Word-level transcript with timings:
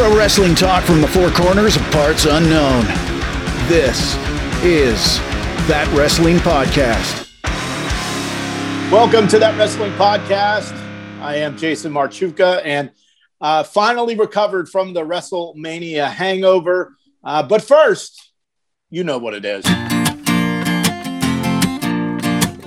Pro 0.00 0.16
wrestling 0.16 0.54
talk 0.54 0.82
from 0.84 1.02
the 1.02 1.08
four 1.08 1.28
corners 1.28 1.76
of 1.76 1.82
parts 1.90 2.24
unknown. 2.24 2.86
This 3.68 4.16
is 4.64 5.18
That 5.68 5.86
Wrestling 5.94 6.38
Podcast. 6.38 7.30
Welcome 8.90 9.28
to 9.28 9.38
That 9.38 9.58
Wrestling 9.58 9.92
Podcast. 9.92 10.72
I 11.20 11.36
am 11.36 11.54
Jason 11.54 11.92
Marchuka 11.92 12.62
and 12.64 12.90
uh, 13.42 13.62
finally 13.62 14.16
recovered 14.16 14.70
from 14.70 14.94
the 14.94 15.02
WrestleMania 15.02 16.10
hangover. 16.10 16.96
Uh, 17.22 17.42
but 17.42 17.60
first, 17.60 18.32
you 18.88 19.04
know 19.04 19.18
what 19.18 19.34
it 19.34 19.44
is. 19.44 19.66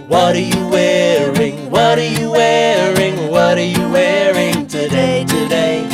What 0.08 0.36
are 0.36 0.40
you 0.40 0.68
wearing? 0.68 1.72
What 1.72 1.98
are 1.98 2.08
you 2.08 2.30
wearing? 2.30 3.32
What 3.32 3.58
are 3.58 3.60
you 3.60 3.90
wearing 3.90 4.68
today? 4.68 5.26
Today? 5.26 5.93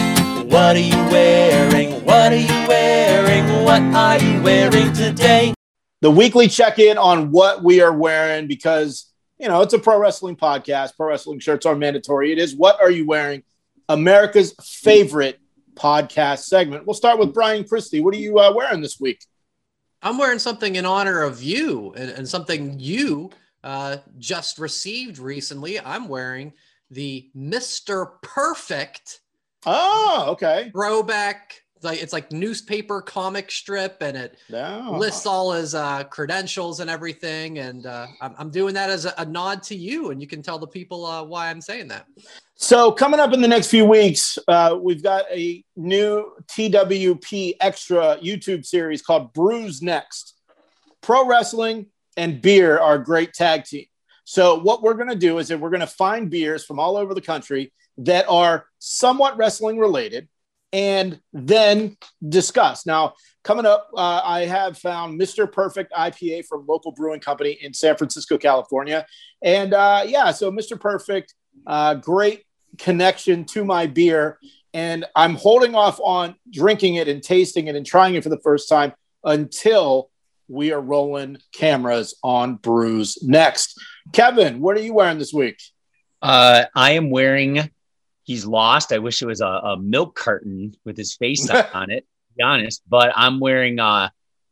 What 0.50 0.76
are 0.76 0.80
you 0.80 0.98
wearing? 1.12 2.04
What 2.04 2.34
are 2.34 2.36
you 2.36 2.68
wearing? 2.68 3.64
What 3.64 3.84
are 3.84 4.18
you 4.18 4.42
wearing 4.42 4.92
today? 4.94 5.54
The 6.02 6.10
weekly 6.10 6.48
check 6.48 6.80
in 6.80 6.98
on 6.98 7.30
what 7.30 7.64
we 7.64 7.82
are 7.82 7.96
wearing 7.96 8.48
because, 8.48 9.14
you 9.38 9.48
know, 9.48 9.62
it's 9.62 9.76
a 9.76 9.80
pro 9.80 10.00
wrestling 10.00 10.36
podcast. 10.36 10.98
Pro 10.98 11.10
wrestling 11.10 11.38
shirts 11.38 11.68
are 11.68 11.76
mandatory. 11.76 12.32
It 12.32 12.40
is 12.40 12.56
What 12.56 12.82
Are 12.82 12.90
You 12.90 13.06
Wearing? 13.06 13.44
America's 13.90 14.56
favorite 14.60 15.40
podcast 15.76 16.46
segment. 16.46 16.88
We'll 16.88 16.96
start 16.96 17.20
with 17.20 17.32
Brian 17.32 17.64
Christie. 17.64 18.02
What 18.02 18.16
are 18.16 18.20
you 18.20 18.40
uh, 18.40 18.52
wearing 18.52 18.82
this 18.82 19.00
week? 19.00 19.24
I'm 20.02 20.18
wearing 20.18 20.40
something 20.40 20.78
in 20.78 20.86
honor 20.88 21.22
of 21.22 21.44
you 21.44 21.94
and, 21.96 22.10
and 22.10 22.28
something 22.28 22.80
you 22.80 23.30
uh, 23.64 23.98
just 24.18 24.58
received 24.58 25.20
recently. 25.20 25.80
I'm 25.80 26.08
wearing 26.08 26.54
the 26.90 27.30
Mr. 27.38 28.20
Perfect 28.24 29.20
Oh, 29.66 30.26
okay. 30.30 30.70
throwback. 30.72 31.62
Like 31.82 32.04
it's 32.04 32.12
like 32.12 32.30
newspaper 32.34 33.02
comic 33.02 33.50
strip, 33.50 33.98
and 34.02 34.18
it 34.18 34.38
No. 34.50 34.96
lists 34.98 35.26
all 35.26 35.54
his 35.54 35.74
uh, 35.74 36.04
credentials 36.06 36.82
and 36.82 36.90
everything. 36.90 37.60
And 37.60 37.86
uh, 37.86 38.08
I'm, 38.20 38.36
I'm 38.38 38.50
doing 38.50 38.74
that 38.74 38.90
as 38.90 39.06
a, 39.06 39.14
a 39.18 39.26
nod 39.26 39.64
to 39.64 39.76
you, 39.76 40.12
and 40.12 40.20
you 40.22 40.28
can 40.28 40.42
tell 40.42 40.60
the 40.60 40.68
people 40.68 41.06
uh, 41.06 41.24
why 41.24 41.50
I'm 41.50 41.62
saying 41.62 41.88
that. 41.88 42.06
So 42.56 42.92
coming 42.92 43.22
up 43.22 43.32
in 43.32 43.40
the 43.40 43.48
next 43.48 43.68
few 43.68 43.86
weeks, 43.86 44.38
uh, 44.50 44.78
we've 44.82 45.02
got 45.02 45.24
a 45.32 45.64
new 45.78 46.34
TWP 46.48 47.54
extra 47.62 48.18
YouTube 48.22 48.66
series 48.66 49.02
called 49.02 49.32
Brews 49.32 49.82
Next. 49.82 50.36
Pro 51.00 51.26
wrestling 51.26 51.86
and 52.18 52.42
beer 52.42 52.78
are 52.78 52.96
a 52.96 53.04
great 53.04 53.32
tag 53.32 53.64
team. 53.64 53.86
So 54.26 54.60
what 54.60 54.82
we're 54.84 54.96
going 54.96 55.08
to 55.10 55.16
do 55.16 55.38
is 55.38 55.48
that 55.48 55.58
we're 55.62 55.70
going 55.70 55.80
to 55.80 55.88
find 55.88 56.30
beers 56.30 56.66
from 56.66 56.78
all 56.78 56.98
over 56.98 57.14
the 57.14 57.22
country 57.22 57.72
that 58.00 58.26
are 58.30 58.66
somewhat 58.80 59.38
wrestling 59.38 59.78
related, 59.78 60.28
and 60.72 61.20
then 61.34 61.98
discuss. 62.28 62.86
Now, 62.86 63.14
coming 63.44 63.66
up, 63.66 63.90
uh, 63.96 64.22
I 64.24 64.46
have 64.46 64.78
found 64.78 65.20
Mr. 65.20 65.52
Perfect 65.52 65.92
IPA 65.94 66.46
from 66.46 66.66
local 66.68 66.92
brewing 66.92 67.20
company 67.20 67.58
in 67.62 67.74
San 67.74 67.98
Francisco, 67.98 68.38
California, 68.38 69.06
and 69.42 69.74
uh, 69.74 70.04
yeah, 70.06 70.32
so 70.32 70.52
Mr. 70.52 70.80
Perfect, 70.80 71.34
uh, 71.66 71.96
great 71.96 72.46
connection 72.78 73.46
to 73.46 73.66
my 73.66 73.88
beer. 73.88 74.40
And 74.74 75.06
I'm 75.16 75.36
holding 75.36 75.74
off 75.74 76.00
on 76.00 76.36
drinking 76.52 76.96
it 76.96 77.08
and 77.08 77.24
tasting 77.24 77.68
it 77.68 77.76
and 77.76 77.86
trying 77.86 78.16
it 78.16 78.24
for 78.24 78.30
the 78.30 78.40
first 78.40 78.70
time 78.70 78.94
until 79.24 80.12
we 80.48 80.72
are 80.72 80.82
rolling 80.82 81.38
cameras 81.54 82.16
on 82.24 82.56
Brews 82.56 83.18
next. 83.24 83.80
Kevin, 84.14 84.60
what 84.60 84.78
are 84.78 84.82
you 84.82 84.94
wearing 84.94 85.18
this 85.18 85.34
week? 85.34 85.60
Uh, 86.22 86.66
I 86.76 86.92
am 86.92 87.10
wearing. 87.10 87.70
He's 88.30 88.46
lost. 88.46 88.94
I 88.94 89.00
wish 89.00 89.24
it 89.24 89.26
was 89.26 89.42
a, 89.42 89.48
a 89.48 89.80
milk 89.80 90.14
carton 90.14 90.76
with 90.86 90.96
his 90.96 91.16
face 91.16 91.50
on 91.74 91.90
it. 91.90 92.02
To 92.02 92.34
be 92.38 92.44
honest, 92.44 92.84
but 92.88 93.12
I'm 93.16 93.40
wearing 93.40 93.80
uh 93.80 94.10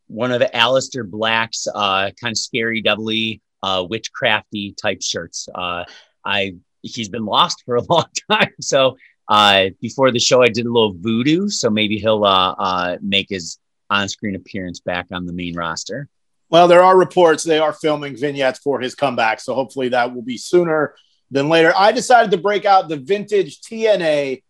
one 0.07 0.31
of 0.31 0.41
Aleister 0.41 1.07
Black's 1.07 1.67
uh 1.67 2.09
kind 2.19 2.31
of 2.31 2.39
scary, 2.39 2.81
devilly, 2.81 3.39
uh 3.61 3.83
witchcrafty 3.83 4.75
type 4.75 5.03
shirts. 5.03 5.47
Uh, 5.53 5.83
I 6.25 6.55
he's 6.81 7.07
been 7.07 7.25
lost 7.25 7.61
for 7.67 7.75
a 7.75 7.83
long 7.87 8.05
time. 8.31 8.55
So 8.61 8.97
uh, 9.29 9.65
before 9.79 10.09
the 10.09 10.17
show, 10.17 10.41
I 10.41 10.47
did 10.47 10.65
a 10.65 10.71
little 10.71 10.95
voodoo. 10.97 11.47
So 11.47 11.69
maybe 11.69 11.99
he'll 11.99 12.25
uh, 12.25 12.55
uh 12.57 12.97
make 13.03 13.27
his 13.29 13.59
on-screen 13.91 14.35
appearance 14.35 14.79
back 14.79 15.05
on 15.11 15.27
the 15.27 15.33
main 15.33 15.55
roster. 15.55 16.09
Well, 16.49 16.67
there 16.67 16.81
are 16.81 16.97
reports 16.97 17.43
they 17.43 17.59
are 17.59 17.73
filming 17.73 18.17
vignettes 18.17 18.57
for 18.57 18.79
his 18.79 18.95
comeback. 18.95 19.39
So 19.39 19.53
hopefully 19.53 19.89
that 19.89 20.15
will 20.15 20.23
be 20.23 20.39
sooner 20.39 20.95
than 21.31 21.49
later. 21.49 21.73
I 21.75 21.91
decided 21.91 22.31
to 22.31 22.37
break 22.37 22.65
out 22.65 22.89
the 22.89 22.97
vintage 22.97 23.61
TNA 23.61 24.43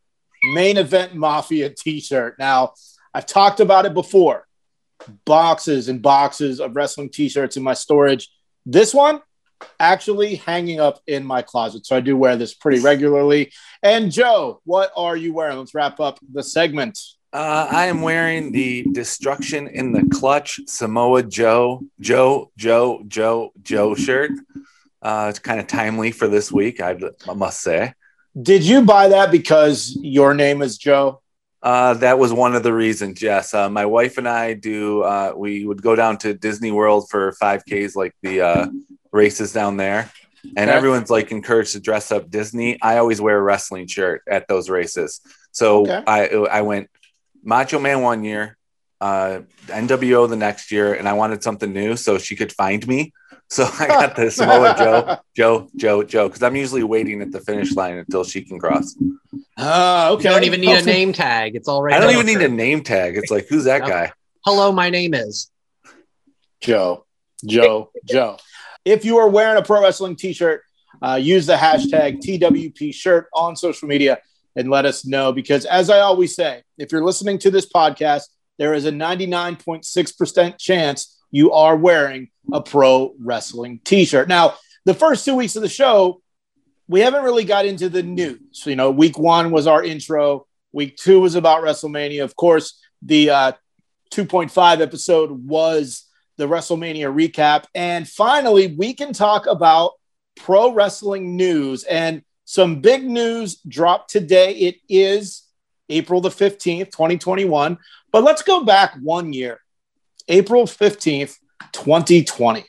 main 0.53 0.77
event 0.77 1.15
Mafia 1.15 1.69
t 1.77 1.99
shirt. 1.99 2.37
Now, 2.39 2.73
I've 3.13 3.25
talked 3.25 3.59
about 3.59 3.85
it 3.85 3.93
before 3.93 4.47
boxes 5.25 5.89
and 5.89 6.01
boxes 6.01 6.59
of 6.59 6.75
wrestling 6.75 7.09
t 7.09 7.29
shirts 7.29 7.57
in 7.57 7.63
my 7.63 7.73
storage. 7.73 8.29
This 8.65 8.93
one, 8.93 9.21
actually 9.79 10.35
hanging 10.35 10.79
up 10.79 10.99
in 11.07 11.23
my 11.23 11.41
closet. 11.41 11.85
So 11.85 11.95
I 11.95 11.99
do 11.99 12.15
wear 12.15 12.35
this 12.35 12.53
pretty 12.53 12.79
regularly. 12.79 13.51
And 13.81 14.11
Joe, 14.11 14.61
what 14.65 14.91
are 14.95 15.15
you 15.15 15.33
wearing? 15.33 15.57
Let's 15.57 15.73
wrap 15.73 15.99
up 15.99 16.19
the 16.31 16.43
segment. 16.43 16.99
Uh, 17.33 17.67
I 17.69 17.85
am 17.87 18.01
wearing 18.01 18.51
the 18.51 18.83
Destruction 18.91 19.67
in 19.67 19.91
the 19.91 20.07
Clutch 20.11 20.59
Samoa 20.65 21.23
Joe, 21.23 21.83
Joe, 21.99 22.51
Joe, 22.57 23.03
Joe, 23.07 23.51
Joe 23.61 23.95
shirt. 23.95 24.31
Uh, 25.01 25.27
it's 25.29 25.39
kind 25.39 25.59
of 25.59 25.67
timely 25.67 26.11
for 26.11 26.27
this 26.27 26.51
week, 26.51 26.81
I, 26.81 26.97
I 27.29 27.33
must 27.33 27.61
say. 27.61 27.93
Did 28.39 28.63
you 28.63 28.81
buy 28.83 29.09
that 29.09 29.31
because 29.31 29.97
your 30.01 30.33
name 30.33 30.61
is 30.61 30.77
Joe? 30.77 31.21
Uh, 31.61 31.95
that 31.95 32.19
was 32.19 32.31
one 32.31 32.55
of 32.55 32.63
the 32.63 32.73
reasons. 32.73 33.21
Yes, 33.21 33.53
uh, 33.53 33.69
my 33.69 33.85
wife 33.85 34.17
and 34.17 34.27
I 34.27 34.53
do. 34.53 35.01
Uh, 35.01 35.33
we 35.35 35.65
would 35.65 35.81
go 35.81 35.95
down 35.95 36.17
to 36.19 36.33
Disney 36.33 36.71
World 36.71 37.09
for 37.09 37.33
5Ks, 37.41 37.95
like 37.95 38.13
the 38.21 38.41
uh, 38.41 38.67
races 39.11 39.53
down 39.53 39.77
there, 39.77 40.11
and 40.55 40.69
Okay. 40.69 40.77
everyone's 40.77 41.09
like 41.09 41.31
encouraged 41.31 41.71
to 41.73 41.79
dress 41.79 42.11
up 42.11 42.29
Disney. 42.29 42.77
I 42.81 42.97
always 42.97 43.19
wear 43.19 43.37
a 43.37 43.41
wrestling 43.41 43.87
shirt 43.87 44.21
at 44.29 44.47
those 44.47 44.69
races, 44.69 45.19
so 45.51 45.81
Okay. 45.81 46.03
I 46.05 46.27
I 46.27 46.61
went 46.61 46.89
Macho 47.43 47.79
Man 47.79 48.01
one 48.01 48.23
year, 48.23 48.55
uh, 49.01 49.39
NWO 49.67 50.29
the 50.29 50.35
next 50.35 50.71
year, 50.71 50.93
and 50.93 51.07
I 51.09 51.13
wanted 51.13 51.41
something 51.43 51.73
new 51.73 51.95
so 51.97 52.17
she 52.19 52.35
could 52.35 52.51
find 52.53 52.87
me. 52.87 53.13
So 53.49 53.63
I 53.79 53.87
got 53.87 54.15
the 54.15 54.29
Samoa 54.29 54.75
Joe, 54.77 55.17
Joe, 55.35 55.69
Joe, 55.75 56.03
Joe, 56.03 56.27
because 56.27 56.43
I'm 56.43 56.55
usually 56.55 56.83
waiting 56.83 57.21
at 57.21 57.31
the 57.31 57.39
finish 57.39 57.73
line 57.75 57.97
until 57.97 58.23
she 58.23 58.41
can 58.41 58.59
cross. 58.59 58.95
Ah, 59.57 60.09
okay. 60.09 60.29
You 60.29 60.35
don't 60.35 60.43
even 60.43 60.61
need 60.61 60.77
a 60.77 60.83
name 60.83 61.13
tag. 61.13 61.55
It's 61.55 61.67
already. 61.67 61.95
I 61.95 61.99
don't 61.99 62.11
even 62.13 62.25
the 62.25 62.33
need 62.33 62.45
a 62.45 62.49
name 62.49 62.83
tag. 62.83 63.17
It's 63.17 63.31
like, 63.31 63.47
who's 63.47 63.63
that 63.63 63.81
Yep. 63.81 63.89
guy? 63.89 64.11
Hello, 64.45 64.71
my 64.71 64.89
name 64.89 65.13
is. 65.13 65.49
Joe, 66.61 67.05
Joe, 67.45 67.91
Joe. 68.05 68.37
If 68.83 69.05
you 69.05 69.17
are 69.17 69.29
wearing 69.29 69.57
a 69.57 69.61
pro 69.61 69.81
wrestling 69.81 70.15
t 70.15 70.33
shirt, 70.33 70.63
uh, 71.01 71.15
use 71.15 71.45
the 71.45 71.55
hashtag 71.55 72.19
TWP 72.19 72.93
shirt 72.93 73.27
on 73.33 73.55
social 73.55 73.87
media 73.87 74.19
and 74.55 74.69
let 74.69 74.85
us 74.85 75.05
know. 75.05 75.31
Because 75.31 75.65
as 75.65 75.89
I 75.89 75.99
always 75.99 76.35
say, 76.35 76.63
if 76.77 76.91
you're 76.91 77.03
listening 77.03 77.37
to 77.39 77.51
this 77.51 77.67
podcast, 77.69 78.23
there 78.57 78.73
is 78.73 78.85
a 78.85 78.91
99.6% 78.91 80.57
chance 80.57 81.21
you 81.29 81.51
are 81.51 81.75
wearing 81.75 82.29
a 82.51 82.61
pro 82.61 83.13
wrestling 83.19 83.79
t 83.83 84.05
shirt. 84.05 84.27
Now, 84.27 84.55
the 84.85 84.93
first 84.93 85.25
two 85.25 85.35
weeks 85.35 85.55
of 85.55 85.61
the 85.61 85.69
show, 85.69 86.21
we 86.87 87.01
haven't 87.01 87.23
really 87.23 87.43
got 87.43 87.65
into 87.65 87.89
the 87.89 88.03
news. 88.03 88.63
You 88.65 88.75
know, 88.75 88.91
week 88.91 89.17
one 89.17 89.51
was 89.51 89.67
our 89.67 89.83
intro, 89.83 90.47
week 90.71 90.95
two 90.95 91.19
was 91.19 91.35
about 91.35 91.63
WrestleMania. 91.63 92.23
Of 92.23 92.35
course, 92.35 92.79
the 93.01 93.29
uh, 93.29 93.51
2.5 94.11 94.81
episode 94.81 95.31
was 95.47 96.05
the 96.37 96.47
WrestleMania 96.47 97.13
recap. 97.13 97.65
And 97.75 98.07
finally, 98.07 98.67
we 98.67 98.93
can 98.93 99.13
talk 99.13 99.47
about 99.47 99.93
pro 100.35 100.71
wrestling 100.71 101.35
news 101.35 101.83
and 101.83 102.21
some 102.45 102.79
big 102.79 103.03
news 103.03 103.55
dropped 103.67 104.09
today. 104.09 104.53
It 104.53 104.77
is 104.87 105.43
April 105.89 106.21
the 106.21 106.29
15th, 106.29 106.91
2021. 106.91 107.77
But 108.11 108.23
let's 108.23 108.41
go 108.41 108.63
back 108.63 108.95
one 109.01 109.33
year, 109.33 109.59
April 110.27 110.63
15th, 110.63 111.37
2020. 111.73 112.65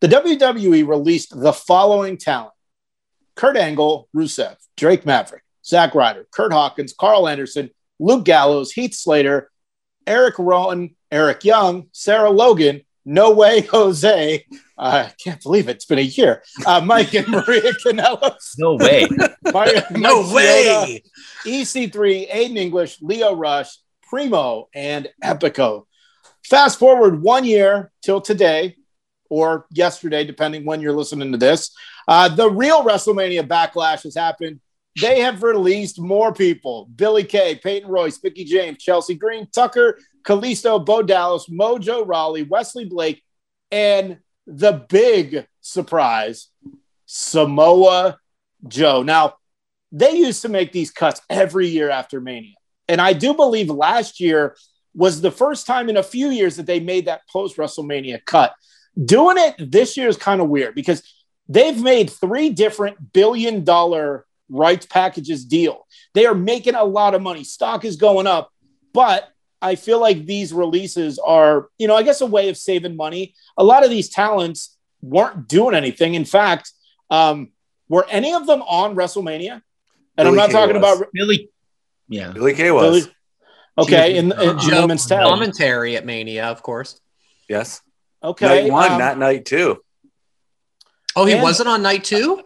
The 0.00 0.08
WWE 0.08 0.86
released 0.86 1.38
the 1.38 1.52
following 1.52 2.16
talent 2.16 2.52
Kurt 3.36 3.56
Angle, 3.56 4.08
Rusev, 4.16 4.56
Drake 4.76 5.04
Maverick, 5.04 5.42
Zack 5.64 5.94
Ryder, 5.94 6.26
Kurt 6.30 6.52
Hawkins, 6.52 6.94
Karl 6.98 7.28
Anderson, 7.28 7.70
Luke 7.98 8.24
Gallows, 8.24 8.72
Heath 8.72 8.94
Slater, 8.94 9.50
Eric 10.06 10.38
Rowan, 10.38 10.96
Eric 11.10 11.44
Young, 11.44 11.88
Sarah 11.92 12.30
Logan, 12.30 12.80
No 13.04 13.32
Way 13.32 13.60
Jose. 13.62 14.44
I 14.78 15.12
can't 15.22 15.42
believe 15.42 15.68
it. 15.68 15.76
It's 15.76 15.84
been 15.84 15.98
a 15.98 16.02
year. 16.02 16.42
Uh, 16.66 16.80
Mike 16.80 17.12
and 17.14 17.28
Maria 17.28 17.72
Kanellis. 17.84 18.54
No 18.58 18.76
way. 18.76 19.06
Mike- 19.52 19.90
No 19.90 20.22
Mike 20.22 20.34
way. 20.34 21.02
Chioda, 21.44 21.90
EC3, 21.92 22.30
Aiden 22.30 22.56
English, 22.56 22.96
Lio 23.02 23.34
Rush, 23.34 23.76
Primo, 24.08 24.68
and 24.74 25.08
Epico. 25.22 25.84
Fast 26.44 26.78
forward 26.78 27.22
one 27.22 27.44
year 27.44 27.92
till 28.02 28.20
today, 28.20 28.76
or 29.28 29.66
yesterday, 29.70 30.24
depending 30.24 30.64
when 30.64 30.80
you're 30.80 30.92
listening 30.92 31.32
to 31.32 31.38
this. 31.38 31.70
Uh, 32.08 32.28
the 32.28 32.50
real 32.50 32.82
WrestleMania 32.82 33.46
backlash 33.46 34.02
has 34.02 34.16
happened. 34.16 34.60
they 35.00 35.20
have 35.20 35.44
released 35.44 36.00
more 36.00 36.34
people 36.34 36.88
Billie 36.96 37.24
Kay, 37.24 37.54
Peyton 37.54 37.88
Royce, 37.88 38.18
Mickie 38.22 38.44
James, 38.44 38.78
Chelsea 38.78 39.14
Green, 39.14 39.46
Tucker, 39.54 39.98
Kalisto, 40.24 40.84
Bo 40.84 41.02
Dallas, 41.02 41.46
Mojo 41.48 42.06
Rawley, 42.06 42.42
Wesley 42.42 42.84
Blake, 42.84 43.22
and 43.70 44.18
the 44.46 44.84
big 44.88 45.46
surprise, 45.60 46.48
Samoa 47.06 48.18
Joe. 48.66 49.02
Now, 49.02 49.34
they 49.92 50.12
used 50.12 50.42
to 50.42 50.48
make 50.48 50.72
these 50.72 50.90
cuts 50.90 51.20
every 51.30 51.68
year 51.68 51.90
after 51.90 52.20
Mania. 52.20 52.54
And 52.88 53.00
I 53.00 53.12
do 53.12 53.34
believe 53.34 53.70
last 53.70 54.18
year 54.18 54.56
was 54.94 55.20
the 55.20 55.30
first 55.30 55.66
time 55.66 55.88
in 55.88 55.96
a 55.96 56.02
few 56.02 56.30
years 56.30 56.56
that 56.56 56.66
they 56.66 56.80
made 56.80 57.06
that 57.06 57.22
post 57.28 57.56
WrestleMania 57.56 58.24
cut. 58.24 58.54
Doing 59.02 59.36
it 59.38 59.70
this 59.70 59.96
year 59.96 60.08
is 60.08 60.16
kind 60.16 60.40
of 60.40 60.48
weird 60.48 60.74
because 60.74 61.02
they've 61.48 61.80
made 61.80 62.10
three 62.10 62.50
different 62.50 63.12
billion 63.12 63.64
dollar 63.64 64.26
rights 64.48 64.86
packages 64.86 65.44
deal. 65.44 65.86
They 66.14 66.26
are 66.26 66.34
making 66.34 66.74
a 66.74 66.84
lot 66.84 67.14
of 67.14 67.22
money. 67.22 67.44
Stock 67.44 67.84
is 67.84 67.96
going 67.96 68.26
up, 68.26 68.50
but 68.92 69.28
I 69.62 69.76
feel 69.76 70.00
like 70.00 70.26
these 70.26 70.52
releases 70.52 71.18
are, 71.18 71.68
you 71.78 71.86
know, 71.86 71.94
I 71.96 72.02
guess 72.02 72.20
a 72.20 72.26
way 72.26 72.48
of 72.48 72.56
saving 72.56 72.96
money. 72.96 73.34
A 73.56 73.64
lot 73.64 73.84
of 73.84 73.90
these 73.90 74.08
talents 74.08 74.76
weren't 75.02 75.46
doing 75.48 75.74
anything. 75.74 76.14
In 76.14 76.24
fact, 76.24 76.72
um, 77.10 77.50
were 77.88 78.06
any 78.08 78.32
of 78.32 78.46
them 78.46 78.62
on 78.62 78.94
WrestleMania? 78.94 79.52
And 79.52 79.62
Billie 80.16 80.28
I'm 80.28 80.34
not 80.36 80.46
Kay 80.48 80.52
talking 80.52 80.80
was. 80.80 80.98
about 80.98 81.08
Really? 81.14 81.50
Yeah. 82.08 82.32
Billie 82.32 82.54
Kay 82.54 82.70
was. 82.70 83.04
Billie- 83.04 83.14
okay 83.82 84.16
in, 84.16 84.32
in 84.32 84.58
Joe 84.58 84.82
women's 84.82 85.06
tag. 85.06 85.22
commentary 85.26 85.96
at 85.96 86.04
Mania, 86.06 86.46
of 86.46 86.62
course. 86.62 87.00
Yes. 87.48 87.80
Okay, 88.22 88.64
night 88.64 88.72
one, 88.72 88.92
um, 88.92 88.98
not 88.98 89.18
night 89.18 89.44
two. 89.44 89.82
Oh, 91.16 91.24
he 91.24 91.32
And- 91.34 91.42
wasn't 91.42 91.68
on 91.68 91.82
night 91.82 92.04
two. 92.04 92.42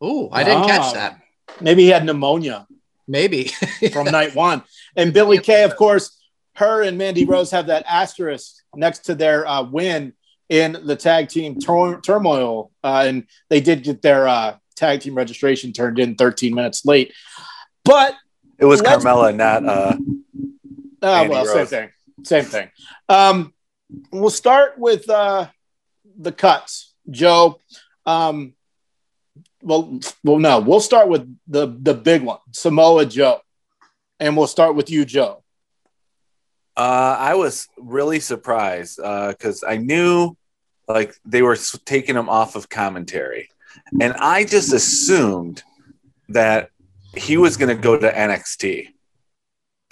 Oh, 0.00 0.28
I 0.32 0.44
didn't 0.44 0.66
catch 0.66 0.94
that. 0.94 1.20
maybe 1.60 1.82
he 1.82 1.88
had 1.88 2.04
pneumonia 2.04 2.66
Maybe. 3.08 3.44
from 3.92 4.06
night 4.06 4.34
one. 4.34 4.62
And 4.96 5.12
Billie 5.12 5.38
Kay, 5.38 5.62
of 5.64 5.76
course, 5.76 6.18
her 6.56 6.82
and 6.82 6.98
Mandy 6.98 7.24
Rose 7.24 7.52
have 7.52 7.68
that 7.68 7.84
asterisk 7.86 8.56
next 8.74 9.00
to 9.06 9.14
their 9.14 9.46
uh, 9.46 9.62
win 9.62 10.12
in 10.48 10.72
the 10.86 10.96
tag 10.96 11.28
team 11.28 11.60
tur- 11.60 12.00
turmoil, 12.00 12.72
uh, 12.82 13.04
and 13.06 13.24
they 13.48 13.60
did 13.60 13.84
get 13.84 14.02
their 14.02 14.26
uh, 14.26 14.56
tag 14.76 15.00
team 15.00 15.14
registration 15.14 15.72
turned 15.72 15.98
in 16.00 16.16
13 16.16 16.52
minutes 16.54 16.84
late. 16.84 17.12
But 17.84 18.14
It 18.58 18.64
was 18.64 18.82
let's- 18.82 19.04
Carmella, 19.04 19.34
not 19.34 19.64
uh 19.64 19.96
Uh, 21.00 21.06
Mandy 21.06 21.30
well, 21.30 21.46
same 21.46 21.66
thing. 21.66 21.90
Same 22.24 22.44
thing. 22.44 22.70
Um, 23.08 23.54
we'll 24.10 24.30
start 24.30 24.76
with 24.78 25.08
uh, 25.08 25.46
the 26.18 26.32
cuts, 26.32 26.92
Joe. 27.08 27.60
Um, 28.04 28.54
well, 29.62 30.00
well, 30.24 30.38
no, 30.38 30.58
we'll 30.60 30.80
start 30.80 31.08
with 31.08 31.32
the 31.46 31.66
the 31.80 31.94
big 31.94 32.22
one, 32.22 32.38
Samoa 32.52 33.06
Joe, 33.06 33.40
and 34.18 34.36
we'll 34.36 34.48
start 34.48 34.74
with 34.74 34.90
you, 34.90 35.04
Joe. 35.04 35.44
Uh, 36.76 37.16
I 37.18 37.34
was 37.34 37.68
really 37.76 38.20
surprised 38.20 38.96
because 38.96 39.62
I 39.66 39.76
knew 39.76 40.36
like 40.88 41.14
they 41.24 41.42
were 41.42 41.56
taking 41.84 42.16
him 42.16 42.28
off 42.28 42.56
of 42.56 42.68
commentary, 42.68 43.48
and 44.00 44.14
I 44.14 44.44
just 44.44 44.72
assumed 44.72 45.62
that 46.30 46.70
he 47.18 47.36
was 47.36 47.56
going 47.56 47.74
to 47.74 47.80
go 47.80 47.98
to 47.98 48.10
NXT. 48.10 48.88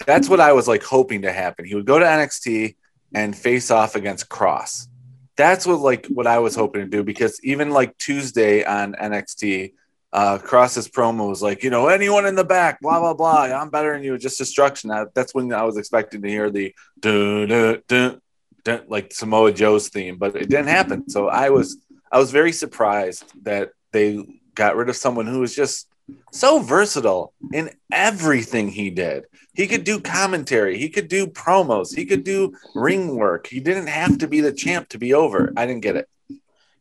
That's 0.05 0.29
what 0.29 0.39
I 0.39 0.53
was 0.53 0.67
like 0.67 0.83
hoping 0.83 1.23
to 1.23 1.31
happen. 1.31 1.65
He 1.65 1.75
would 1.75 1.85
go 1.85 1.99
to 1.99 2.05
NXT 2.05 2.75
and 3.13 3.35
face 3.35 3.71
off 3.71 3.95
against 3.95 4.29
Kross. 4.29 4.87
That's 5.35 5.65
what 5.65 5.79
like 5.79 6.07
what 6.07 6.27
I 6.27 6.39
was 6.39 6.55
hoping 6.55 6.81
to 6.81 6.87
do 6.87 7.03
because 7.03 7.39
even 7.43 7.69
like 7.69 7.97
Tuesday 7.97 8.63
on 8.63 8.93
NXT, 8.93 9.73
uh, 10.13 10.39
Kross's 10.39 10.87
promo 10.87 11.29
was 11.29 11.43
like, 11.43 11.63
you 11.63 11.69
know, 11.69 11.87
anyone 11.87 12.25
in 12.25 12.35
the 12.35 12.43
back, 12.43 12.79
blah 12.81 12.99
blah 12.99 13.13
blah. 13.13 13.43
I'm 13.43 13.69
better 13.69 13.93
than 13.93 14.03
you, 14.03 14.17
just 14.17 14.37
destruction. 14.37 14.89
I, 14.91 15.05
that's 15.13 15.33
when 15.33 15.53
I 15.53 15.63
was 15.63 15.77
expecting 15.77 16.21
to 16.21 16.29
hear 16.29 16.49
the 16.49 16.73
dun, 16.99 17.81
dun, 17.87 18.21
dun, 18.63 18.83
like 18.87 19.13
Samoa 19.13 19.51
Joe's 19.51 19.89
theme, 19.89 20.17
but 20.17 20.35
it 20.35 20.49
didn't 20.49 20.67
happen. 20.67 21.09
So 21.09 21.27
I 21.27 21.49
was 21.49 21.77
I 22.11 22.19
was 22.19 22.31
very 22.31 22.51
surprised 22.51 23.25
that 23.43 23.71
they 23.91 24.25
got 24.55 24.75
rid 24.75 24.89
of 24.89 24.95
someone 24.95 25.27
who 25.27 25.39
was 25.39 25.55
just 25.55 25.87
so 26.31 26.59
versatile 26.59 27.33
in 27.53 27.71
everything 27.91 28.69
he 28.69 28.89
did. 28.89 29.25
He 29.53 29.67
could 29.67 29.83
do 29.83 29.99
commentary, 29.99 30.77
he 30.77 30.89
could 30.89 31.07
do 31.07 31.27
promos, 31.27 31.95
he 31.95 32.05
could 32.05 32.23
do 32.23 32.55
ring 32.75 33.15
work. 33.15 33.47
He 33.47 33.59
didn't 33.59 33.87
have 33.87 34.19
to 34.19 34.27
be 34.27 34.41
the 34.41 34.53
champ 34.53 34.89
to 34.89 34.99
be 34.99 35.13
over. 35.13 35.51
I 35.57 35.65
didn't 35.65 35.81
get 35.81 35.95
it. 35.95 36.07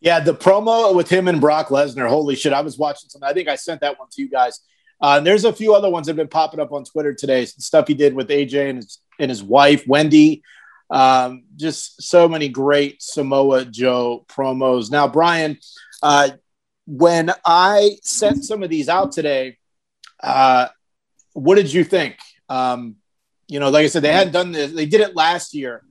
Yeah, 0.00 0.20
the 0.20 0.34
promo 0.34 0.94
with 0.94 1.08
him 1.08 1.26
and 1.26 1.40
Brock 1.40 1.68
Lesnar. 1.68 2.08
Holy 2.08 2.36
shit! 2.36 2.52
I 2.52 2.60
was 2.60 2.78
watching 2.78 3.08
something. 3.08 3.28
I 3.28 3.32
think 3.32 3.48
I 3.48 3.56
sent 3.56 3.80
that 3.80 3.98
one 3.98 4.08
to 4.12 4.22
you 4.22 4.28
guys. 4.28 4.60
Uh, 5.00 5.16
and 5.18 5.26
there's 5.26 5.44
a 5.44 5.52
few 5.52 5.74
other 5.74 5.90
ones 5.90 6.06
that 6.06 6.12
have 6.12 6.16
been 6.16 6.28
popping 6.28 6.60
up 6.60 6.72
on 6.72 6.84
Twitter 6.84 7.12
today. 7.14 7.44
Stuff 7.44 7.88
he 7.88 7.94
did 7.94 8.14
with 8.14 8.28
AJ 8.28 8.70
and 8.70 8.76
his 8.78 8.98
and 9.18 9.30
his 9.30 9.42
wife 9.42 9.86
Wendy. 9.86 10.42
Um, 10.90 11.44
just 11.56 12.02
so 12.02 12.28
many 12.28 12.48
great 12.48 13.02
Samoa 13.02 13.64
Joe 13.64 14.24
promos. 14.28 14.90
Now, 14.90 15.08
Brian, 15.08 15.58
uh, 16.02 16.30
when 16.86 17.32
I 17.44 17.98
sent 18.02 18.44
some 18.44 18.62
of 18.62 18.70
these 18.70 18.88
out 18.88 19.12
today, 19.12 19.58
uh, 20.22 20.68
what 21.32 21.56
did 21.56 21.72
you 21.72 21.84
think? 21.84 22.16
Um, 22.48 22.96
you 23.48 23.60
know, 23.60 23.70
like 23.70 23.84
I 23.84 23.88
said, 23.88 24.02
they 24.02 24.12
hadn't 24.12 24.32
done 24.32 24.52
this. 24.52 24.72
They 24.72 24.86
did 24.86 25.00
it 25.00 25.14
last 25.14 25.54
year, 25.54 25.82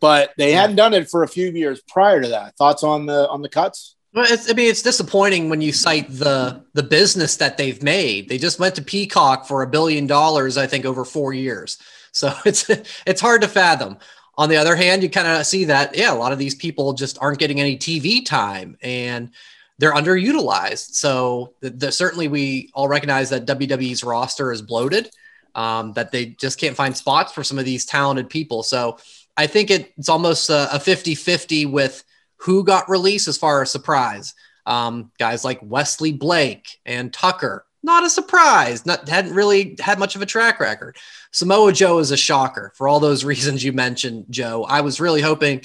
but 0.00 0.32
they 0.36 0.52
hadn't 0.52 0.76
done 0.76 0.94
it 0.94 1.08
for 1.08 1.22
a 1.22 1.28
few 1.28 1.50
years 1.50 1.80
prior 1.88 2.20
to 2.22 2.28
that. 2.28 2.56
Thoughts 2.56 2.82
on 2.82 3.06
the 3.06 3.28
on 3.28 3.42
the 3.42 3.48
cuts? 3.48 3.96
Well, 4.14 4.26
it's, 4.28 4.50
I 4.50 4.54
mean, 4.54 4.70
it's 4.70 4.82
disappointing 4.82 5.50
when 5.50 5.60
you 5.60 5.72
cite 5.72 6.08
the 6.08 6.64
the 6.74 6.82
business 6.82 7.36
that 7.36 7.56
they've 7.56 7.82
made. 7.82 8.28
They 8.28 8.38
just 8.38 8.58
went 8.58 8.74
to 8.76 8.82
Peacock 8.82 9.46
for 9.46 9.62
a 9.62 9.68
billion 9.68 10.06
dollars, 10.06 10.56
I 10.56 10.66
think, 10.66 10.84
over 10.84 11.04
four 11.04 11.32
years. 11.32 11.78
So 12.12 12.32
it's 12.44 12.68
it's 13.06 13.20
hard 13.20 13.42
to 13.42 13.48
fathom. 13.48 13.98
On 14.36 14.48
the 14.48 14.56
other 14.56 14.76
hand, 14.76 15.02
you 15.02 15.10
kind 15.10 15.26
of 15.26 15.46
see 15.46 15.64
that 15.64 15.96
yeah, 15.96 16.12
a 16.12 16.14
lot 16.14 16.32
of 16.32 16.38
these 16.38 16.54
people 16.54 16.92
just 16.94 17.18
aren't 17.20 17.38
getting 17.38 17.60
any 17.60 17.76
TV 17.76 18.24
time 18.24 18.76
and 18.82 19.30
they're 19.78 19.94
underutilized. 19.94 20.94
So 20.94 21.54
the, 21.60 21.70
the, 21.70 21.92
certainly 21.92 22.28
we 22.28 22.70
all 22.74 22.88
recognize 22.88 23.30
that 23.30 23.46
WWE's 23.46 24.04
roster 24.04 24.52
is 24.52 24.62
bloated. 24.62 25.10
Um, 25.54 25.92
that 25.94 26.12
they 26.12 26.26
just 26.26 26.60
can't 26.60 26.76
find 26.76 26.96
spots 26.96 27.32
for 27.32 27.42
some 27.42 27.58
of 27.58 27.64
these 27.64 27.84
talented 27.84 28.28
people. 28.30 28.62
So 28.62 28.98
I 29.36 29.48
think 29.48 29.70
it, 29.70 29.92
it's 29.96 30.08
almost 30.08 30.50
a, 30.50 30.72
a 30.72 30.78
50-50 30.78 31.68
with 31.68 32.04
who 32.36 32.62
got 32.64 32.88
released 32.88 33.28
as 33.28 33.38
far 33.38 33.62
as 33.62 33.70
surprise. 33.70 34.34
Um, 34.66 35.10
guys 35.18 35.44
like 35.44 35.58
Wesley 35.62 36.12
Blake 36.12 36.78
and 36.84 37.12
Tucker, 37.12 37.64
not 37.82 38.04
a 38.04 38.10
surprise. 38.10 38.84
Not 38.84 39.08
hadn't 39.08 39.34
really 39.34 39.76
had 39.80 39.98
much 39.98 40.14
of 40.14 40.22
a 40.22 40.26
track 40.26 40.60
record. 40.60 40.96
Samoa 41.32 41.72
Joe 41.72 41.98
is 41.98 42.10
a 42.10 42.16
shocker 42.16 42.72
for 42.76 42.88
all 42.88 43.00
those 43.00 43.24
reasons 43.32 43.64
you 43.64 43.72
mentioned, 43.72 44.26
Joe. 44.30 44.64
I 44.64 44.82
was 44.82 45.00
really 45.00 45.22
hoping 45.22 45.62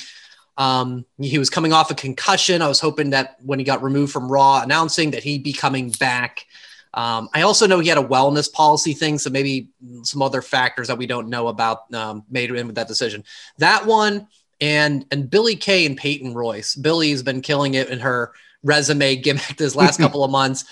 um, 0.57 1.05
he 1.19 1.39
was 1.39 1.49
coming 1.49 1.73
off 1.73 1.91
a 1.91 1.95
concussion. 1.95 2.61
I 2.61 2.67
was 2.67 2.79
hoping 2.79 3.11
that 3.11 3.37
when 3.43 3.59
he 3.59 3.65
got 3.65 3.81
removed 3.81 4.11
from 4.11 4.31
Raw, 4.31 4.61
announcing 4.61 5.11
that 5.11 5.23
he'd 5.23 5.43
be 5.43 5.53
coming 5.53 5.89
back. 5.91 6.45
Um, 6.93 7.29
I 7.33 7.41
also 7.41 7.65
know 7.65 7.79
he 7.79 7.89
had 7.89 7.97
a 7.97 8.03
wellness 8.03 8.51
policy 8.51 8.93
thing, 8.93 9.17
so 9.17 9.31
maybe 9.31 9.69
some 10.03 10.21
other 10.21 10.43
factors 10.43 10.87
that 10.89 10.97
we 10.97 11.07
don't 11.07 11.29
know 11.29 11.47
about 11.47 11.91
um, 11.93 12.23
made 12.29 12.51
him 12.51 12.67
with 12.67 12.75
that 12.75 12.87
decision. 12.87 13.23
That 13.57 13.85
one 13.85 14.27
and 14.61 15.05
and 15.11 15.29
Billie 15.29 15.55
Kay 15.55 15.85
and 15.87 15.97
Peyton 15.97 16.35
Royce. 16.35 16.75
Billie's 16.75 17.23
been 17.23 17.41
killing 17.41 17.73
it 17.73 17.89
in 17.89 17.99
her 17.99 18.33
resume 18.63 19.15
gimmick 19.17 19.57
this 19.57 19.75
last 19.75 19.97
couple 19.99 20.23
of 20.23 20.31
months. 20.31 20.65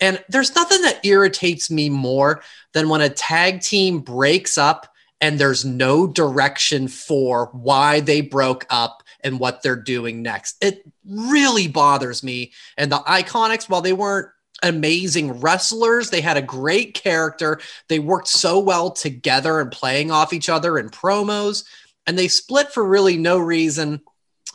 And 0.00 0.22
there's 0.28 0.54
nothing 0.54 0.82
that 0.82 1.04
irritates 1.04 1.70
me 1.70 1.88
more 1.88 2.42
than 2.72 2.88
when 2.88 3.00
a 3.00 3.08
tag 3.08 3.62
team 3.62 3.98
breaks 3.98 4.56
up 4.56 4.92
and 5.20 5.38
there's 5.38 5.64
no 5.64 6.06
direction 6.06 6.86
for 6.86 7.46
why 7.52 7.98
they 7.98 8.20
broke 8.20 8.64
up 8.70 9.02
and 9.22 9.40
what 9.40 9.62
they're 9.62 9.76
doing 9.76 10.22
next. 10.22 10.56
It 10.62 10.84
really 11.04 11.68
bothers 11.68 12.22
me. 12.22 12.52
And 12.76 12.90
the 12.90 12.98
Iconics, 12.98 13.68
while 13.68 13.80
they 13.80 13.92
weren't 13.92 14.28
amazing 14.62 15.40
wrestlers, 15.40 16.10
they 16.10 16.20
had 16.20 16.36
a 16.36 16.42
great 16.42 16.94
character. 16.94 17.60
They 17.88 17.98
worked 17.98 18.28
so 18.28 18.58
well 18.58 18.90
together 18.90 19.60
and 19.60 19.70
playing 19.70 20.10
off 20.10 20.32
each 20.32 20.48
other 20.48 20.78
in 20.78 20.90
promos 20.90 21.64
and 22.08 22.18
they 22.18 22.26
split 22.26 22.72
for 22.72 22.82
really 22.82 23.18
no 23.18 23.38
reason. 23.38 24.00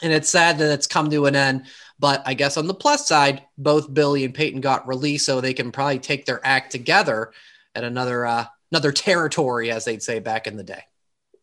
And 0.02 0.12
it's 0.12 0.28
sad 0.28 0.58
that 0.58 0.74
it's 0.74 0.88
come 0.88 1.12
to 1.12 1.28
an 1.28 1.36
end. 1.36 1.68
But 2.00 2.24
I 2.26 2.34
guess 2.34 2.58
on 2.58 2.66
the 2.66 2.74
plus 2.74 3.08
side, 3.08 3.44
both 3.60 3.94
Billie 3.94 4.26
and 4.26 4.34
Peyton 4.34 4.60
got 4.60 4.88
released, 4.88 5.28
so 5.28 5.40
they 5.40 5.54
can 5.54 5.72
probably 5.72 6.00
take 6.00 6.26
their 6.26 6.46
act 6.46 6.72
together 6.72 7.32
at 7.76 7.84
another 7.84 8.26
uh, 8.26 8.46
another 8.72 8.92
territory, 8.92 9.70
as 9.70 9.86
they'd 9.86 10.02
say 10.02 10.20
back 10.20 10.48
in 10.48 10.58
the 10.58 10.64
day. 10.64 10.84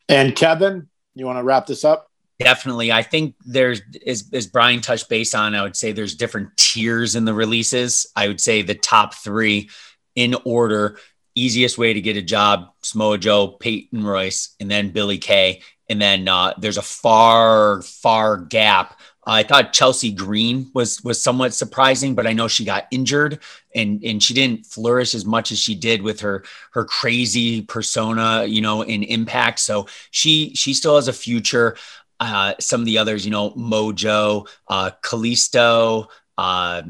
And 0.09 0.35
Kevin, 0.35 0.89
you 1.15 1.25
want 1.25 1.39
to 1.39 1.45
wrap 1.45 1.67
this 1.67 1.85
up? 1.85 2.10
Definitely. 2.41 2.91
I 2.91 3.03
think 3.03 3.35
there's, 3.45 3.83
as, 4.07 4.31
as 4.33 4.47
Brian 4.47 4.81
touched 4.81 5.11
base 5.11 5.35
on, 5.35 5.55
I 5.55 5.63
would 5.63 5.77
say 5.77 5.93
there's 5.93 6.15
different 6.15 6.57
tiers 6.57 7.15
in 7.15 7.27
the 7.27 7.35
releases. 7.35 8.07
I 8.17 8.29
would 8.29 8.41
say 8.41 8.63
the 8.63 8.75
top 8.75 9.13
three 9.15 9.69
in 10.17 10.35
order 10.47 10.97
easiest 11.35 11.77
way 11.77 11.93
to 11.93 12.01
get 12.01 12.17
a 12.17 12.23
job 12.23 12.73
Samoa 12.83 13.19
Joe, 13.19 13.49
Peyton 13.49 14.03
Royce, 14.03 14.57
and 14.59 14.71
then 14.71 14.89
Billie 14.89 15.19
Kay. 15.19 15.61
And 15.91 16.01
then 16.01 16.29
uh, 16.29 16.55
there's 16.57 16.79
a 16.79 16.83
far, 16.83 17.83
far 17.83 18.39
gap 18.39 18.99
I 19.27 19.43
thought 19.43 19.73
Chelsea 19.75 20.13
Green 20.13 20.71
was 20.73 21.03
was 21.05 21.23
somewhat 21.23 21.53
surprising, 21.53 22.15
but 22.15 22.27
I 22.27 22.33
know 22.33 22.49
she 22.49 22.65
got 22.65 22.87
injured 22.91 23.39
and 23.75 24.03
and 24.03 24.23
she 24.23 24.33
didn't 24.33 24.65
flourish 24.65 25.15
as 25.15 25.27
much 25.27 25.53
as 25.53 25.59
she 25.59 25.75
did 25.75 26.01
with 26.03 26.21
her 26.21 26.43
her 26.73 26.85
crazy 26.85 27.63
persona, 27.63 28.45
you 28.47 28.63
know, 28.63 28.83
in 28.83 29.03
Impact. 29.03 29.59
So 29.59 29.87
she 30.11 30.55
she 30.55 30.73
still 30.73 30.97
has 30.97 31.07
a 31.09 31.13
future. 31.13 31.77
Uh, 32.21 32.55
some 32.61 32.81
of 32.81 32.87
the 32.87 32.99
others, 32.99 33.25
you 33.25 33.31
know, 33.31 33.51
Mojo, 33.53 34.47
uh, 34.69 34.91
Kalisto, 35.03 36.07
uh, 36.37 36.83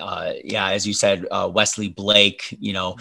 uh, 0.00 0.32
yeah, 0.42 0.70
as 0.70 0.86
you 0.86 0.94
said, 0.94 1.26
uh, 1.30 1.50
Wesley 1.52 1.88
Blake, 1.88 2.56
you 2.58 2.72
know, 2.72 2.96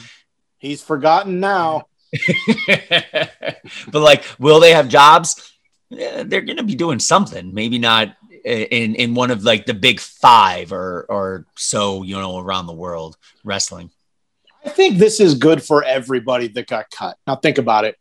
He's 0.59 0.83
forgotten 0.83 1.39
now. 1.39 1.88
but 2.67 3.93
like, 3.93 4.25
will 4.39 4.59
they 4.59 4.74
have 4.74 4.89
jobs? 4.89 5.53
Eh, 5.98 6.24
They're 6.24 6.41
going 6.41 6.57
to 6.57 6.63
be 6.63 6.75
doing 6.75 7.00
something. 7.00 7.53
Maybe 7.53 7.79
not 7.79 8.15
in 8.43 8.95
in 8.95 9.15
one 9.15 9.31
of 9.31 9.43
like 9.43 9.65
the 9.65 9.74
big 9.74 10.00
five 10.00 10.71
or 10.71 11.05
or 11.09 11.45
so, 11.55 12.03
you 12.03 12.15
know, 12.15 12.38
around 12.38 12.67
the 12.67 12.74
world 12.74 13.17
wrestling. 13.43 13.89
I 14.65 14.69
think 14.69 14.98
this 14.98 15.21
is 15.21 15.36
good 15.36 15.63
for 15.63 15.83
everybody 15.83 16.50
that 16.50 16.67
got 16.67 16.89
cut. 16.91 17.17
Now 17.25 17.38
think 17.38 17.57
about 17.57 17.86
it. 17.86 17.98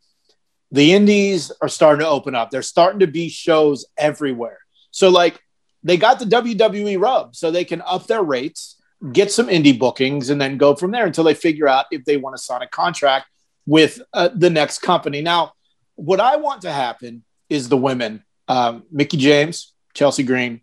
The 0.70 0.92
indies 0.92 1.50
are 1.62 1.68
starting 1.68 2.00
to 2.00 2.08
open 2.08 2.34
up. 2.34 2.50
There's 2.50 2.66
starting 2.66 3.00
to 3.00 3.06
be 3.06 3.28
shows 3.28 3.86
everywhere. 3.96 4.58
So 4.90 5.08
like 5.08 5.40
they 5.82 5.96
got 5.96 6.18
the 6.18 6.24
WWE 6.24 7.00
rub 7.00 7.34
so 7.34 7.50
they 7.50 7.64
can 7.64 7.82
up 7.82 8.06
their 8.06 8.22
rates, 8.22 8.80
get 9.12 9.32
some 9.32 9.46
indie 9.46 9.78
bookings 9.78 10.30
and 10.30 10.40
then 10.40 10.58
go 10.58 10.74
from 10.74 10.90
there 10.90 11.06
until 11.06 11.24
they 11.24 11.34
figure 11.34 11.68
out 11.68 11.86
if 11.90 12.04
they 12.04 12.16
want 12.16 12.36
to 12.36 12.42
sign 12.42 12.62
a 12.62 12.68
contract 12.68 13.26
with 13.66 14.00
uh, 14.12 14.28
the 14.34 14.50
next 14.50 14.80
company. 14.80 15.22
Now, 15.22 15.52
what 15.94 16.20
I 16.20 16.36
want 16.36 16.62
to 16.62 16.72
happen 16.72 17.24
is 17.48 17.68
the 17.68 17.76
women, 17.76 18.24
um, 18.46 18.84
Mickie 18.90 19.16
James, 19.16 19.72
Chelsea 19.94 20.22
Green, 20.22 20.60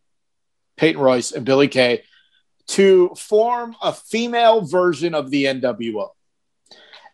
Peyton 0.78 1.02
Royce, 1.02 1.32
and 1.32 1.46
Billie 1.46 1.68
Kay 1.68 2.04
to 2.68 3.14
form 3.16 3.76
a 3.82 3.94
female 3.94 4.62
version 4.62 5.14
of 5.14 5.30
the 5.30 5.46
NWO 5.46 6.10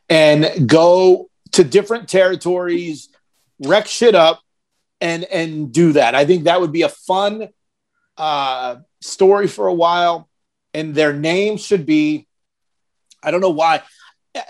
and 0.08 0.68
go 0.68 1.31
to 1.53 1.63
different 1.63 2.10
territories, 2.10 3.10
wreck 3.60 3.88
shit 3.88 4.15
up, 4.15 4.41
and 5.00 5.24
and 5.25 5.72
do 5.72 5.93
that. 5.93 6.15
I 6.15 6.25
think 6.25 6.46
that 6.46 6.62
would 6.62 6.72
be 6.72 6.84
a 6.84 6.89
fun 6.89 7.50
uh, 8.17 8.77
story 9.01 9.48
for 9.48 9.67
a 9.67 9.74
while. 9.74 10.29
And 10.74 10.96
their 10.96 11.12
name 11.12 11.58
should 11.58 11.86
be, 11.86 12.27
I 13.22 13.31
don't 13.31 13.41
know 13.41 13.50
why. 13.50 13.81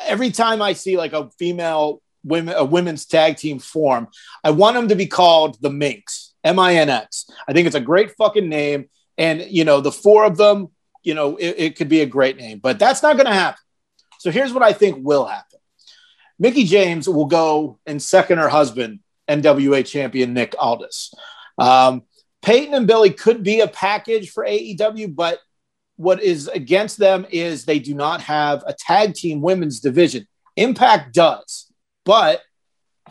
Every 0.06 0.30
time 0.30 0.62
I 0.62 0.74
see 0.74 0.96
like 0.98 1.14
a 1.14 1.32
female 1.40 2.02
women 2.24 2.54
a 2.56 2.64
women's 2.64 3.06
tag 3.06 3.38
team 3.38 3.58
form, 3.58 4.08
I 4.44 4.52
want 4.52 4.76
them 4.76 4.90
to 4.90 4.96
be 4.96 5.08
called 5.08 5.60
the 5.62 5.72
Minx, 5.72 6.34
M 6.44 6.60
I 6.60 6.76
N 6.76 6.90
X. 6.90 7.26
I 7.48 7.54
think 7.54 7.66
it's 7.66 7.76
a 7.76 7.82
great 7.82 8.12
fucking 8.18 8.48
name. 8.48 8.90
And 9.18 9.42
you 9.42 9.66
know, 9.66 9.82
the 9.82 9.92
four 9.92 10.26
of 10.26 10.38
them 10.38 10.70
you 11.04 11.14
know, 11.14 11.36
it, 11.38 11.56
it 11.58 11.76
could 11.76 11.90
be 11.90 12.02
a 12.02 12.06
great 12.06 12.38
name, 12.38 12.60
but 12.60 12.80
that's 12.80 13.04
not 13.04 13.16
going 13.16 13.26
to 13.26 13.34
happen. 13.34 13.62
So 14.20 14.32
here's 14.32 14.54
what 14.54 14.64
I 14.64 14.74
think 14.74 15.06
will 15.06 15.26
happen 15.26 15.51
Mickie 16.42 16.64
James 16.64 17.08
will 17.08 17.28
go 17.28 17.78
and 17.86 18.02
second 18.02 18.40
her 18.40 18.50
husband, 18.50 19.02
NWA 19.30 19.86
champion 19.86 20.34
Nick 20.34 20.56
Aldis. 20.58 21.14
Um, 21.60 22.02
Peyton 22.42 22.74
and 22.74 22.88
Billie 22.88 23.12
could 23.12 23.44
be 23.44 23.60
a 23.60 23.68
package 23.68 24.32
for 24.32 24.44
AEW, 24.44 25.16
but 25.16 25.38
what 25.98 26.24
is 26.24 26.48
against 26.48 26.98
them 26.98 27.28
is 27.30 27.64
they 27.64 27.78
do 27.78 27.94
not 27.94 28.22
have 28.22 28.64
a 28.66 28.74
tag 28.74 29.14
team 29.14 29.42
women's 29.42 29.82
division. 29.82 30.28
Impact 30.56 31.14
does, 31.14 31.72
but 32.06 32.42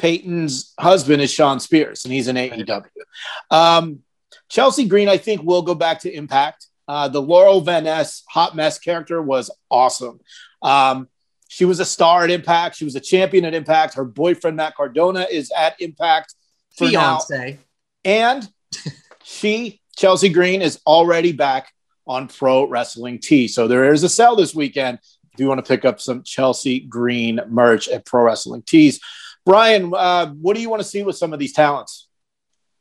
Peyton's 0.00 0.74
husband 0.80 1.22
is 1.22 1.30
Shawn 1.32 1.60
Spears, 1.60 2.04
and 2.04 2.12
he's 2.12 2.26
in 2.26 2.34
AEW. 2.34 2.84
Um, 3.52 4.00
Chelsea 4.48 4.88
Green, 4.88 5.08
I 5.08 5.18
think, 5.18 5.44
will 5.44 5.62
go 5.62 5.76
back 5.76 6.00
to 6.00 6.12
Impact. 6.12 6.66
Uh, 6.88 7.06
the 7.06 7.22
Laurel 7.22 7.60
Van 7.60 7.84
Ness 7.84 8.24
hot 8.28 8.56
mess 8.56 8.80
character 8.80 9.22
was 9.22 9.52
awesome. 9.70 10.18
Um, 10.62 11.06
she 11.52 11.64
was 11.64 11.80
a 11.80 11.84
star 11.84 12.22
at 12.22 12.30
Impact. 12.30 12.76
She 12.76 12.84
was 12.84 12.94
a 12.94 13.00
champion 13.00 13.44
at 13.44 13.54
Impact. 13.54 13.94
Her 13.94 14.04
boyfriend 14.04 14.56
Matt 14.56 14.76
Cardona 14.76 15.26
is 15.28 15.50
at 15.50 15.74
Impact 15.80 16.32
for 16.78 16.86
Fiance. 16.86 17.52
now, 17.52 17.58
and 18.04 18.48
she 19.24 19.80
Chelsea 19.96 20.28
Green 20.28 20.62
is 20.62 20.80
already 20.86 21.32
back 21.32 21.72
on 22.06 22.28
Pro 22.28 22.68
Wrestling 22.68 23.18
T. 23.18 23.48
So 23.48 23.66
there 23.66 23.92
is 23.92 24.04
a 24.04 24.08
sale 24.08 24.36
this 24.36 24.54
weekend 24.54 25.00
if 25.32 25.40
you 25.40 25.48
want 25.48 25.58
to 25.58 25.68
pick 25.68 25.84
up 25.84 26.00
some 26.00 26.22
Chelsea 26.22 26.78
Green 26.78 27.40
merch 27.48 27.88
at 27.88 28.06
Pro 28.06 28.22
Wrestling 28.22 28.62
Tees. 28.62 29.00
Brian, 29.44 29.92
uh, 29.92 30.28
what 30.28 30.54
do 30.54 30.62
you 30.62 30.70
want 30.70 30.82
to 30.82 30.88
see 30.88 31.02
with 31.02 31.16
some 31.16 31.32
of 31.32 31.40
these 31.40 31.52
talents? 31.52 32.06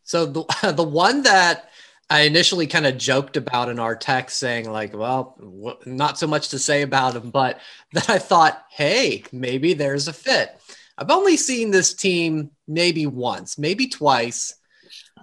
So 0.03 0.27
the 0.27 0.73
the 0.75 0.83
one 0.83 1.23
that 1.23 1.68
I 2.09 2.21
initially 2.21 2.65
kind 2.65 2.87
of 2.87 2.97
joked 2.97 3.37
about 3.37 3.69
in 3.69 3.79
our 3.79 3.95
text, 3.95 4.39
saying 4.39 4.69
like, 4.71 4.95
"Well, 4.95 5.35
wh- 5.39 5.85
not 5.85 6.17
so 6.17 6.27
much 6.27 6.49
to 6.49 6.59
say 6.59 6.81
about 6.81 7.15
him," 7.15 7.29
but 7.29 7.59
then 7.93 8.03
I 8.07 8.17
thought, 8.17 8.65
"Hey, 8.69 9.23
maybe 9.31 9.73
there's 9.73 10.07
a 10.07 10.13
fit." 10.13 10.59
I've 10.97 11.11
only 11.11 11.37
seen 11.37 11.71
this 11.71 11.93
team 11.93 12.51
maybe 12.67 13.05
once, 13.05 13.57
maybe 13.57 13.87
twice, 13.87 14.55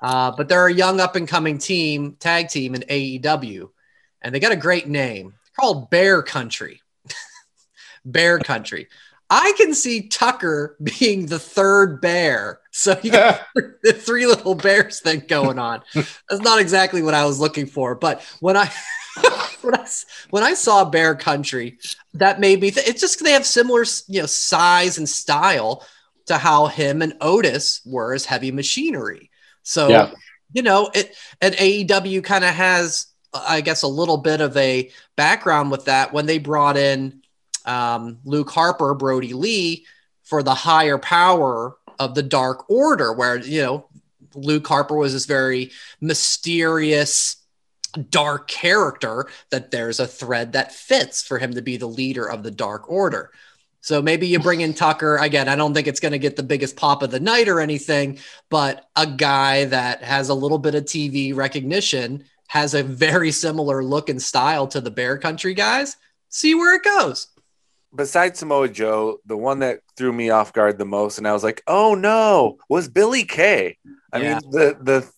uh, 0.00 0.32
but 0.36 0.48
they're 0.48 0.68
a 0.68 0.72
young 0.72 1.00
up 1.00 1.16
and 1.16 1.28
coming 1.28 1.58
team, 1.58 2.16
tag 2.18 2.48
team 2.48 2.74
in 2.74 2.82
AEW, 2.82 3.68
and 4.22 4.34
they 4.34 4.40
got 4.40 4.52
a 4.52 4.56
great 4.56 4.88
name. 4.88 5.34
Called 5.58 5.90
Bear 5.90 6.22
Country. 6.22 6.80
Bear 8.04 8.38
Country. 8.38 8.88
I 9.28 9.52
can 9.56 9.74
see 9.74 10.08
Tucker 10.08 10.76
being 10.98 11.26
the 11.26 11.38
third 11.38 12.00
bear. 12.00 12.60
So 12.70 12.98
you 13.02 13.10
got 13.10 13.40
the 13.54 13.92
three 13.92 14.26
little 14.26 14.54
bears 14.54 15.00
thing 15.00 15.24
going 15.26 15.58
on. 15.58 15.82
That's 15.94 16.42
not 16.42 16.60
exactly 16.60 17.02
what 17.02 17.14
I 17.14 17.24
was 17.24 17.40
looking 17.40 17.66
for. 17.66 17.94
But 17.94 18.22
when 18.40 18.56
I 18.56 18.70
when 19.62 19.74
I 19.74 19.86
when 20.30 20.42
I 20.42 20.54
saw 20.54 20.84
Bear 20.84 21.14
Country, 21.14 21.78
that 22.14 22.38
made 22.40 22.60
me. 22.60 22.70
Th- 22.70 22.86
it's 22.86 23.00
just 23.00 23.22
they 23.24 23.32
have 23.32 23.46
similar 23.46 23.84
you 24.08 24.20
know 24.20 24.26
size 24.26 24.98
and 24.98 25.08
style 25.08 25.86
to 26.26 26.36
how 26.36 26.66
him 26.66 27.02
and 27.02 27.14
Otis 27.20 27.80
were 27.86 28.12
as 28.12 28.24
Heavy 28.24 28.50
Machinery. 28.52 29.30
So 29.62 29.88
Yeah. 29.88 30.10
you 30.52 30.62
know 30.62 30.90
it. 30.94 31.16
And 31.40 31.54
AEW 31.54 32.22
kind 32.24 32.44
of 32.44 32.50
has, 32.54 33.06
I 33.32 33.60
guess, 33.60 33.82
a 33.82 33.88
little 33.88 34.18
bit 34.18 34.40
of 34.40 34.56
a 34.56 34.90
background 35.16 35.70
with 35.70 35.86
that 35.86 36.12
when 36.12 36.26
they 36.26 36.38
brought 36.38 36.76
in 36.76 37.22
um, 37.66 38.18
Luke 38.24 38.50
Harper, 38.50 38.94
Brodie 38.94 39.34
Lee 39.34 39.86
for 40.22 40.42
the 40.42 40.54
higher 40.54 40.98
power 40.98 41.76
of 41.98 42.14
the 42.14 42.22
Dark 42.22 42.68
Order, 42.70 43.12
where 43.12 43.38
you 43.38 43.62
know 43.62 43.86
Luke 44.34 44.66
Harper 44.66 44.96
was 44.96 45.12
this 45.12 45.26
very 45.26 45.70
mysterious, 46.00 47.36
dark 48.10 48.48
character. 48.48 49.26
That 49.50 49.70
there's 49.70 50.00
a 50.00 50.06
thread 50.06 50.52
that 50.52 50.72
fits 50.72 51.22
for 51.22 51.38
him 51.38 51.54
to 51.54 51.62
be 51.62 51.76
the 51.76 51.86
leader 51.86 52.28
of 52.28 52.42
the 52.42 52.50
Dark 52.50 52.90
Order. 52.90 53.30
So 53.86 54.02
maybe 54.02 54.26
you 54.26 54.40
bring 54.40 54.62
in 54.62 54.74
Tucker 54.74 55.16
again. 55.18 55.48
I 55.48 55.54
don't 55.54 55.72
think 55.72 55.86
it's 55.86 56.00
going 56.00 56.10
to 56.10 56.18
get 56.18 56.34
the 56.34 56.42
biggest 56.42 56.74
pop 56.74 57.04
of 57.04 57.12
the 57.12 57.20
night 57.20 57.46
or 57.46 57.60
anything, 57.60 58.18
but 58.50 58.88
a 58.96 59.06
guy 59.06 59.66
that 59.66 60.02
has 60.02 60.28
a 60.28 60.34
little 60.34 60.58
bit 60.58 60.74
of 60.74 60.86
TV 60.86 61.32
recognition 61.32 62.24
has 62.48 62.74
a 62.74 62.82
very 62.82 63.30
similar 63.30 63.84
look 63.84 64.08
and 64.08 64.20
style 64.20 64.66
to 64.68 64.80
the 64.80 64.90
Bear 64.90 65.18
Country 65.18 65.54
guys. 65.54 65.96
See 66.30 66.56
where 66.56 66.74
it 66.74 66.82
goes. 66.82 67.28
Besides 67.94 68.38
Samoa 68.38 68.68
Joe, 68.68 69.18
the 69.24 69.36
one 69.36 69.60
that 69.60 69.80
threw 69.96 70.12
me 70.12 70.30
off 70.30 70.52
guard 70.52 70.78
the 70.78 70.84
most, 70.84 71.18
and 71.18 71.26
I 71.26 71.32
was 71.32 71.44
like, 71.44 71.62
"Oh 71.66 71.94
no!" 71.94 72.58
was 72.68 72.88
Billie 72.88 73.24
Kay. 73.24 73.78
I 74.12 74.18
Yeah. 74.18 74.40
mean, 74.40 74.50
the 74.50 74.76
the 74.80 75.10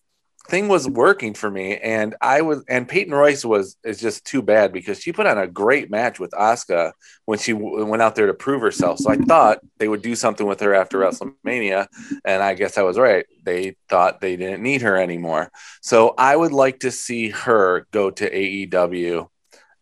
thing 0.49 0.69
was 0.69 0.89
working 0.89 1.35
for 1.35 1.51
me, 1.51 1.77
and 1.79 2.15
I 2.23 2.43
was, 2.43 2.65
and 2.69 2.89
Peyton 2.89 3.13
Royce 3.15 3.45
was 3.45 3.77
is 3.85 4.01
just 4.01 4.25
too 4.25 4.43
bad 4.43 4.73
because 4.73 5.01
she 5.01 5.13
put 5.13 5.27
on 5.27 5.39
a 5.39 5.47
great 5.47 5.91
match 5.91 6.21
with 6.21 6.31
Asuka 6.33 6.93
when 7.27 7.39
she 7.39 7.53
w- 7.53 7.85
went 7.85 8.03
out 8.03 8.15
there 8.15 8.27
to 8.29 8.35
prove 8.35 8.63
herself. 8.63 8.99
So 9.01 9.11
I 9.11 9.17
thought 9.17 9.59
they 9.79 9.89
would 9.89 10.03
do 10.03 10.15
something 10.15 10.47
with 10.47 10.61
her 10.61 10.75
after 10.75 10.99
WrestleMania, 10.99 11.87
and 12.25 12.43
I 12.43 12.55
guess 12.55 12.79
I 12.79 12.83
was 12.83 12.99
right. 12.99 13.27
They 13.43 13.77
thought 13.89 14.21
they 14.21 14.37
didn't 14.37 14.63
need 14.63 14.83
her 14.83 14.97
anymore. 14.97 15.51
So 15.83 16.15
I 16.17 16.35
would 16.37 16.53
like 16.53 16.81
to 16.81 16.91
see 16.91 17.31
her 17.31 17.87
go 17.93 18.11
to 18.11 18.31
AEW. 18.31 19.29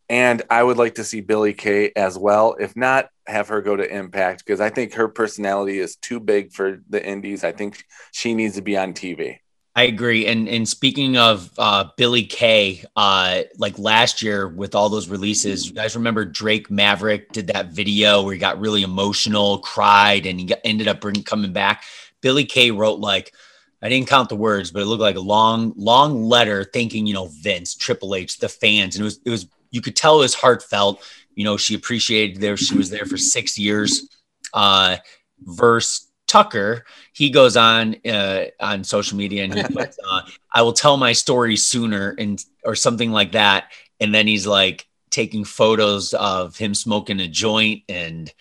And 0.08 0.42
I 0.50 0.62
would 0.62 0.76
like 0.76 0.96
to 0.96 1.04
see 1.04 1.20
Billie 1.20 1.54
Kay 1.54 1.92
as 1.96 2.16
well. 2.16 2.56
If 2.58 2.76
not, 2.76 3.10
have 3.26 3.48
her 3.48 3.60
go 3.60 3.74
to 3.76 3.96
Impact 3.96 4.44
because 4.44 4.60
I 4.60 4.70
think 4.70 4.94
her 4.94 5.08
personality 5.08 5.78
is 5.80 5.96
too 5.96 6.20
big 6.20 6.52
for 6.52 6.80
the 6.88 7.04
Indies. 7.04 7.42
I 7.42 7.52
think 7.52 7.84
she 8.12 8.34
needs 8.34 8.54
to 8.54 8.62
be 8.62 8.76
on 8.76 8.92
TV. 8.92 9.38
I 9.76 9.82
agree. 9.82 10.26
And 10.26 10.48
and 10.48 10.66
speaking 10.66 11.18
of 11.18 11.50
uh, 11.58 11.90
Billie 11.98 12.24
Kay, 12.24 12.82
uh, 12.96 13.42
like 13.58 13.78
last 13.78 14.22
year 14.22 14.48
with 14.48 14.74
all 14.74 14.88
those 14.88 15.08
releases, 15.08 15.66
you 15.66 15.74
guys 15.74 15.94
remember 15.94 16.24
Drake 16.24 16.70
Maverick 16.70 17.30
did 17.32 17.48
that 17.48 17.72
video 17.72 18.22
where 18.22 18.32
he 18.32 18.38
got 18.38 18.58
really 18.58 18.82
emotional, 18.82 19.58
cried, 19.58 20.24
and 20.24 20.40
he 20.40 20.46
got, 20.46 20.60
ended 20.64 20.88
up 20.88 21.02
bring, 21.02 21.22
coming 21.24 21.52
back. 21.52 21.84
Billie 22.22 22.46
Kay 22.46 22.70
wrote 22.70 23.00
like, 23.00 23.34
I 23.82 23.90
didn't 23.90 24.08
count 24.08 24.30
the 24.30 24.36
words, 24.36 24.70
but 24.70 24.80
it 24.80 24.86
looked 24.86 25.02
like 25.02 25.16
a 25.16 25.20
long, 25.20 25.74
long 25.76 26.24
letter 26.24 26.64
thanking 26.64 27.06
you 27.06 27.12
know 27.12 27.28
Vince, 27.42 27.74
Triple 27.74 28.14
H, 28.14 28.38
the 28.38 28.48
fans, 28.48 28.96
and 28.96 29.02
it 29.02 29.04
was 29.04 29.20
it 29.26 29.30
was 29.30 29.46
you 29.70 29.80
could 29.80 29.96
tell 29.96 30.16
it 30.18 30.22
was 30.22 30.34
heartfelt. 30.34 31.02
You 31.34 31.44
know, 31.44 31.56
she 31.56 31.74
appreciated 31.74 32.40
there. 32.40 32.56
She 32.56 32.76
was 32.76 32.90
there 32.90 33.04
for 33.04 33.16
six 33.16 33.58
years. 33.58 34.08
Uh, 34.54 34.96
verse 35.40 36.08
Tucker, 36.26 36.84
he 37.12 37.30
goes 37.30 37.56
on 37.56 37.96
uh, 38.06 38.46
on 38.60 38.82
social 38.84 39.16
media 39.16 39.44
and 39.44 39.54
he 39.54 39.62
puts, 39.72 39.98
uh, 40.08 40.22
"I 40.52 40.62
will 40.62 40.72
tell 40.72 40.96
my 40.96 41.12
story 41.12 41.56
sooner," 41.56 42.14
and 42.18 42.42
or 42.64 42.74
something 42.74 43.12
like 43.12 43.32
that. 43.32 43.70
And 44.00 44.14
then 44.14 44.26
he's 44.26 44.46
like 44.46 44.86
taking 45.10 45.44
photos 45.44 46.12
of 46.14 46.56
him 46.56 46.74
smoking 46.74 47.20
a 47.20 47.28
joint, 47.28 47.82
and 47.88 48.32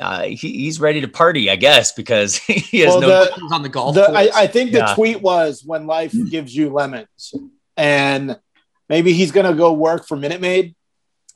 uh, 0.00 0.22
he, 0.24 0.36
he's 0.36 0.80
ready 0.80 1.00
to 1.02 1.08
party, 1.08 1.48
I 1.50 1.56
guess, 1.56 1.92
because 1.92 2.36
he 2.38 2.80
has 2.80 2.88
Well, 2.88 3.00
no. 3.00 3.24
the- 3.24 3.48
on 3.52 3.62
the 3.62 3.68
golf 3.68 3.94
The. 3.94 4.10
I, 4.10 4.30
I 4.34 4.46
think 4.46 4.72
the 4.72 4.78
Yeah. 4.78 4.94
tweet 4.94 5.22
was 5.22 5.62
when 5.64 5.86
life 5.86 6.12
gives 6.30 6.54
you 6.54 6.70
lemons, 6.70 7.32
and 7.76 8.38
maybe 8.88 9.12
he's 9.12 9.32
gonna 9.32 9.54
go 9.54 9.72
work 9.72 10.06
for 10.06 10.16
Minute 10.16 10.40
Maid. 10.40 10.74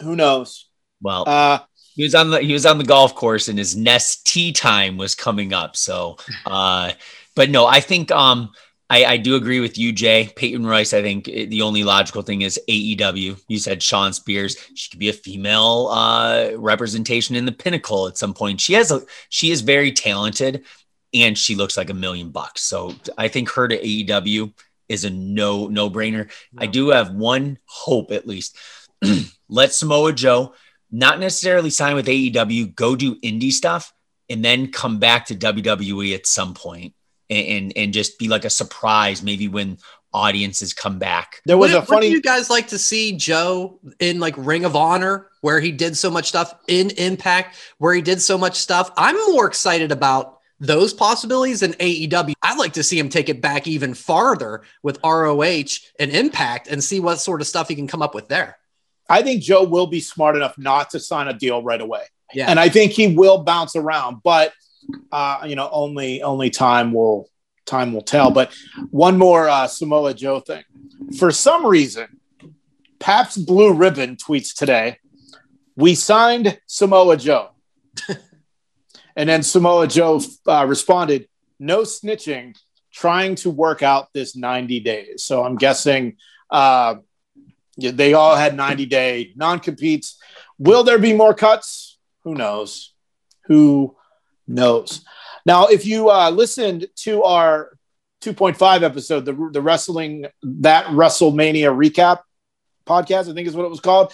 Who 0.02 0.16
knows? 0.16 0.66
well, 1.00 1.24
Uh, 1.28 1.58
he 1.94 2.04
was 2.04 2.14
on 2.14 2.30
the 2.30 2.40
he 2.40 2.52
was 2.52 2.64
on 2.66 2.78
the 2.78 2.84
golf 2.84 3.14
course, 3.14 3.48
and 3.48 3.58
his 3.58 3.76
nest 3.76 4.24
tee 4.26 4.52
time 4.52 4.96
was 4.96 5.14
coming 5.16 5.52
up. 5.52 5.76
So, 5.76 6.16
uh, 6.46 6.92
but 7.34 7.50
no, 7.50 7.66
I 7.66 7.80
think 7.80 8.10
um. 8.10 8.50
I, 8.90 9.04
I 9.04 9.16
do 9.18 9.36
agree 9.36 9.60
with 9.60 9.76
you, 9.76 9.92
Jay. 9.92 10.32
Peyton 10.34 10.64
Royce, 10.64 10.94
I 10.94 11.02
think 11.02 11.28
eh, 11.28 11.44
the 11.44 11.60
only 11.60 11.84
logical 11.84 12.22
thing 12.22 12.40
is 12.40 12.58
AEW. 12.70 13.38
You 13.46 13.58
said 13.58 13.82
Shawn 13.82 14.14
Spears. 14.14 14.56
She 14.74 14.88
could 14.88 14.98
be 14.98 15.10
a 15.10 15.12
female 15.12 15.88
uh, 15.92 16.52
representation 16.56 17.36
in 17.36 17.44
the 17.44 17.52
pinnacle 17.52 18.08
at 18.08 18.16
some 18.16 18.32
point. 18.32 18.62
She 18.62 18.72
has 18.72 18.90
a 18.90 19.02
she 19.28 19.50
is 19.50 19.60
very 19.60 19.92
talented 19.92 20.64
and 21.12 21.36
she 21.36 21.54
looks 21.54 21.76
like 21.76 21.90
a 21.90 21.94
million 21.94 22.30
bucks. 22.30 22.62
So 22.62 22.94
I 23.18 23.28
think 23.28 23.50
her 23.50 23.68
to 23.68 23.78
AEW 23.78 24.54
is 24.88 25.04
a 25.04 25.10
no 25.10 25.68
no 25.68 25.90
brainer. 25.90 26.30
I 26.56 26.66
do 26.66 26.90
have 26.90 27.12
one 27.12 27.58
hope 27.64 28.10
at 28.10 28.26
least. 28.26 28.56
Let 29.48 29.72
Samoa 29.72 30.12
Joe 30.12 30.54
not 30.90 31.20
necessarily 31.20 31.70
sign 31.70 31.94
with 31.94 32.06
AEW, 32.06 32.74
go 32.74 32.96
do 32.96 33.16
indie 33.20 33.52
stuff, 33.52 33.92
and 34.28 34.44
then 34.44 34.72
come 34.72 34.98
back 34.98 35.26
to 35.26 35.34
WWE 35.34 36.14
at 36.14 36.26
some 36.26 36.54
point 36.54 36.94
and, 37.30 37.46
and, 37.46 37.72
and 37.76 37.92
just 37.92 38.18
be 38.18 38.28
like 38.28 38.44
a 38.44 38.50
surprise, 38.50 39.22
maybe 39.22 39.48
when 39.48 39.78
audiences 40.12 40.72
come 40.72 40.98
back. 40.98 41.42
there 41.44 41.58
was 41.58 41.72
Would- 41.72 41.82
a 41.82 41.86
funny. 41.86 42.06
Would 42.08 42.14
you 42.14 42.22
guys 42.22 42.48
like 42.50 42.68
to 42.68 42.78
see 42.78 43.16
Joe 43.16 43.78
in 44.00 44.20
like 44.20 44.34
Ring 44.36 44.64
of 44.64 44.76
Honor, 44.76 45.28
where 45.40 45.60
he 45.60 45.72
did 45.72 45.96
so 45.96 46.10
much 46.10 46.28
stuff 46.28 46.54
in 46.66 46.90
Impact, 46.90 47.56
where 47.78 47.94
he 47.94 48.02
did 48.02 48.20
so 48.20 48.38
much 48.38 48.56
stuff? 48.56 48.90
I'm 48.96 49.16
more 49.32 49.46
excited 49.46 49.92
about 49.92 50.37
those 50.60 50.92
possibilities 50.92 51.62
in 51.62 51.72
AEW. 51.74 52.34
I'd 52.42 52.58
like 52.58 52.72
to 52.74 52.82
see 52.82 52.98
him 52.98 53.08
take 53.08 53.28
it 53.28 53.40
back 53.40 53.66
even 53.66 53.94
farther 53.94 54.62
with 54.82 54.98
ROH 55.04 55.78
and 55.98 56.10
Impact 56.10 56.68
and 56.68 56.82
see 56.82 57.00
what 57.00 57.16
sort 57.16 57.40
of 57.40 57.46
stuff 57.46 57.68
he 57.68 57.74
can 57.74 57.86
come 57.86 58.02
up 58.02 58.14
with 58.14 58.28
there. 58.28 58.58
I 59.08 59.22
think 59.22 59.42
Joe 59.42 59.64
will 59.64 59.86
be 59.86 60.00
smart 60.00 60.36
enough 60.36 60.58
not 60.58 60.90
to 60.90 61.00
sign 61.00 61.28
a 61.28 61.32
deal 61.32 61.62
right 61.62 61.80
away. 61.80 62.02
Yeah. 62.34 62.50
and 62.50 62.60
I 62.60 62.68
think 62.68 62.92
he 62.92 63.14
will 63.14 63.38
bounce 63.42 63.74
around, 63.74 64.22
but 64.22 64.52
uh, 65.12 65.44
you 65.46 65.56
know, 65.56 65.68
only 65.72 66.22
only 66.22 66.50
time 66.50 66.92
will 66.92 67.28
time 67.64 67.92
will 67.92 68.02
tell. 68.02 68.30
But 68.30 68.52
one 68.90 69.16
more 69.18 69.48
uh, 69.48 69.66
Samoa 69.66 70.14
Joe 70.14 70.40
thing. 70.40 70.64
For 71.18 71.30
some 71.30 71.66
reason, 71.66 72.18
Pabst 72.98 73.46
Blue 73.46 73.72
Ribbon 73.72 74.16
tweets 74.16 74.54
today, 74.54 74.98
"We 75.76 75.94
signed 75.94 76.60
Samoa 76.66 77.16
Joe," 77.16 77.50
and 79.18 79.28
then 79.28 79.42
Samoa 79.42 79.86
Joe 79.86 80.22
uh, 80.46 80.64
responded, 80.66 81.28
"No 81.58 81.82
snitching, 81.82 82.56
trying 82.92 83.34
to 83.36 83.50
work 83.50 83.82
out 83.82 84.08
this 84.14 84.34
ninety 84.34 84.80
days." 84.80 85.24
So 85.24 85.44
I'm 85.44 85.56
guessing. 85.56 86.16
Uh, 86.50 86.96
they 87.78 88.12
all 88.12 88.34
had 88.34 88.56
90 88.56 88.86
day 88.86 89.32
non 89.36 89.60
competes. 89.60 90.20
Will 90.58 90.82
there 90.82 90.98
be 90.98 91.12
more 91.12 91.34
cuts? 91.34 91.98
Who 92.24 92.34
knows? 92.34 92.92
Who 93.44 93.96
knows? 94.46 95.04
Now, 95.46 95.68
if 95.68 95.86
you 95.86 96.10
uh, 96.10 96.30
listened 96.30 96.88
to 96.96 97.22
our 97.22 97.70
2.5 98.22 98.82
episode, 98.82 99.24
the, 99.24 99.50
the 99.52 99.62
wrestling, 99.62 100.26
that 100.42 100.86
WrestleMania 100.86 101.72
recap 101.72 102.20
podcast, 102.86 103.30
I 103.30 103.34
think 103.34 103.46
is 103.46 103.54
what 103.54 103.64
it 103.64 103.70
was 103.70 103.80
called. 103.80 104.12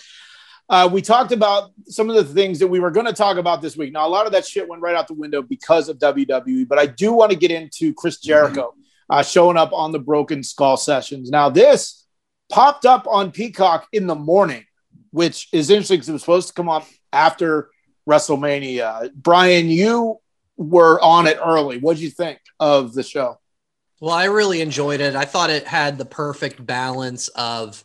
Uh, 0.69 0.89
we 0.91 1.03
talked 1.03 1.33
about 1.33 1.73
some 1.87 2.09
of 2.09 2.17
the 2.17 2.25
things 2.25 2.59
that 2.59 2.67
we 2.67 2.81
were 2.81 2.91
going 2.91 3.07
to 3.07 3.13
talk 3.13 3.37
about 3.37 3.61
this 3.61 3.77
week. 3.77 3.93
Now, 3.93 4.07
a 4.07 4.09
lot 4.09 4.27
of 4.27 4.33
that 4.33 4.47
shit 4.47 4.67
went 4.67 4.81
right 4.81 4.97
out 4.97 5.07
the 5.07 5.15
window 5.15 5.43
because 5.43 5.89
of 5.89 5.99
WWE, 5.99 6.67
but 6.67 6.79
I 6.79 6.87
do 6.87 7.13
want 7.13 7.33
to 7.33 7.37
get 7.37 7.51
into 7.51 7.93
Chris 7.93 8.19
Jericho 8.19 8.75
uh, 9.11 9.23
showing 9.23 9.57
up 9.57 9.73
on 9.73 9.93
the 9.93 9.99
Broken 9.99 10.43
Skull 10.43 10.77
sessions. 10.77 11.31
Now, 11.31 11.51
this 11.51 12.07
popped 12.51 12.87
up 12.87 13.07
on 13.11 13.31
Peacock 13.31 13.87
in 13.93 14.07
the 14.07 14.15
morning, 14.15 14.65
which 15.11 15.49
is 15.53 15.71
interesting 15.71 15.97
because 15.97 16.09
it 16.09 16.13
was 16.13 16.23
supposed 16.23 16.49
to 16.49 16.55
come 16.55 16.69
up 16.69 16.87
after 17.13 17.71
WrestleMania. 18.09 19.13
Brian, 19.15 19.69
you 19.69 20.19
were 20.57 21.01
on 21.01 21.27
it 21.27 21.39
early. 21.45 21.79
What'd 21.79 22.03
you 22.03 22.11
think 22.11 22.39
of 22.59 22.95
the 22.95 23.03
show? 23.03 23.39
Well, 24.01 24.13
I 24.13 24.25
really 24.25 24.61
enjoyed 24.61 25.01
it. 25.01 25.15
I 25.15 25.25
thought 25.25 25.51
it 25.51 25.67
had 25.67 25.99
the 25.99 26.05
perfect 26.05 26.65
balance 26.65 27.29
of 27.29 27.85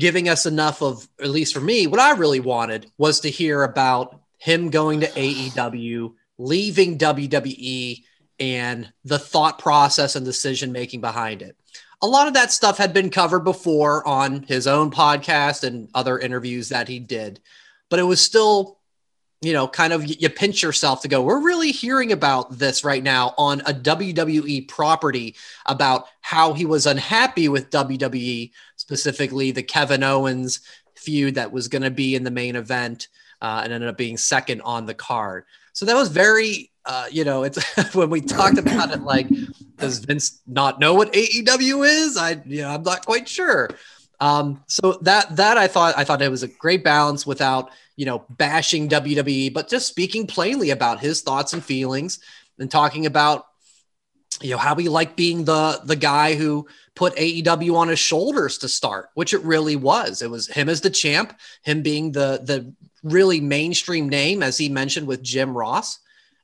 giving 0.00 0.28
us 0.28 0.46
enough 0.46 0.82
of, 0.82 1.06
at 1.20 1.28
least 1.28 1.54
for 1.54 1.60
me, 1.60 1.86
what 1.86 2.00
I 2.00 2.12
really 2.12 2.40
wanted 2.40 2.90
was 2.98 3.20
to 3.20 3.30
hear 3.30 3.62
about 3.62 4.20
him 4.38 4.70
going 4.70 5.00
to 5.00 5.06
AEW, 5.06 6.14
leaving 6.38 6.98
WWE, 6.98 8.02
and 8.40 8.90
the 9.04 9.18
thought 9.18 9.58
process 9.58 10.16
and 10.16 10.24
decision 10.24 10.72
making 10.72 11.02
behind 11.02 11.42
it. 11.42 11.54
A 12.02 12.06
lot 12.06 12.26
of 12.26 12.34
that 12.34 12.50
stuff 12.50 12.78
had 12.78 12.94
been 12.94 13.10
covered 13.10 13.44
before 13.44 14.06
on 14.08 14.42
his 14.44 14.66
own 14.66 14.90
podcast 14.90 15.62
and 15.64 15.90
other 15.94 16.18
interviews 16.18 16.70
that 16.70 16.88
he 16.88 16.98
did, 16.98 17.38
but 17.90 17.98
it 17.98 18.04
was 18.04 18.22
still 18.22 18.80
you 19.42 19.54
know, 19.54 19.66
kind 19.66 19.92
of 19.92 20.06
you 20.06 20.28
pinch 20.28 20.62
yourself 20.62 21.00
to 21.00 21.08
go, 21.08 21.22
we're 21.22 21.42
really 21.42 21.72
hearing 21.72 22.12
about 22.12 22.58
this 22.58 22.84
right 22.84 23.02
now 23.02 23.32
on 23.38 23.60
a 23.60 23.72
WWE 23.72 24.68
property 24.68 25.34
about 25.64 26.06
how 26.20 26.52
he 26.52 26.66
was 26.66 26.86
unhappy 26.86 27.48
with 27.48 27.70
WWE, 27.70 28.50
specifically 28.90 29.52
the 29.52 29.62
Kevin 29.62 30.02
Owens 30.02 30.62
feud 30.96 31.36
that 31.36 31.52
was 31.52 31.68
going 31.68 31.82
to 31.82 31.92
be 31.92 32.16
in 32.16 32.24
the 32.24 32.30
main 32.30 32.56
event 32.56 33.06
uh, 33.40 33.60
and 33.62 33.72
ended 33.72 33.88
up 33.88 33.96
being 33.96 34.16
second 34.16 34.60
on 34.62 34.84
the 34.84 34.94
card. 34.94 35.44
So 35.74 35.86
that 35.86 35.94
was 35.94 36.08
very, 36.08 36.72
uh, 36.84 37.06
you 37.08 37.22
know, 37.22 37.44
it's 37.44 37.62
when 37.94 38.10
we 38.10 38.20
talked 38.20 38.58
about 38.58 38.90
it, 38.90 39.02
like, 39.02 39.28
does 39.76 40.00
Vince 40.00 40.40
not 40.44 40.80
know 40.80 40.94
what 40.94 41.12
AEW 41.12 41.86
is? 41.86 42.16
I, 42.16 42.42
you 42.44 42.62
know, 42.62 42.70
I'm 42.70 42.82
not 42.82 43.06
quite 43.06 43.28
sure. 43.28 43.70
Um, 44.18 44.60
so 44.66 44.98
that 45.02 45.36
that 45.36 45.56
I 45.56 45.68
thought 45.68 45.96
I 45.96 46.02
thought 46.02 46.20
it 46.20 46.28
was 46.30 46.42
a 46.42 46.48
great 46.48 46.82
balance 46.82 47.24
without 47.24 47.70
you 47.96 48.06
know 48.06 48.24
bashing 48.28 48.88
WWE, 48.88 49.54
but 49.54 49.68
just 49.68 49.86
speaking 49.86 50.26
plainly 50.26 50.70
about 50.70 51.00
his 51.00 51.22
thoughts 51.22 51.54
and 51.54 51.64
feelings 51.64 52.18
and 52.58 52.70
talking 52.70 53.06
about 53.06 53.46
you 54.42 54.50
know 54.50 54.58
how 54.58 54.74
he 54.74 54.88
liked 54.88 55.16
being 55.16 55.44
the 55.44 55.80
the 55.84 55.96
guy 55.96 56.34
who 56.34 56.66
put 56.94 57.14
AEW 57.16 57.76
on 57.76 57.88
his 57.88 57.98
shoulders 57.98 58.58
to 58.58 58.68
start, 58.68 59.10
which 59.14 59.32
it 59.32 59.42
really 59.42 59.76
was. 59.76 60.22
It 60.22 60.30
was 60.30 60.46
him 60.46 60.68
as 60.68 60.80
the 60.80 60.90
champ, 60.90 61.38
him 61.62 61.82
being 61.82 62.12
the 62.12 62.40
the 62.42 62.72
really 63.02 63.40
mainstream 63.40 64.08
name, 64.08 64.42
as 64.42 64.58
he 64.58 64.68
mentioned 64.68 65.06
with 65.06 65.22
Jim 65.22 65.56
Ross, 65.56 66.00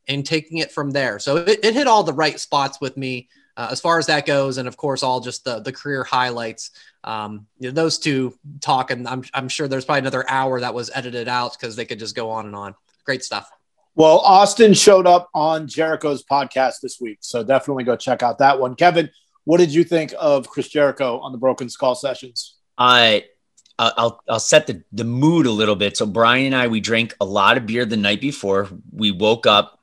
and 0.09 0.25
taking 0.25 0.59
it 0.59 0.73
from 0.73 0.91
there. 0.91 1.19
So 1.19 1.37
it, 1.37 1.65
it 1.65 1.75
hit 1.75 1.87
all 1.87 2.03
the 2.03 2.13
right 2.13 2.39
spots 2.39 2.81
with 2.81 2.97
me 2.97 3.29
uh, 3.57 3.69
as 3.71 3.81
far 3.81 3.99
as 3.99 4.07
that 4.07 4.27
goes, 4.27 4.59
and 4.59 4.69
of 4.69 4.77
course 4.77 5.03
all 5.03 5.21
just 5.21 5.45
the 5.45 5.61
the 5.61 5.73
career 5.73 6.05
highlights 6.05 6.71
um, 7.07 7.47
you 7.59 7.69
know, 7.69 7.73
those 7.73 7.99
two 7.99 8.37
talk, 8.61 8.91
and 8.91 9.07
I'm, 9.07 9.23
I'm 9.33 9.49
sure 9.49 9.69
there's 9.69 9.85
probably 9.85 10.01
another 10.01 10.29
hour 10.29 10.61
that 10.61 10.75
was 10.75 10.91
edited 10.93 11.29
out 11.29 11.57
because 11.59 11.77
they 11.77 11.85
could 11.85 12.01
just 12.01 12.17
go 12.17 12.31
on 12.31 12.47
and 12.47 12.57
on. 12.57 12.75
Great 13.05 13.23
stuff. 13.23 13.49
Well, 13.95 14.19
Austin 14.19 14.75
showed 14.75 15.07
up 15.07 15.31
on 15.33 15.69
Jericho's 15.69 16.25
podcast 16.25 16.81
this 16.83 17.01
week, 17.01 17.19
so 17.21 17.45
definitely 17.45 17.85
go 17.85 17.97
check 17.97 18.23
out 18.23 18.39
that 18.39 18.59
one. 18.59 18.75
Kevin, 18.75 19.09
what 19.47 19.59
did 19.59 19.73
you 19.73 19.85
think 19.85 20.13
of 20.19 20.49
Chris 20.49 20.69
Jericho 20.69 21.21
on 21.21 21.33
the 21.33 21.39
Broken 21.39 21.69
Skull 21.69 21.95
sessions? 21.95 22.57
I 22.77 23.25
I'll 23.79 24.21
I'll 24.29 24.41
set 24.41 24.67
the 24.67 24.83
the 24.93 25.05
mood 25.05 25.47
a 25.47 25.51
little 25.51 25.77
bit. 25.77 25.97
So 25.97 26.05
Brian 26.05 26.47
and 26.47 26.55
I 26.55 26.67
we 26.67 26.81
drank 26.81 27.15
a 27.21 27.25
lot 27.25 27.57
of 27.57 27.65
beer 27.65 27.85
the 27.85 27.97
night 27.97 28.21
before. 28.21 28.69
We 28.93 29.13
woke 29.13 29.47
up, 29.47 29.81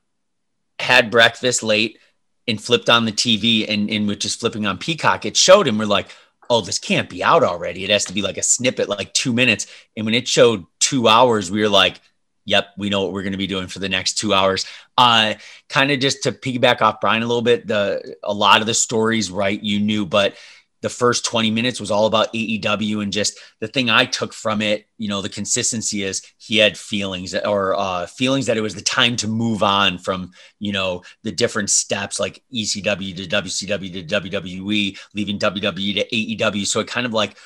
had 0.80 1.10
breakfast 1.10 1.64
late, 1.64 1.98
and 2.46 2.62
flipped 2.62 2.90
on 2.90 3.06
the 3.06 3.12
TV 3.12 3.66
and 3.68 3.90
and 3.90 4.06
we're 4.06 4.16
just 4.16 4.42
flipping 4.42 4.68
on 4.68 4.78
Peacock. 4.78 5.26
It 5.26 5.38
showed 5.38 5.68
and 5.68 5.80
we're 5.80 5.86
like, 5.86 6.10
oh, 6.50 6.60
this 6.60 6.78
can't 6.78 7.10
be 7.10 7.24
out 7.24 7.44
already. 7.44 7.86
It 7.86 7.90
has 7.90 8.06
to 8.06 8.14
be 8.14 8.22
like 8.22 8.38
a 8.38 8.44
snippet, 8.44 8.90
like 8.90 9.14
two 9.14 9.32
minutes. 9.32 9.66
And 9.96 10.06
when 10.06 10.14
it 10.14 10.28
showed 10.28 10.66
two 10.80 11.08
hours, 11.08 11.50
we 11.50 11.62
were 11.62 11.70
like, 11.70 12.02
yep, 12.46 12.68
we 12.78 12.90
know 12.90 13.04
what 13.04 13.14
we're 13.14 13.24
going 13.24 13.34
to 13.34 13.38
be 13.38 13.48
doing 13.48 13.68
for 13.68 13.80
the 13.80 13.90
next 13.90 14.18
two 14.18 14.34
hours. 14.34 14.66
Uh, 14.98 15.36
kind 15.70 15.92
of 15.92 16.00
just 16.00 16.24
to 16.24 16.32
piggyback 16.32 16.82
off 16.82 17.02
Brian 17.02 17.24
a 17.24 17.28
little 17.28 17.42
bit, 17.42 17.68
the 17.68 18.16
a 18.24 18.34
lot 18.34 18.62
of 18.62 18.68
the 18.68 18.74
stories, 18.74 19.32
right, 19.32 19.62
you 19.62 19.80
knew, 19.80 20.06
but 20.06 20.36
the 20.84 20.90
first 20.90 21.24
20 21.24 21.50
minutes 21.50 21.80
was 21.80 21.92
all 21.92 22.08
about 22.08 22.34
AEW 22.34 23.02
and 23.02 23.14
just 23.14 23.40
the 23.62 23.70
thing 23.70 23.90
I 23.90 24.04
took 24.04 24.34
from 24.34 24.62
it, 24.62 24.86
you 24.98 25.08
know, 25.08 25.22
the 25.22 25.30
consistency 25.30 26.04
is 26.04 26.22
he 26.38 26.58
had 26.58 26.78
feelings 26.78 27.34
or 27.34 27.74
uh, 27.80 28.06
feelings 28.06 28.48
that 28.48 28.58
it 28.58 28.62
was 28.62 28.76
the 28.76 28.82
time 28.82 29.16
to 29.18 29.30
move 29.30 29.64
on 29.64 29.98
from, 29.98 30.34
you 30.60 30.74
know, 30.74 31.04
the 31.24 31.32
different 31.32 31.70
steps 31.70 32.20
like 32.20 32.44
ECW 32.54 33.16
to 33.16 33.26
WCW 33.26 33.94
to 33.94 34.04
WWE, 34.04 35.00
leaving 35.16 35.40
WWE 35.40 35.96
to 35.96 36.10
AEW. 36.10 36.68
So 36.68 36.82
it 36.82 36.88
kind 36.88 37.06
of 37.06 37.14
like 37.14 37.38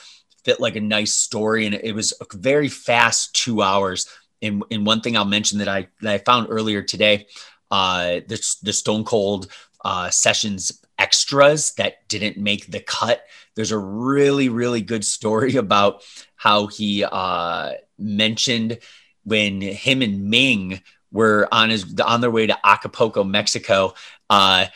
fit 0.44 0.60
like 0.60 0.76
a 0.76 0.82
nice 0.82 1.14
story 1.14 1.68
and 1.68 1.76
it 1.76 1.94
was 1.94 2.14
a 2.20 2.38
very 2.38 2.70
fast 2.70 3.36
two 3.36 3.62
hours. 3.62 4.08
And, 4.42 4.64
and 4.72 4.86
one 4.86 5.02
thing 5.02 5.18
I'll 5.18 5.26
mention 5.26 5.60
that 5.60 5.68
I, 5.68 5.88
that 6.02 6.14
I 6.14 6.18
found 6.20 6.48
earlier 6.50 6.82
today, 6.82 7.28
uh, 7.72 8.22
the, 8.28 8.58
the 8.64 8.74
Stone 8.74 9.04
Cold 9.04 9.48
uh, 9.84 10.10
sessions 10.10 10.82
extras 11.00 11.74
that 11.74 12.08
didn't 12.08 12.38
make 12.38 12.68
the 12.68 12.80
cut. 12.80 13.24
There's 13.56 13.72
a 13.72 13.78
really, 13.78 14.50
really 14.50 14.82
good 14.82 15.06
story 15.06 15.56
about 15.58 16.04
how 16.36 16.68
he 16.68 17.04
uh, 17.04 17.74
mentioned 17.98 18.80
when 19.24 19.62
him 19.62 20.02
and 20.02 20.30
Ming 20.30 20.82
were 21.12 21.48
on 21.52 21.70
his 21.70 22.00
on 22.00 22.22
their 22.22 22.32
way 22.32 22.48
to 22.48 22.58
Acapulco, 22.66 23.24
Mexico. 23.24 23.94
Uh, 24.30 24.68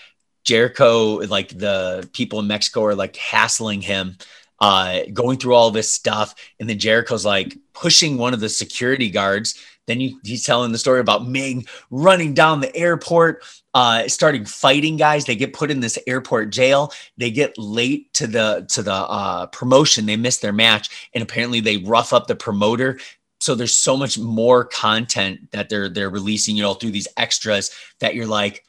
Jericho, 0.43 1.15
like 1.27 1.49
the 1.49 2.09
people 2.13 2.39
in 2.39 2.47
Mexico, 2.47 2.85
are 2.85 2.95
like 2.95 3.15
hassling 3.15 3.81
him, 3.81 4.17
uh, 4.61 5.01
going 5.11 5.37
through 5.37 5.55
all 5.55 5.71
this 5.71 5.91
stuff, 5.91 6.35
and 6.59 6.69
then 6.69 6.77
Jericho's 6.77 7.25
like 7.25 7.57
pushing 7.73 8.17
one 8.17 8.33
of 8.33 8.39
the 8.39 8.47
security 8.49 9.09
guards. 9.09 9.59
Then 9.87 9.99
you, 9.99 10.19
he's 10.23 10.45
telling 10.45 10.71
the 10.71 10.77
story 10.77 10.99
about 10.99 11.27
Ming 11.27 11.65
running 11.89 12.35
down 12.35 12.61
the 12.61 12.73
airport, 12.75 13.43
uh, 13.73 14.07
starting 14.07 14.45
fighting 14.45 14.95
guys. 14.95 15.25
They 15.25 15.35
get 15.35 15.53
put 15.53 15.71
in 15.71 15.79
this 15.79 15.97
airport 16.05 16.51
jail. 16.51 16.93
They 17.17 17.31
get 17.31 17.57
late 17.57 18.13
to 18.13 18.27
the 18.27 18.65
to 18.69 18.83
the 18.83 18.93
uh, 18.93 19.47
promotion. 19.47 20.05
They 20.05 20.15
miss 20.15 20.37
their 20.37 20.53
match, 20.53 21.09
and 21.15 21.23
apparently 21.23 21.59
they 21.59 21.77
rough 21.77 22.13
up 22.13 22.27
the 22.27 22.35
promoter. 22.35 22.99
So 23.39 23.55
there's 23.55 23.73
so 23.73 23.97
much 23.97 24.19
more 24.19 24.65
content 24.65 25.49
that 25.51 25.69
they're 25.69 25.89
they're 25.89 26.11
releasing, 26.11 26.55
you 26.55 26.61
know, 26.61 26.75
through 26.75 26.91
these 26.91 27.07
extras 27.17 27.71
that 27.99 28.13
you're 28.13 28.27
like, 28.27 28.63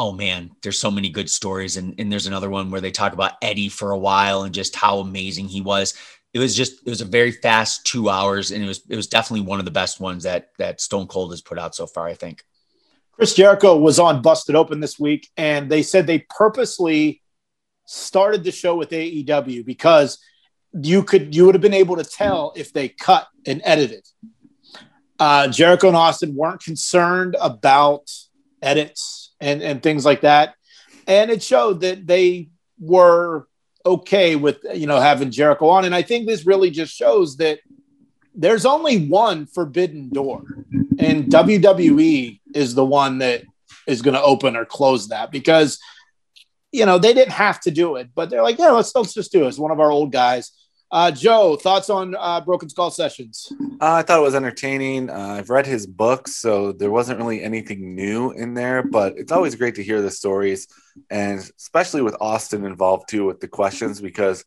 oh 0.00 0.12
man, 0.12 0.50
there's 0.62 0.78
so 0.78 0.90
many 0.90 1.10
good 1.10 1.28
stories. 1.28 1.76
And 1.76 1.94
and 1.98 2.10
there's 2.10 2.26
another 2.26 2.48
one 2.48 2.70
where 2.70 2.80
they 2.80 2.90
talk 2.90 3.12
about 3.12 3.34
Eddie 3.42 3.68
for 3.68 3.90
a 3.90 3.98
while 3.98 4.44
and 4.44 4.54
just 4.54 4.74
how 4.74 4.98
amazing 5.00 5.46
he 5.46 5.60
was. 5.60 5.92
It 6.32 6.38
was 6.38 6.56
just 6.56 6.80
it 6.86 6.88
was 6.88 7.02
a 7.02 7.04
very 7.04 7.32
fast 7.32 7.84
two 7.84 8.08
hours, 8.08 8.50
and 8.50 8.64
it 8.64 8.66
was 8.66 8.82
it 8.88 8.96
was 8.96 9.08
definitely 9.08 9.46
one 9.46 9.58
of 9.58 9.66
the 9.66 9.70
best 9.70 10.00
ones 10.00 10.24
that 10.24 10.52
that 10.58 10.80
Stone 10.80 11.08
Cold 11.08 11.32
has 11.32 11.42
put 11.42 11.58
out 11.58 11.74
so 11.74 11.86
far. 11.86 12.06
I 12.06 12.14
think. 12.14 12.42
Chris 13.12 13.34
Jericho 13.34 13.76
was 13.76 13.98
on 13.98 14.22
Busted 14.22 14.56
Open 14.56 14.80
this 14.80 14.98
week, 14.98 15.28
and 15.36 15.70
they 15.70 15.82
said 15.82 16.06
they 16.06 16.20
purposely 16.30 17.20
started 17.84 18.42
the 18.42 18.52
show 18.52 18.76
with 18.76 18.88
AEW 18.90 19.66
because 19.66 20.18
you 20.72 21.02
could 21.02 21.34
you 21.34 21.44
would 21.44 21.54
have 21.54 21.60
been 21.60 21.74
able 21.74 21.96
to 21.96 22.04
tell 22.04 22.54
if 22.56 22.72
they 22.72 22.88
cut 22.88 23.28
and 23.44 23.60
edited. 23.64 24.06
Uh, 25.18 25.48
Jericho 25.48 25.88
and 25.88 25.96
Austin 25.96 26.34
weren't 26.34 26.62
concerned 26.62 27.36
about 27.38 28.10
edits 28.62 29.29
and 29.40 29.62
and 29.62 29.82
things 29.82 30.04
like 30.04 30.22
that, 30.22 30.54
and 31.06 31.30
it 31.30 31.42
showed 31.42 31.80
that 31.80 32.06
they 32.06 32.50
were 32.78 33.46
okay 33.84 34.36
with 34.36 34.58
you 34.74 34.86
know 34.86 35.00
having 35.00 35.30
Jericho 35.30 35.68
on. 35.68 35.84
And 35.84 35.94
I 35.94 36.02
think 36.02 36.26
this 36.26 36.46
really 36.46 36.70
just 36.70 36.94
shows 36.94 37.36
that 37.38 37.60
there's 38.34 38.66
only 38.66 39.08
one 39.08 39.46
forbidden 39.46 40.10
door, 40.10 40.42
and 40.98 41.26
WWE 41.26 42.40
is 42.54 42.74
the 42.74 42.84
one 42.84 43.18
that 43.18 43.42
is 43.86 44.02
going 44.02 44.14
to 44.14 44.22
open 44.22 44.56
or 44.56 44.64
close 44.64 45.08
that 45.08 45.30
because 45.30 45.78
you 46.72 46.86
know 46.86 46.98
they 46.98 47.12
didn't 47.12 47.32
have 47.32 47.60
to 47.60 47.70
do 47.70 47.96
it, 47.96 48.10
but 48.14 48.30
they're 48.30 48.42
like, 48.42 48.58
yeah, 48.58 48.70
let's 48.70 48.94
let's 48.94 49.14
just 49.14 49.32
do 49.32 49.44
it. 49.44 49.48
It's 49.48 49.58
one 49.58 49.72
of 49.72 49.80
our 49.80 49.90
old 49.90 50.12
guys. 50.12 50.52
Uh, 50.92 51.10
Joe, 51.10 51.54
thoughts 51.54 51.88
on 51.88 52.16
uh, 52.18 52.40
Broken 52.40 52.68
Skull 52.68 52.90
Sessions? 52.90 53.52
Uh, 53.80 53.94
I 53.94 54.02
thought 54.02 54.18
it 54.18 54.22
was 54.22 54.34
entertaining. 54.34 55.08
Uh, 55.08 55.36
I've 55.38 55.48
read 55.48 55.66
his 55.66 55.86
books, 55.86 56.34
so 56.36 56.72
there 56.72 56.90
wasn't 56.90 57.20
really 57.20 57.42
anything 57.42 57.94
new 57.94 58.32
in 58.32 58.54
there, 58.54 58.82
but 58.82 59.16
it's 59.16 59.30
always 59.30 59.54
great 59.54 59.76
to 59.76 59.84
hear 59.84 60.02
the 60.02 60.10
stories, 60.10 60.66
and 61.08 61.38
especially 61.58 62.02
with 62.02 62.16
Austin 62.20 62.64
involved 62.64 63.08
too 63.08 63.24
with 63.24 63.38
the 63.38 63.46
questions, 63.46 64.00
because 64.00 64.44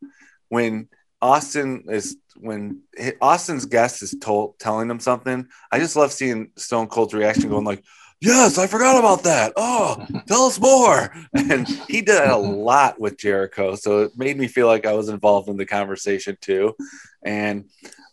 when 0.49 0.89
Austin 1.21 1.85
is 1.87 2.17
when 2.35 2.81
Austin's 3.21 3.65
guest 3.65 4.03
is 4.03 4.13
told 4.19 4.59
telling 4.59 4.89
him 4.89 4.99
something, 4.99 5.47
I 5.71 5.79
just 5.79 5.95
love 5.95 6.11
seeing 6.11 6.51
Stone 6.57 6.87
Cold's 6.87 7.13
reaction, 7.13 7.49
going 7.49 7.63
like, 7.63 7.85
yes, 8.23 8.57
I 8.57 8.67
forgot 8.67 8.97
about 8.97 9.23
that. 9.23 9.53
Oh, 9.55 10.05
tell 10.27 10.43
us 10.43 10.59
more. 10.59 11.13
And 11.33 11.67
he 11.67 12.01
did 12.01 12.17
that 12.17 12.31
a 12.31 12.37
lot 12.37 12.99
with 12.99 13.17
Jericho. 13.17 13.75
So 13.75 14.03
it 14.03 14.17
made 14.17 14.37
me 14.37 14.47
feel 14.47 14.67
like 14.67 14.85
I 14.85 14.93
was 14.93 15.09
involved 15.09 15.49
in 15.49 15.57
the 15.57 15.65
conversation 15.65 16.37
too. 16.39 16.75
And 17.23 17.65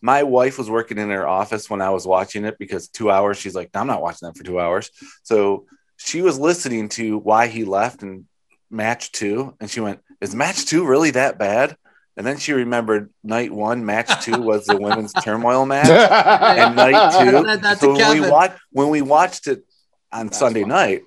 my 0.02 0.22
wife 0.22 0.58
was 0.58 0.70
working 0.70 0.98
in 0.98 1.10
her 1.10 1.28
office 1.28 1.70
when 1.70 1.80
I 1.80 1.90
was 1.90 2.06
watching 2.06 2.44
it 2.44 2.58
because 2.58 2.88
two 2.88 3.10
hours, 3.10 3.38
she's 3.38 3.54
like, 3.54 3.70
I'm 3.74 3.86
not 3.86 4.02
watching 4.02 4.26
that 4.26 4.36
for 4.36 4.42
two 4.44 4.58
hours. 4.58 4.90
So 5.22 5.66
she 5.96 6.22
was 6.22 6.38
listening 6.38 6.88
to 6.90 7.18
why 7.18 7.46
he 7.46 7.64
left 7.64 8.02
and 8.02 8.24
match 8.70 9.12
two. 9.12 9.54
And 9.60 9.70
she 9.70 9.80
went, 9.80 10.00
Is 10.20 10.34
match 10.34 10.66
two 10.66 10.86
really 10.86 11.12
that 11.12 11.38
bad? 11.38 11.76
And 12.16 12.26
then 12.26 12.38
she 12.38 12.52
remembered 12.52 13.10
night 13.22 13.52
one, 13.52 13.84
match 13.84 14.24
two 14.24 14.40
was 14.42 14.66
the 14.66 14.76
women's 14.76 15.12
turmoil 15.12 15.64
match, 15.66 15.88
and 15.88 16.76
night 16.76 17.12
two. 17.18 17.76
so 17.76 17.94
when 17.94 18.20
we 18.20 18.28
watched 18.28 18.58
when 18.72 18.88
we 18.88 19.02
watched 19.02 19.46
it 19.46 19.64
on 20.12 20.26
That's 20.26 20.38
Sunday 20.38 20.62
fun. 20.62 20.70
night. 20.70 21.02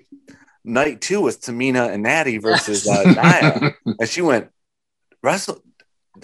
Night 0.64 1.00
two 1.00 1.20
was 1.20 1.36
Tamina 1.36 1.92
and 1.92 2.02
Natty 2.02 2.38
versus 2.38 2.88
uh, 2.88 3.02
Nia, 3.04 3.74
and 3.98 4.08
she 4.08 4.22
went 4.22 4.50
wrestle. 5.22 5.60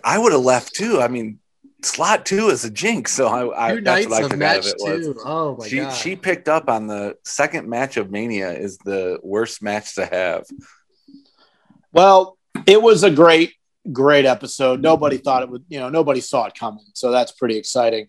I 0.02 0.18
would 0.18 0.32
have 0.32 0.40
left 0.40 0.74
too. 0.74 1.00
I 1.00 1.08
mean, 1.08 1.40
slot 1.82 2.24
two 2.24 2.48
is 2.48 2.64
a 2.64 2.70
jinx, 2.70 3.12
so 3.12 3.26
I, 3.26 3.68
I 3.68 3.80
that's 3.80 4.06
what 4.06 4.22
I 4.22 4.24
out 4.24 4.58
of 4.58 4.66
it 4.66 4.76
was. 4.78 5.22
Oh 5.24 5.56
my 5.58 5.68
she, 5.68 5.76
god! 5.76 5.90
She 5.90 6.16
picked 6.16 6.48
up 6.48 6.68
on 6.70 6.86
the 6.86 7.16
second 7.24 7.68
match 7.68 7.96
of 7.96 8.10
Mania 8.10 8.52
is 8.52 8.78
the 8.78 9.18
worst 9.22 9.62
match 9.62 9.94
to 9.96 10.06
have. 10.06 10.46
Well, 11.92 12.38
it 12.66 12.80
was 12.80 13.02
a 13.02 13.10
great, 13.10 13.54
great 13.92 14.24
episode. 14.24 14.80
Nobody 14.80 15.18
thought 15.18 15.42
it 15.42 15.50
would, 15.50 15.64
you 15.68 15.80
know, 15.80 15.88
nobody 15.88 16.20
saw 16.20 16.46
it 16.46 16.54
coming, 16.54 16.84
so 16.94 17.10
that's 17.10 17.32
pretty 17.32 17.56
exciting. 17.56 18.08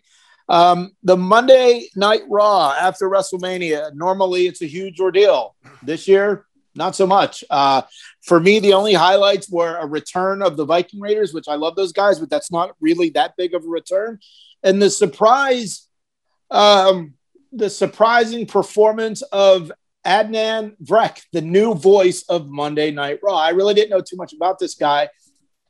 Um, 0.52 0.92
the 1.02 1.16
Monday 1.16 1.88
Night 1.96 2.24
Raw 2.28 2.74
after 2.78 3.10
WrestleMania, 3.10 3.96
normally 3.96 4.48
it's 4.48 4.62
a 4.62 4.66
huge 4.66 5.00
ordeal. 5.00 5.56
This 5.82 6.10
year, 6.10 6.46
not 6.76 6.94
so 6.94 7.08
much. 7.08 7.46
Uh, 7.50 7.84
for 8.22 8.38
me, 8.38 8.60
the 8.60 8.74
only 8.74 8.94
highlights 8.94 9.50
were 9.50 9.78
a 9.78 9.88
return 9.88 10.42
of 10.42 10.58
the 10.58 10.66
Viking 10.66 11.00
Raiders, 11.00 11.34
which 11.34 11.48
I 11.48 11.56
love 11.56 11.78
those 11.78 11.94
guys, 11.94 12.20
but 12.20 12.30
that's 12.30 12.52
not 12.52 12.76
really 12.82 13.12
that 13.12 13.38
big 13.38 13.54
of 13.54 13.64
a 13.64 13.68
return. 13.68 14.20
And 14.62 14.82
the 14.82 14.90
surprise, 14.90 15.88
um, 16.50 17.14
the 17.54 17.70
surprising 17.70 18.46
performance 18.46 19.22
of 19.22 19.72
Adnan 20.06 20.76
Virk, 20.84 21.22
the 21.32 21.42
new 21.42 21.76
voice 21.76 22.24
of 22.28 22.50
Monday 22.50 22.92
Night 22.92 23.20
Raw. 23.24 23.38
I 23.38 23.52
really 23.52 23.74
didn't 23.74 23.92
know 23.92 24.02
too 24.02 24.18
much 24.18 24.34
about 24.34 24.60
this 24.60 24.76
guy. 24.76 25.08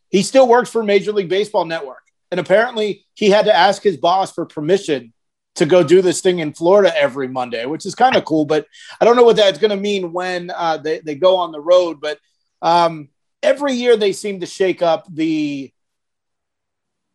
He 0.10 0.24
still 0.24 0.48
works 0.48 0.72
for 0.72 0.82
Major 0.82 1.14
League 1.14 1.30
Baseball 1.30 1.66
Network. 1.66 2.02
And 2.32 2.40
apparently, 2.40 3.06
he 3.14 3.30
had 3.30 3.46
to 3.46 3.56
ask 3.56 3.84
his 3.84 3.98
boss 3.98 4.32
for 4.32 4.46
permission 4.46 5.14
to 5.56 5.66
go 5.66 5.84
do 5.84 6.02
this 6.02 6.22
thing 6.22 6.40
in 6.40 6.54
Florida 6.54 6.98
every 6.98 7.28
Monday, 7.28 7.66
which 7.66 7.86
is 7.86 7.94
kind 7.94 8.16
of 8.16 8.24
cool. 8.24 8.46
But 8.46 8.66
I 9.00 9.06
don't 9.06 9.18
know 9.18 9.24
what 9.24 9.36
that's 9.36 9.60
going 9.60 9.72
to 9.72 9.78
mean 9.78 10.14
when 10.14 10.50
uh, 10.50 10.78
they, 10.78 11.00
they 11.00 11.16
go 11.16 11.36
on 11.38 11.52
the 11.52 11.60
road. 11.60 12.00
But 12.00 12.20
um, 12.62 13.10
every 13.44 13.74
year 13.74 13.98
they 13.98 14.14
seem 14.14 14.40
to 14.40 14.46
shake 14.46 14.82
up 14.82 15.06
the 15.14 15.72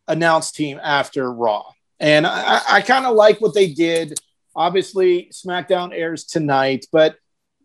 announced 0.07 0.55
team 0.55 0.79
after 0.81 1.31
Raw. 1.31 1.63
And 1.99 2.27
I, 2.27 2.61
I 2.69 2.81
kind 2.81 3.05
of 3.05 3.15
like 3.15 3.41
what 3.41 3.55
they 3.55 3.73
did. 3.73 4.19
Obviously, 4.55 5.31
SmackDown 5.33 5.93
airs 5.93 6.23
tonight, 6.23 6.85
but 6.91 7.15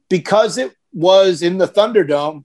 because 0.09 0.59
it 0.59 0.75
was 0.93 1.43
in 1.43 1.59
the 1.59 1.69
Thunderdome, 1.69 2.45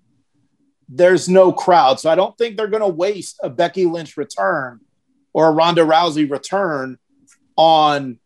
there's 0.90 1.28
no 1.28 1.52
crowd. 1.52 2.00
So 2.00 2.10
I 2.10 2.16
don't 2.16 2.38
think 2.38 2.56
they're 2.56 2.68
going 2.68 2.82
to 2.82 2.88
waste 2.88 3.40
a 3.44 3.50
Becky 3.50 3.86
Lynch 3.86 4.16
return 4.16 4.80
or 5.38 5.50
a 5.50 5.52
Ronda 5.52 5.84
Rousey 5.84 6.28
return 6.28 6.98
on 7.56 8.18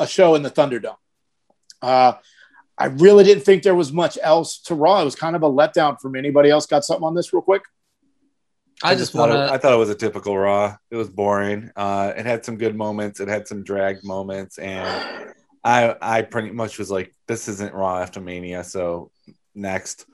a 0.00 0.06
show 0.06 0.34
in 0.34 0.42
the 0.42 0.50
Thunderdome. 0.50 0.96
Uh, 1.80 2.14
I 2.76 2.86
really 2.86 3.22
didn't 3.22 3.44
think 3.44 3.62
there 3.62 3.76
was 3.76 3.92
much 3.92 4.18
else 4.20 4.58
to 4.62 4.74
Raw. 4.74 5.00
It 5.00 5.04
was 5.04 5.14
kind 5.14 5.36
of 5.36 5.44
a 5.44 5.48
letdown 5.48 6.00
for 6.00 6.10
me. 6.10 6.18
Anybody 6.18 6.50
else 6.50 6.66
got 6.66 6.84
something 6.84 7.04
on 7.04 7.14
this 7.14 7.32
real 7.32 7.40
quick? 7.40 7.62
I, 8.82 8.96
just 8.96 9.14
want 9.14 9.30
to. 9.30 9.44
I 9.44 9.58
thought 9.58 9.74
it 9.74 9.76
was 9.76 9.90
a 9.90 9.94
typical 9.94 10.36
Raw. 10.36 10.76
It 10.90 10.96
was 10.96 11.08
boring. 11.08 11.70
Uh, 11.76 12.12
it 12.16 12.26
had 12.26 12.44
some 12.44 12.56
good 12.56 12.74
moments. 12.74 13.20
It 13.20 13.28
had 13.28 13.46
some 13.46 13.62
dragged 13.62 14.02
moments, 14.02 14.58
and 14.58 15.32
I 15.62 15.94
I 16.02 16.22
pretty 16.22 16.50
much 16.50 16.80
was 16.80 16.90
like, 16.90 17.14
this 17.28 17.46
isn't 17.46 17.72
Raw 17.72 18.00
after 18.00 18.20
Mania. 18.20 18.64
So 18.64 19.12
next. 19.54 20.06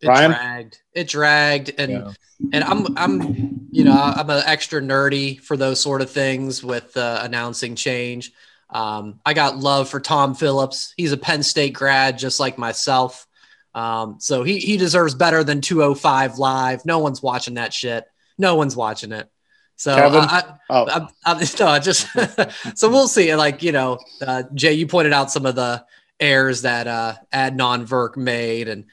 It 0.00 0.08
Ryan? 0.08 0.32
dragged. 0.32 0.78
It 0.92 1.06
dragged, 1.06 1.72
and 1.78 1.92
yeah. 1.92 2.12
and 2.52 2.64
I'm 2.64 2.98
I'm 2.98 3.55
you 3.70 3.84
know 3.84 3.92
I'm 3.92 4.30
an 4.30 4.42
extra 4.46 4.80
nerdy 4.80 5.40
for 5.40 5.56
those 5.56 5.80
sort 5.80 6.02
of 6.02 6.10
things 6.10 6.62
with 6.62 6.96
uh, 6.96 7.20
announcing 7.22 7.74
change. 7.74 8.32
Um, 8.70 9.20
I 9.24 9.34
got 9.34 9.58
love 9.58 9.88
for 9.88 10.00
Tom 10.00 10.34
Phillips. 10.34 10.92
He's 10.96 11.12
a 11.12 11.16
Penn 11.16 11.42
State 11.42 11.72
grad, 11.72 12.18
just 12.18 12.40
like 12.40 12.58
myself. 12.58 13.26
Um, 13.74 14.16
so 14.20 14.42
he 14.42 14.58
he 14.58 14.76
deserves 14.76 15.14
better 15.14 15.44
than 15.44 15.60
205 15.60 16.38
live. 16.38 16.84
No 16.86 16.98
one's 16.98 17.22
watching 17.22 17.54
that 17.54 17.72
shit. 17.72 18.04
No 18.38 18.56
one's 18.56 18.74
watching 18.74 19.12
it. 19.12 19.30
So 19.76 19.94
I, 19.94 20.54
oh. 20.70 21.08
I, 21.24 21.32
I, 21.32 21.46
no, 21.60 21.78
just 21.78 22.08
so 22.78 22.88
we'll 22.88 23.08
see. 23.08 23.34
Like 23.34 23.62
you 23.62 23.72
know, 23.72 23.98
uh, 24.26 24.44
Jay, 24.54 24.72
you 24.72 24.86
pointed 24.86 25.12
out 25.12 25.30
some 25.30 25.46
of 25.46 25.54
the 25.54 25.84
errors 26.18 26.62
that 26.62 26.86
uh, 26.86 27.14
Adnan 27.32 27.86
Virk 27.86 28.16
made, 28.16 28.68
and 28.68 28.86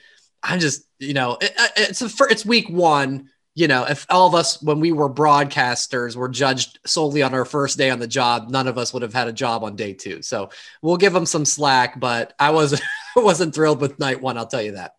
I'm 0.43 0.59
just 0.59 0.85
you 0.99 1.13
know, 1.13 1.37
it, 1.39 1.53
it's 1.77 2.01
a, 2.01 2.09
it's 2.29 2.45
week 2.45 2.69
one. 2.69 3.29
You 3.55 3.67
know, 3.67 3.85
if 3.85 4.05
all 4.09 4.27
of 4.27 4.33
us 4.33 4.61
when 4.63 4.79
we 4.79 4.91
were 4.91 5.09
broadcasters 5.09 6.15
were 6.15 6.29
judged 6.29 6.79
solely 6.85 7.21
on 7.21 7.33
our 7.35 7.45
first 7.45 7.77
day 7.77 7.91
on 7.91 7.99
the 7.99 8.07
job, 8.07 8.49
none 8.49 8.67
of 8.67 8.77
us 8.79 8.93
would 8.93 9.03
have 9.03 9.13
had 9.13 9.27
a 9.27 9.33
job 9.33 9.63
on 9.63 9.75
day 9.75 9.93
two. 9.93 10.21
So 10.23 10.49
we'll 10.81 10.97
give 10.97 11.13
them 11.13 11.25
some 11.27 11.45
slack. 11.45 11.99
But 11.99 12.33
I 12.39 12.49
was 12.49 12.81
wasn't 13.15 13.53
thrilled 13.53 13.79
with 13.79 13.99
night 13.99 14.21
one. 14.21 14.37
I'll 14.37 14.47
tell 14.47 14.61
you 14.61 14.71
that. 14.71 14.95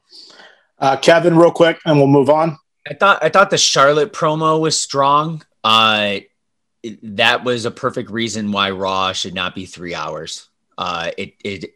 Uh, 0.79 0.97
Kevin, 0.97 1.37
real 1.37 1.51
quick, 1.51 1.79
and 1.85 1.97
we'll 1.97 2.07
move 2.07 2.31
on. 2.31 2.57
I 2.89 2.95
thought 2.95 3.25
I 3.25 3.29
thought 3.29 3.51
the 3.51 3.59
Charlotte 3.59 4.13
promo 4.13 4.61
was 4.61 4.81
strong. 4.81 5.43
Uh, 5.65 6.21
it- 6.83 7.17
that 7.17 7.45
was 7.45 7.65
a 7.65 7.71
perfect 7.71 8.11
reason 8.11 8.53
why 8.53 8.71
Raw 8.71 9.13
should 9.15 9.33
not 9.35 9.55
be 9.55 9.65
three 9.65 9.95
hours. 9.95 10.49
Uh, 10.77 11.11
it 11.17 11.35
it 11.43 11.71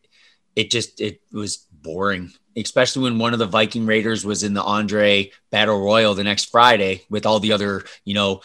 it 0.54 0.70
just 0.70 1.00
it 1.00 1.22
was 1.32 1.56
boring, 1.72 2.30
especially 2.60 3.04
when 3.04 3.18
one 3.18 3.32
of 3.32 3.38
the 3.38 3.46
Viking 3.46 3.86
Raiders 3.86 4.24
was 4.24 4.42
in 4.42 4.54
the 4.54 4.62
Andre 4.62 5.30
Battle 5.50 5.80
Royal 5.80 6.14
the 6.14 6.24
next 6.24 6.50
Friday 6.50 7.04
with 7.08 7.26
all 7.26 7.40
the 7.40 7.52
other 7.52 7.84
you 8.04 8.14
know 8.14 8.40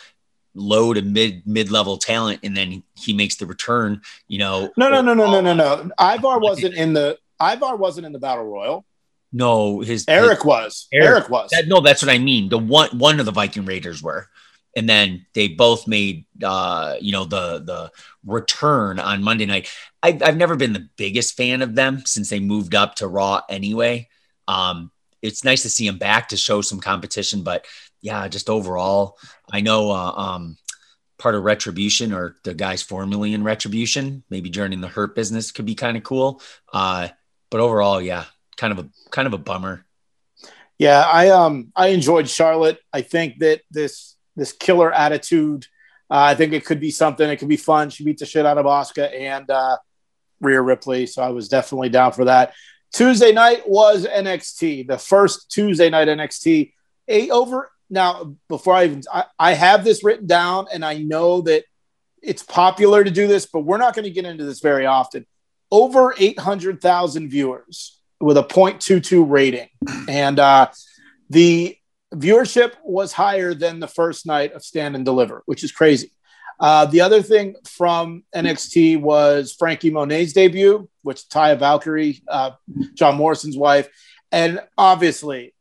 low 0.55 0.93
to 0.93 1.01
mid 1.01 1.45
mid 1.45 1.71
level 1.71 1.97
talent, 1.97 2.39
and 2.43 2.55
then 2.55 2.83
he 2.95 3.13
makes 3.13 3.35
the 3.35 3.45
return. 3.45 4.01
You 4.27 4.39
know, 4.39 4.71
No, 4.77 4.89
no, 4.89 5.01
no, 5.01 5.13
no, 5.13 5.29
no, 5.29 5.41
no, 5.41 5.53
no. 5.53 5.91
Ivar 5.99 6.39
wasn't 6.39 6.75
in 6.75 6.93
the 6.93 7.17
Ivar 7.41 7.75
wasn't 7.75 8.05
in 8.05 8.13
the 8.13 8.19
battle 8.19 8.45
royal. 8.45 8.85
no, 9.31 9.79
his 9.81 10.05
Erik 10.07 10.45
was. 10.45 10.87
Erik. 10.93 11.07
Erik, 11.07 11.29
was. 11.29 11.49
That, 11.51 11.67
no, 11.67 11.81
that's 11.81 12.01
what 12.01 12.13
I 12.13 12.17
mean. 12.17 12.49
The 12.49 12.57
one 12.57 12.97
one 12.97 13.19
of 13.19 13.25
the 13.25 13.31
Viking 13.31 13.65
Raiders 13.65 14.01
were, 14.01 14.29
and 14.75 14.87
then 14.87 15.25
they 15.33 15.47
both 15.47 15.87
made 15.87 16.25
uh, 16.43 16.95
you 16.99 17.11
know 17.11 17.25
the 17.25 17.59
the 17.59 17.91
return 18.25 18.99
on 18.99 19.23
Monday 19.23 19.45
night. 19.45 19.69
I, 20.03 20.19
I've 20.21 20.37
never 20.37 20.57
been 20.57 20.73
the 20.73 20.89
biggest 20.97 21.37
fan 21.37 21.61
of 21.61 21.75
them 21.75 22.03
since 22.05 22.29
they 22.29 22.41
moved 22.41 22.75
up 22.75 22.95
to 22.95 23.07
Raw 23.07 23.41
anyway. 23.49 24.09
Um, 24.49 24.91
it's 25.21 25.45
nice 25.45 25.61
to 25.61 25.69
see 25.69 25.87
them 25.87 25.97
back 25.97 26.27
to 26.29 26.37
show 26.37 26.59
some 26.59 26.81
competition, 26.81 27.43
but 27.43 27.65
yeah, 28.01 28.27
just 28.27 28.49
overall, 28.49 29.17
I 29.49 29.61
know 29.61 29.89
uh, 29.89 30.11
um, 30.11 30.57
part 31.17 31.35
of 31.35 31.43
Retribution 31.45 32.11
or 32.11 32.35
the 32.43 32.53
guys 32.53 32.81
formerly 32.81 33.33
in 33.33 33.45
Retribution, 33.45 34.23
maybe 34.29 34.49
joining 34.49 34.81
the 34.81 34.89
Hurt 34.89 35.15
business 35.15 35.53
could 35.53 35.65
be 35.65 35.75
kind 35.75 35.95
of 35.95 36.03
cool. 36.03 36.41
Uh, 36.73 37.07
but 37.49 37.61
overall, 37.61 38.01
yeah, 38.01 38.25
kind 38.57 38.77
of 38.77 38.85
a 38.85 38.89
kind 39.09 39.25
of 39.25 39.33
a 39.33 39.37
bummer. 39.37 39.85
Yeah, 40.77 40.99
I 40.99 41.29
um 41.29 41.71
I 41.77 41.87
enjoyed 41.87 42.27
Charlotte. 42.27 42.79
I 42.91 43.03
think 43.03 43.39
that 43.39 43.61
this 43.71 44.17
this 44.35 44.51
killer 44.51 44.91
attitude. 44.91 45.67
Uh, 46.09 46.27
I 46.27 46.35
think 46.35 46.51
it 46.51 46.65
could 46.65 46.81
be 46.81 46.91
something. 46.91 47.27
It 47.29 47.37
could 47.37 47.47
be 47.47 47.57
fun. 47.57 47.89
She 47.89 48.03
beat 48.03 48.17
the 48.17 48.25
shit 48.25 48.45
out 48.45 48.57
of 48.57 48.65
Asuka 48.65 49.17
and 49.17 49.49
uh, 49.49 49.77
Rhea 50.43 50.61
Ripley, 50.61 51.05
so 51.05 51.23
I 51.23 51.29
was 51.29 51.47
definitely 51.47 51.89
down 51.89 52.11
for 52.11 52.25
that. 52.25 52.53
Tuesday 52.93 53.31
night 53.31 53.67
was 53.67 54.05
NXT, 54.05 54.87
the 54.87 54.97
first 54.97 55.49
Tuesday 55.49 55.89
night 55.89 56.07
NXT. 56.07 56.73
A 57.07 57.29
over 57.31 57.71
now. 57.89 58.35
Before 58.47 58.75
I 58.75 58.85
even, 58.85 59.01
I, 59.11 59.25
I 59.37 59.53
have 59.53 59.83
this 59.83 60.03
written 60.03 60.27
down, 60.27 60.67
and 60.71 60.85
I 60.85 60.99
know 60.99 61.41
that 61.41 61.63
it's 62.21 62.43
popular 62.43 63.03
to 63.03 63.11
do 63.11 63.27
this, 63.27 63.45
but 63.45 63.61
we're 63.61 63.77
not 63.77 63.95
going 63.95 64.05
to 64.05 64.11
get 64.11 64.25
into 64.25 64.45
this 64.45 64.59
very 64.59 64.85
often. 64.85 65.25
Over 65.71 66.13
eight 66.17 66.39
hundred 66.39 66.81
thousand 66.81 67.29
viewers 67.29 67.99
with 68.19 68.37
a 68.37 68.43
0.22 68.43 69.29
rating, 69.29 69.67
and 70.07 70.39
uh, 70.39 70.69
the 71.29 71.75
viewership 72.13 72.73
was 72.83 73.11
higher 73.11 73.53
than 73.53 73.79
the 73.79 73.87
first 73.87 74.25
night 74.25 74.53
of 74.53 74.63
Stand 74.63 74.95
and 74.95 75.03
Deliver, 75.03 75.43
which 75.45 75.63
is 75.63 75.71
crazy. 75.71 76.11
Uh, 76.59 76.85
the 76.85 77.01
other 77.01 77.21
thing 77.21 77.55
from 77.65 78.23
NXT 78.35 79.01
was 79.01 79.53
Franky 79.53 79.89
Monet's 79.89 80.33
debut, 80.33 80.89
which 81.01 81.27
Taya 81.29 81.57
Valkyrie, 81.57 82.21
uh, 82.27 82.51
John 82.93 83.15
Morrison's 83.15 83.57
wife, 83.57 83.89
and 84.31 84.59
obviously, 84.77 85.53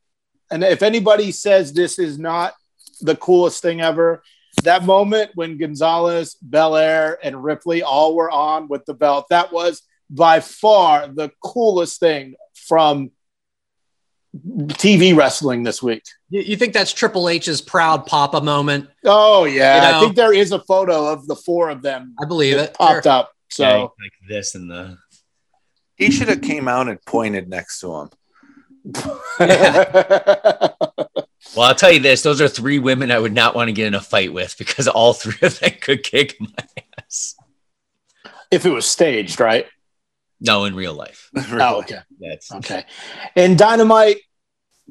and 0.51 0.63
if 0.63 0.83
anybody 0.83 1.33
says 1.33 1.73
this 1.73 1.99
is 1.99 2.19
not 2.19 2.55
the 3.01 3.17
coolest 3.17 3.63
thing 3.63 3.81
ever, 3.81 4.23
that 4.65 4.85
moment 4.85 5.31
when 5.35 5.59
Gonzalez, 5.59 6.35
Belair, 6.35 7.19
and 7.23 7.43
Ripley 7.43 7.83
all 7.83 8.15
were 8.15 8.31
on 8.31 8.69
with 8.69 8.85
the 8.85 8.95
belt, 8.95 9.27
that 9.31 9.53
was 9.53 9.83
by 10.11 10.41
far 10.41 11.09
the 11.09 11.31
coolest 11.43 12.01
thing 12.01 12.35
from 12.55 13.11
TV 14.35 15.15
wrestling 15.17 15.63
this 15.63 15.83
week. 15.83 16.03
You, 16.31 16.41
you 16.41 16.57
think 16.57 16.73
that's 16.73 16.93
Triple 16.93 17.29
H's 17.29 17.61
proud 17.61 18.07
Papa 18.07 18.41
moment? 18.41 18.89
Oh 19.05 19.45
yeah, 19.45 19.77
You 19.77 19.93
know- 19.93 19.99
I 19.99 20.01
think 20.03 20.17
there 20.17 20.33
is 20.33 20.53
a 20.53 20.61
photo 20.61 21.07
of 21.07 21.27
the 21.27 21.37
four 21.37 21.69
of 21.71 21.83
them 21.83 22.15
I 22.21 22.25
believe 22.25 22.57
it. 22.57 22.75
popped 22.75 23.05
Sure. 23.05 23.13
up. 23.13 23.33
So 23.51 23.63
Yeah, 23.69 23.77
like 23.83 24.13
this 24.29 24.55
and 24.55 24.71
the 24.71 24.97
He 25.97 26.11
should 26.11 26.29
have 26.29 26.41
came 26.41 26.67
out 26.69 26.89
and 26.89 26.99
pointed 27.05 27.49
next 27.49 27.81
to 27.81 27.95
him. 27.95 28.11
Well, 31.55 31.67
I'll 31.69 31.75
tell 31.75 31.93
you 31.93 32.01
this: 32.01 32.23
those 32.23 32.41
are 32.41 32.49
three 32.49 32.79
women 32.79 33.11
I 33.11 33.19
would 33.19 33.35
not 33.35 33.55
want 33.55 33.69
to 33.69 33.73
get 33.73 33.87
in 33.87 33.95
a 33.95 34.01
fight 34.01 34.33
with 34.33 34.57
because 34.57 34.89
all 34.89 35.13
three 35.13 35.37
of 35.43 35.59
them 35.59 35.73
could 35.83 36.03
kick 36.03 36.41
my 36.41 36.49
ass. 36.99 37.35
if 38.51 38.65
it 38.65 38.71
was 38.71 38.87
staged, 38.87 39.39
right? 39.39 39.67
No, 40.45 40.65
in 40.65 40.75
real 40.75 40.95
life, 40.95 41.31
Oh, 41.53 41.79
okay, 41.79 42.01
that's 42.19 42.53
okay. 42.53 42.85
And 43.37 43.57
Dynamite, 43.57 44.19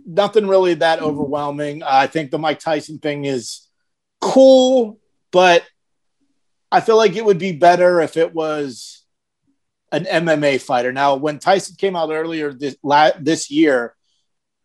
nothing 0.05 0.47
really 0.47 0.75
that 0.75 1.01
overwhelming. 1.01 1.83
I 1.83 2.07
think 2.07 2.31
the 2.31 2.39
Mike 2.39 2.59
Tyson 2.59 2.99
thing 2.99 3.25
is 3.25 3.67
cool, 4.21 4.99
but 5.31 5.63
I 6.71 6.79
feel 6.79 6.95
like 6.95 7.15
it 7.15 7.25
would 7.25 7.37
be 7.37 7.51
better 7.51 7.99
if 7.99 8.15
it 8.15 8.33
was 8.33 9.03
an 9.91 10.05
MMA 10.05 10.61
fighter. 10.61 10.93
Now, 10.93 11.15
when 11.15 11.37
Tyson 11.37 11.75
came 11.77 11.97
out 11.97 12.11
earlier 12.11 12.53
this 12.53 12.77
la- 12.81 13.11
this 13.19 13.51
year 13.51 13.93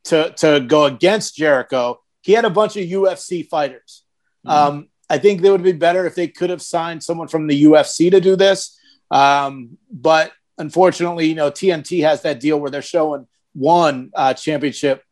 to 0.04 0.30
to 0.36 0.60
go 0.60 0.84
against 0.84 1.34
Jericho, 1.34 2.00
he 2.22 2.32
had 2.32 2.44
a 2.44 2.50
bunch 2.50 2.76
of 2.76 2.84
UFC 2.84 3.46
fighters. 3.46 4.04
Um, 4.44 4.88
I 5.10 5.18
think 5.18 5.40
they 5.40 5.50
would 5.50 5.64
be 5.64 5.72
better 5.72 6.06
if 6.06 6.14
they 6.14 6.28
could 6.28 6.50
have 6.50 6.62
signed 6.62 7.02
someone 7.02 7.26
from 7.28 7.48
the 7.48 7.64
UFC 7.64 8.10
to 8.10 8.20
do 8.20 8.36
this. 8.36 8.78
Um, 9.10 9.78
but 9.90 10.32
unfortunately, 10.58 11.26
you 11.26 11.34
know, 11.34 11.50
TNT 11.50 12.02
has 12.02 12.22
that 12.22 12.40
deal 12.40 12.58
where 12.58 12.70
they're 12.70 12.82
showing 12.82 13.26
one 13.54 14.10
uh, 14.14 14.34
championship, 14.34 15.02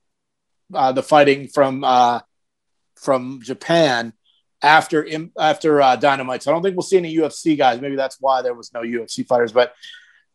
uh, 0.72 0.92
the 0.92 1.02
fighting 1.02 1.48
from 1.48 1.84
uh, 1.84 2.20
from 2.96 3.40
Japan 3.42 4.12
after 4.62 5.06
after 5.38 5.80
uh, 5.80 5.96
Dynamite. 5.96 6.42
So 6.42 6.50
I 6.50 6.54
don't 6.54 6.62
think 6.62 6.76
we'll 6.76 6.82
see 6.82 6.96
any 6.96 7.14
UFC 7.14 7.56
guys. 7.56 7.80
Maybe 7.80 7.96
that's 7.96 8.18
why 8.20 8.42
there 8.42 8.54
was 8.54 8.72
no 8.72 8.80
UFC 8.80 9.26
fighters. 9.26 9.52
But 9.52 9.74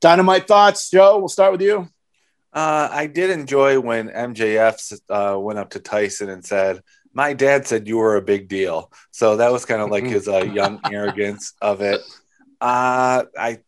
Dynamite 0.01 0.47
thoughts, 0.47 0.89
Joe. 0.89 1.17
We'll 1.17 1.27
start 1.27 1.51
with 1.51 1.61
you. 1.61 1.89
Uh, 2.51 2.89
I 2.91 3.07
did 3.07 3.29
enjoy 3.29 3.79
when 3.79 4.09
MJF 4.09 4.99
uh, 5.09 5.39
went 5.39 5.59
up 5.59 5.71
to 5.71 5.79
Tyson 5.79 6.29
and 6.29 6.43
said, 6.43 6.81
"My 7.13 7.33
dad 7.33 7.67
said 7.67 7.87
you 7.87 7.97
were 7.97 8.15
a 8.15 8.21
big 8.21 8.47
deal." 8.47 8.91
So 9.11 9.37
that 9.37 9.51
was 9.51 9.65
kind 9.65 9.81
of 9.81 9.89
like 9.89 10.05
his 10.05 10.27
uh, 10.27 10.45
young 10.45 10.79
arrogance 10.91 11.53
of 11.61 11.81
it. 11.81 12.01
Uh, 12.61 13.23
I 13.37 13.59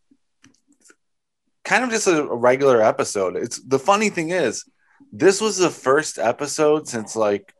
kind 1.64 1.84
of 1.84 1.90
just 1.90 2.08
a 2.08 2.24
regular 2.24 2.82
episode. 2.82 3.36
It's 3.36 3.62
the 3.62 3.80
funny 3.80 4.10
thing 4.10 4.30
is, 4.30 4.66
this 5.12 5.42
was 5.42 5.58
the 5.58 5.70
first 5.70 6.18
episode 6.18 6.88
since 6.88 7.16
like 7.16 7.54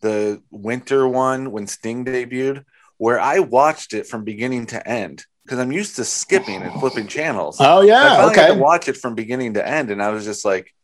the 0.00 0.42
winter 0.50 1.06
one 1.08 1.50
when 1.50 1.66
Sting 1.66 2.04
debuted, 2.04 2.64
where 2.98 3.20
I 3.20 3.40
watched 3.40 3.92
it 3.92 4.06
from 4.06 4.24
beginning 4.24 4.66
to 4.66 4.88
end 4.88 5.24
because 5.44 5.58
I'm 5.58 5.72
used 5.72 5.96
to 5.96 6.04
skipping 6.04 6.62
and 6.62 6.78
flipping 6.80 7.06
channels. 7.06 7.58
Oh 7.60 7.82
yeah, 7.82 8.26
okay. 8.30 8.56
watch 8.56 8.88
it 8.88 8.96
from 8.96 9.14
beginning 9.14 9.54
to 9.54 9.66
end, 9.66 9.90
and 9.90 10.02
I 10.02 10.10
was 10.10 10.24
just 10.24 10.44
like, 10.44 10.74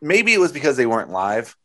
maybe 0.00 0.32
it 0.32 0.40
was 0.40 0.52
because 0.52 0.76
they 0.76 0.86
weren't 0.86 1.10
live. 1.10 1.56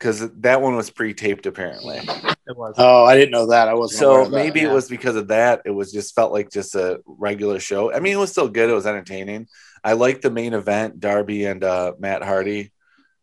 It 0.00 0.08
because 0.08 0.30
that 0.40 0.62
one 0.62 0.76
was 0.76 0.90
pre-taped 0.90 1.46
apparently. 1.46 1.98
It 1.98 2.56
was. 2.56 2.74
Oh, 2.78 3.04
I 3.04 3.16
didn't 3.16 3.32
know 3.32 3.46
that. 3.48 3.68
I 3.68 3.74
wasn't. 3.74 4.02
aware 4.02 4.20
So 4.20 4.26
of 4.26 4.30
that, 4.32 4.36
maybe 4.36 4.60
yeah. 4.60 4.70
it 4.70 4.72
was 4.72 4.88
because 4.88 5.16
of 5.16 5.28
that. 5.28 5.62
It 5.64 5.70
was 5.70 5.92
just 5.92 6.14
felt 6.14 6.32
like 6.32 6.50
just 6.50 6.74
a 6.74 7.00
regular 7.06 7.60
show. 7.60 7.92
I 7.92 8.00
mean, 8.00 8.14
it 8.14 8.18
was 8.18 8.30
still 8.30 8.48
good. 8.48 8.70
It 8.70 8.74
was 8.74 8.86
entertaining. 8.86 9.46
I 9.84 9.92
liked 9.92 10.22
the 10.22 10.30
main 10.30 10.54
event, 10.54 11.00
Darby 11.00 11.44
and 11.44 11.62
uh, 11.62 11.92
Matt 11.98 12.22
Hardy, 12.22 12.72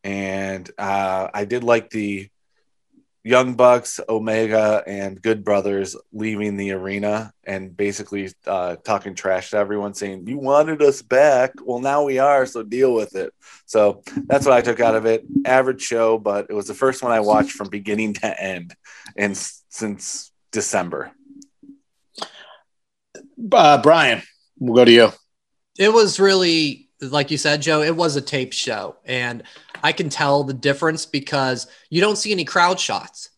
and 0.03 0.69
uh, 0.77 1.29
I 1.33 1.45
did 1.45 1.63
like 1.63 1.89
the 1.89 2.29
Young 3.27 3.55
Bucks, 3.55 3.99
Omega, 4.07 4.83
and 4.87 5.21
Good 5.21 5.43
Brothers 5.43 5.95
leaving 6.13 6.55
the 6.55 6.71
arena 6.71 7.33
and 7.43 7.75
basically 7.75 8.31
uh, 8.45 8.77
talking 8.77 9.15
trash 9.15 9.49
to 9.51 9.57
everyone, 9.57 9.93
saying, 9.93 10.27
"You 10.27 10.37
wanted 10.37 10.81
us 10.81 11.01
back. 11.01 11.51
Well, 11.61 11.79
now 11.79 12.03
we 12.03 12.19
are. 12.19 12.45
So 12.45 12.63
deal 12.63 12.93
with 12.93 13.15
it." 13.15 13.33
So 13.65 14.01
that's 14.27 14.45
what 14.45 14.55
I 14.55 14.61
took 14.61 14.79
out 14.79 14.95
of 14.95 15.05
it. 15.05 15.25
Average 15.45 15.81
show, 15.81 16.17
but 16.17 16.47
it 16.49 16.53
was 16.53 16.67
the 16.67 16.73
first 16.73 17.03
one 17.03 17.11
I 17.11 17.19
watched 17.19 17.51
from 17.51 17.69
beginning 17.69 18.13
to 18.13 18.41
end, 18.41 18.73
and 19.17 19.31
s- 19.31 19.63
since 19.69 20.31
December. 20.51 21.11
uh, 23.51 23.81
Brian. 23.81 24.21
We'll 24.59 24.75
go 24.75 24.85
to 24.85 24.91
you. 24.91 25.09
it 25.77 25.93
was 25.93 26.19
really 26.19 26.89
like 26.99 27.29
you 27.29 27.37
said 27.37 27.61
joe 27.61 27.83
it 27.83 27.95
was 27.95 28.15
a 28.15 28.21
tape 28.21 28.51
show 28.53 28.95
and 29.05 29.43
i 29.83 29.91
can 29.91 30.09
tell 30.09 30.43
the 30.43 30.53
difference 30.53 31.05
because 31.05 31.67
you 31.89 32.01
don't 32.01 32.17
see 32.17 32.31
any 32.31 32.45
crowd 32.45 32.79
shots. 32.79 33.29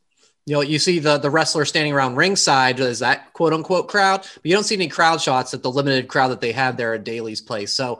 You 0.46 0.56
know 0.56 0.62
you 0.62 0.80
see 0.80 1.00
the 1.00 1.18
the 1.18 1.30
wrestler 1.30 1.66
standing 1.66 1.94
around 1.94 2.16
ringside 2.16 2.80
is 2.80 3.00
that 3.00 3.34
quote 3.34 3.54
unquote 3.54 3.88
crowd 3.88 4.22
but 4.22 4.46
you 4.46 4.54
don't 4.54 4.64
see 4.64 4.76
any 4.76 4.88
crowd 4.88 5.22
shots 5.22 5.54
at 5.54 5.62
the 5.62 5.72
limited 5.72 6.08
crowd 6.08 6.30
that 6.30 6.42
they 6.42 6.54
have 6.54 6.76
there 6.76 6.96
at 6.96 7.04
Daily's 7.04 7.42
Place. 7.42 7.72
So 7.72 8.00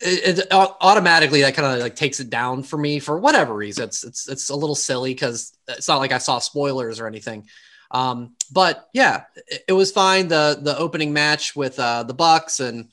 it, 0.00 0.38
it 0.38 0.46
automatically 0.50 1.42
that 1.42 1.54
kind 1.54 1.74
of 1.74 1.82
like 1.82 1.94
takes 1.94 2.20
it 2.20 2.30
down 2.30 2.62
for 2.62 2.78
me 2.78 3.00
for 3.00 3.18
whatever 3.18 3.54
reason. 3.54 3.84
It's 3.84 4.02
it's, 4.02 4.28
it's 4.28 4.48
a 4.48 4.56
little 4.56 4.74
silly 4.74 5.12
because 5.12 5.52
it's 5.68 5.88
not 5.88 5.98
like 5.98 6.12
i 6.12 6.18
saw 6.18 6.38
spoilers 6.38 7.00
or 7.00 7.06
anything. 7.06 7.46
Um, 7.90 8.34
but 8.50 8.88
yeah 8.94 9.24
it, 9.48 9.64
it 9.68 9.72
was 9.74 9.92
fine. 9.92 10.28
The 10.28 10.58
the 10.62 10.78
opening 10.78 11.12
match 11.12 11.54
with 11.54 11.78
uh, 11.78 12.04
the 12.04 12.14
bucks 12.14 12.60
and 12.60 12.88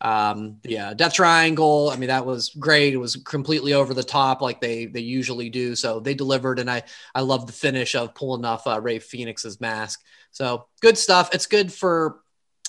Um, 0.00 0.58
yeah, 0.62 0.92
Death 0.94 1.14
Triangle. 1.14 1.90
I 1.90 1.96
mean, 1.96 2.08
that 2.08 2.26
was 2.26 2.50
great. 2.50 2.92
It 2.92 2.98
was 2.98 3.16
completely 3.16 3.72
over 3.72 3.94
the 3.94 4.02
top, 4.02 4.42
like 4.42 4.60
they 4.60 4.86
they 4.86 5.00
usually 5.00 5.48
do. 5.48 5.74
So 5.74 6.00
they 6.00 6.14
delivered, 6.14 6.58
and 6.58 6.70
I 6.70 6.82
I 7.14 7.22
love 7.22 7.46
the 7.46 7.52
finish 7.52 7.94
of 7.94 8.14
pulling 8.14 8.44
off 8.44 8.66
uh, 8.66 8.80
Rey 8.80 8.98
Fenix's 8.98 9.60
mask. 9.60 10.02
So 10.32 10.66
good 10.82 10.98
stuff. 10.98 11.34
It's 11.34 11.46
good 11.46 11.72
for 11.72 12.20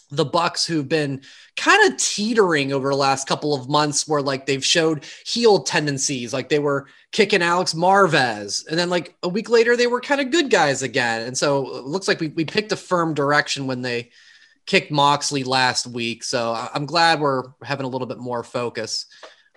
the 0.10 0.26
Bucks 0.26 0.66
who've 0.66 0.88
been 0.88 1.22
kind 1.58 1.92
of 1.92 1.98
teetering 1.98 2.72
over 2.72 2.90
the 2.90 2.96
last 2.96 3.28
couple 3.28 3.54
of 3.54 3.68
months 3.68 4.08
where 4.08 4.22
like 4.22 4.46
they've 4.46 4.64
showed 4.64 5.06
heel 5.26 5.60
tendencies 5.64 6.32
like 6.32 6.48
they 6.48 6.60
were 6.60 6.88
kicking 7.12 7.42
Alex 7.42 7.74
Marvez 7.74 8.66
and 8.68 8.80
then 8.80 8.90
like 8.90 9.18
a 9.24 9.28
week 9.28 9.50
later 9.50 9.76
they 9.76 9.88
were 9.88 10.00
kind 10.00 10.22
of 10.22 10.32
good 10.32 10.50
guys 10.50 10.82
again 10.82 11.24
and 11.24 11.38
so 11.38 11.76
it 11.76 11.84
looks 11.84 12.08
like 12.08 12.22
we, 12.22 12.30
we 12.30 12.46
picked 12.46 12.72
a 12.72 12.78
firm 12.78 13.14
direction 13.14 13.68
when 13.68 13.82
they 13.82 14.10
kicked 14.68 14.92
Moxley 14.92 15.44
last 15.44 15.88
week 15.88 16.24
so 16.24 16.54
I'm 16.74 16.86
glad 16.86 17.20
we're 17.20 17.44
having 17.64 17.86
a 17.86 17.90
little 17.90 18.08
bit 18.08 18.20
more 18.20 18.44
focus 18.44 19.08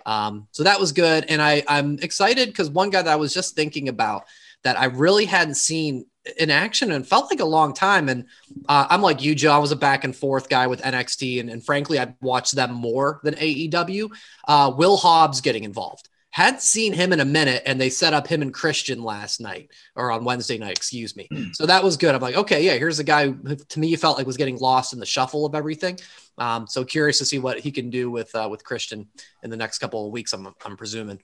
um, 0.05 0.47
so 0.51 0.63
that 0.63 0.79
was 0.79 0.91
good 0.91 1.25
and 1.29 1.41
I 1.41 1.63
I'm 1.67 1.99
excited 1.99 2.47
because 2.49 2.71
one 2.71 2.89
guy 2.89 3.03
that 3.03 3.11
I 3.11 3.17
was 3.17 3.33
just 3.33 3.55
thinking 3.55 3.87
about 3.87 4.23
that 4.63 4.79
I 4.79 4.85
really 4.85 5.25
hadn't 5.25 5.55
seen 5.55 6.05
in 6.37 6.51
action 6.51 6.91
and 6.91 7.07
felt 7.07 7.31
like 7.31 7.39
a 7.39 7.45
long 7.45 7.73
time. 7.73 8.09
And 8.09 8.25
uh, 8.69 8.87
I'm 8.89 9.01
like 9.01 9.23
you, 9.23 9.33
Joe. 9.35 9.51
I 9.51 9.57
was 9.57 9.71
a 9.71 9.75
back 9.75 10.03
and 10.03 10.15
forth 10.15 10.49
guy 10.49 10.67
with 10.67 10.81
NXT, 10.81 11.39
and, 11.39 11.49
and 11.49 11.63
frankly, 11.63 11.97
I'd 11.97 12.15
watch 12.21 12.51
them 12.51 12.73
more 12.73 13.19
than 13.23 13.35
AEW. 13.35 14.11
Uh, 14.47 14.73
Will 14.75 14.97
Hobbs 14.97 15.41
getting 15.41 15.63
involved. 15.63 16.09
Hadn't 16.31 16.61
seen 16.61 16.93
him 16.93 17.11
in 17.11 17.19
a 17.19 17.25
minute, 17.25 17.63
and 17.65 17.79
they 17.79 17.89
set 17.89 18.13
up 18.13 18.25
him 18.25 18.41
and 18.41 18.53
Christian 18.53 19.03
last 19.03 19.41
night 19.41 19.69
or 19.95 20.11
on 20.11 20.23
Wednesday 20.23 20.57
night, 20.57 20.71
excuse 20.71 21.15
me. 21.15 21.27
Hmm. 21.31 21.47
So 21.53 21.65
that 21.65 21.83
was 21.83 21.97
good. 21.97 22.15
I'm 22.15 22.21
like, 22.21 22.35
okay, 22.35 22.63
yeah, 22.65 22.73
here's 22.73 22.99
a 22.99 23.03
guy 23.03 23.27
who 23.27 23.55
to 23.55 23.79
me 23.79 23.95
felt 23.97 24.17
like 24.17 24.25
was 24.25 24.37
getting 24.37 24.57
lost 24.57 24.93
in 24.93 24.99
the 24.99 25.05
shuffle 25.05 25.45
of 25.45 25.55
everything. 25.55 25.99
Um, 26.37 26.67
so 26.67 26.85
curious 26.85 27.17
to 27.17 27.25
see 27.25 27.37
what 27.37 27.59
he 27.59 27.71
can 27.71 27.89
do 27.89 28.09
with 28.09 28.33
uh, 28.33 28.47
with 28.49 28.63
Christian 28.63 29.07
in 29.43 29.49
the 29.49 29.57
next 29.57 29.79
couple 29.79 30.05
of 30.05 30.11
weeks. 30.11 30.33
I'm 30.33 30.47
I'm 30.65 30.77
presuming. 30.77 31.21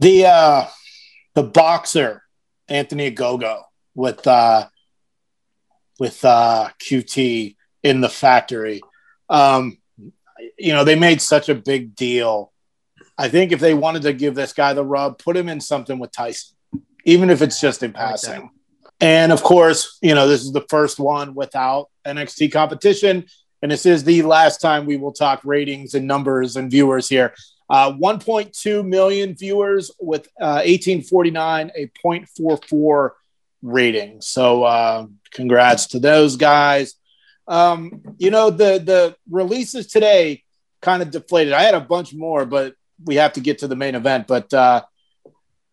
The 0.00 0.26
uh, 0.26 0.66
the 1.34 1.42
boxer 1.42 2.22
Anthony 2.68 3.12
Ogogo 3.12 3.62
with 3.94 4.26
uh, 4.26 4.66
with 5.98 6.24
uh, 6.24 6.68
QT 6.80 7.56
in 7.82 8.00
the 8.00 8.08
factory. 8.08 8.80
Um, 9.28 9.78
you 10.58 10.72
know, 10.72 10.84
they 10.84 10.96
made 10.96 11.20
such 11.20 11.48
a 11.48 11.54
big 11.54 11.94
deal. 11.94 12.51
I 13.22 13.28
think 13.28 13.52
if 13.52 13.60
they 13.60 13.72
wanted 13.72 14.02
to 14.02 14.12
give 14.12 14.34
this 14.34 14.52
guy 14.52 14.72
the 14.72 14.84
rub, 14.84 15.16
put 15.16 15.36
him 15.36 15.48
in 15.48 15.60
something 15.60 16.00
with 16.00 16.10
Tyson, 16.10 16.56
even 17.04 17.30
if 17.30 17.40
it's 17.40 17.60
just 17.60 17.84
in 17.84 17.92
passing. 17.92 18.50
And 19.00 19.30
of 19.30 19.44
course, 19.44 19.96
you 20.02 20.16
know, 20.16 20.26
this 20.26 20.42
is 20.42 20.50
the 20.50 20.66
first 20.68 20.98
one 20.98 21.36
without 21.36 21.88
NXT 22.04 22.50
competition. 22.50 23.26
And 23.62 23.70
this 23.70 23.86
is 23.86 24.02
the 24.02 24.22
last 24.22 24.60
time 24.60 24.86
we 24.86 24.96
will 24.96 25.12
talk 25.12 25.40
ratings 25.44 25.94
and 25.94 26.08
numbers 26.08 26.56
and 26.56 26.68
viewers 26.68 27.08
here. 27.08 27.32
Uh, 27.70 27.92
1.2 27.92 28.84
million 28.84 29.36
viewers 29.36 29.92
with 30.00 30.26
uh, 30.40 30.66
1849, 30.66 31.70
a 31.76 31.86
0.44 32.04 33.10
rating. 33.62 34.20
So 34.20 34.64
uh, 34.64 35.06
congrats 35.30 35.86
to 35.88 36.00
those 36.00 36.34
guys. 36.34 36.96
Um, 37.46 38.02
you 38.18 38.32
know, 38.32 38.50
the 38.50 38.80
the 38.84 39.16
releases 39.30 39.86
today 39.86 40.42
kind 40.80 41.02
of 41.02 41.12
deflated. 41.12 41.52
I 41.52 41.62
had 41.62 41.74
a 41.74 41.80
bunch 41.80 42.14
more, 42.14 42.44
but 42.44 42.74
we 43.04 43.16
have 43.16 43.34
to 43.34 43.40
get 43.40 43.58
to 43.58 43.68
the 43.68 43.76
main 43.76 43.94
event. 43.94 44.26
But 44.26 44.52
uh, 44.52 44.82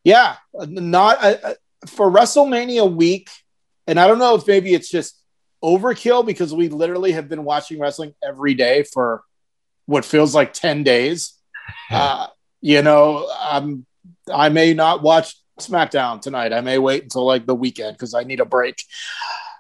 yeah, 0.04 0.38
not 0.54 1.24
uh, 1.24 1.36
uh 1.44 1.54
for 1.88 2.10
WrestleMania 2.12 2.92
week. 2.92 3.30
And 3.88 4.00
I 4.00 4.08
don't 4.08 4.20
know 4.20 4.36
if 4.36 4.46
maybe 4.48 4.74
it's 4.74 4.90
just 4.90 5.20
overkill 5.64 6.26
because 6.26 6.54
we 6.54 6.70
literally 6.70 7.12
have 7.14 7.30
been 7.30 7.44
watching 7.44 7.80
wrestling 7.80 8.14
every 8.24 8.54
day 8.54 8.84
for 8.84 9.24
what 9.86 10.06
feels 10.06 10.36
like 10.36 10.54
10 10.54 10.84
days. 10.84 11.34
Uh, 11.92 12.26
you 12.62 12.82
know, 12.82 13.28
um, 13.48 13.86
I 14.34 14.50
may 14.50 14.74
not 14.74 15.04
watch 15.04 15.36
SmackDown 15.60 16.22
tonight. 16.22 16.54
I 16.54 16.62
may 16.62 16.78
wait 16.78 17.04
until 17.04 17.26
like 17.26 17.46
the 17.46 17.56
weekend 17.56 17.96
because 17.96 18.14
I 18.14 18.24
need 18.24 18.40
a 18.40 18.46
break. 18.46 18.84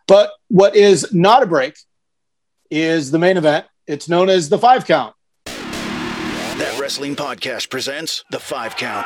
But 0.08 0.32
what 0.48 0.76
is 0.76 1.13
not 1.13 1.43
a 1.43 1.45
break 1.45 1.76
is 2.72 3.12
the 3.12 3.19
main 3.19 3.38
event. 3.38 3.65
It's 3.88 4.10
known 4.10 4.30
as 4.30 4.50
the 4.50 4.58
five 4.58 4.86
count. 4.86 5.15
That 6.89 6.93
Wrestling 6.93 7.15
Podcast 7.15 7.69
presents 7.69 8.25
the 8.32 8.39
five 8.39 8.75
count. 8.75 9.06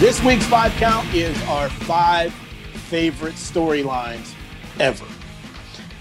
This 0.00 0.22
week's 0.22 0.46
five 0.46 0.70
count 0.74 1.12
is 1.12 1.36
our 1.48 1.68
five 1.68 2.32
favorite 2.88 3.34
storylines 3.34 4.32
ever. 4.78 5.04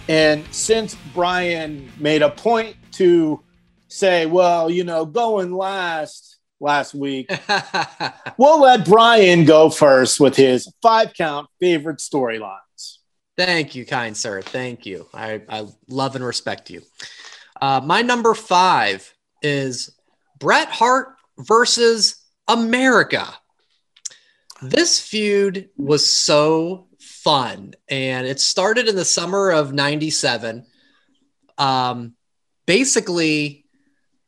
And 0.07 0.45
since 0.53 0.95
Brian 1.11 1.91
made 1.97 2.21
a 2.21 2.29
point 2.29 2.75
to 2.91 3.41
say, 3.87 4.27
well, 4.27 4.69
you 4.69 4.83
know, 4.83 5.05
going 5.05 5.51
last 5.51 6.37
last 6.59 6.93
week, 6.93 7.31
we'll 8.37 8.61
let 8.61 8.85
Brian 8.85 9.43
go 9.43 9.71
first 9.71 10.19
with 10.19 10.35
his 10.35 10.71
five 10.83 11.15
count 11.15 11.49
favorite 11.59 11.97
storylines. 11.97 12.59
Thank 13.37 13.75
you, 13.75 13.85
kind 13.85 14.15
sir. 14.15 14.41
Thank 14.41 14.85
you. 14.85 15.07
I, 15.13 15.41
I 15.49 15.67
love 15.89 16.15
and 16.15 16.23
respect 16.23 16.69
you. 16.69 16.81
Uh, 17.61 17.81
my 17.83 18.01
number 18.01 18.33
five 18.33 19.13
is 19.41 19.91
Bret 20.39 20.69
Hart 20.69 21.15
versus 21.37 22.23
America. 22.47 23.33
This 24.61 24.99
feud 24.99 25.69
was 25.75 26.09
so 26.09 26.87
fun. 26.99 27.73
And 27.89 28.25
it 28.25 28.39
started 28.39 28.87
in 28.87 28.95
the 28.95 29.05
summer 29.05 29.51
of 29.51 29.73
97. 29.73 30.65
Um, 31.57 32.13
basically, 32.65 33.65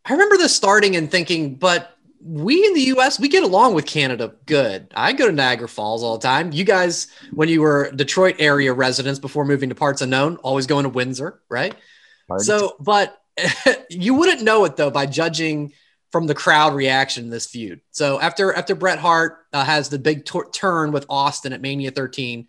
I 0.05 0.13
remember 0.13 0.37
this 0.37 0.55
starting 0.55 0.95
and 0.95 1.09
thinking, 1.09 1.55
but 1.55 1.96
we 2.27 2.65
in 2.65 2.73
the 2.73 2.81
US, 2.97 3.19
we 3.19 3.29
get 3.29 3.43
along 3.43 3.73
with 3.73 3.85
Canada 3.85 4.33
good. 4.45 4.91
I 4.95 5.13
go 5.13 5.27
to 5.27 5.31
Niagara 5.31 5.69
Falls 5.69 6.03
all 6.03 6.17
the 6.17 6.27
time. 6.27 6.51
You 6.51 6.65
guys, 6.65 7.07
when 7.31 7.47
you 7.47 7.61
were 7.61 7.91
Detroit 7.91 8.35
area 8.39 8.73
residents 8.73 9.19
before 9.19 9.45
moving 9.45 9.69
to 9.69 9.75
parts 9.75 10.01
unknown, 10.01 10.35
always 10.37 10.67
going 10.67 10.83
to 10.83 10.89
Windsor, 10.89 11.41
right? 11.49 11.73
Hard 12.27 12.41
so, 12.41 12.75
but 12.79 13.21
you 13.89 14.13
wouldn't 14.13 14.41
know 14.41 14.65
it 14.65 14.75
though 14.75 14.91
by 14.91 15.05
judging 15.05 15.71
from 16.11 16.27
the 16.27 16.35
crowd 16.35 16.73
reaction 16.73 17.25
in 17.25 17.29
this 17.29 17.45
feud. 17.45 17.81
So 17.91 18.19
after 18.19 18.53
after 18.53 18.75
Bret 18.75 18.99
Hart 18.99 19.37
uh, 19.53 19.63
has 19.63 19.89
the 19.89 19.99
big 19.99 20.25
t- 20.25 20.39
turn 20.51 20.91
with 20.91 21.05
Austin 21.09 21.53
at 21.53 21.61
Mania 21.61 21.91
13, 21.91 22.47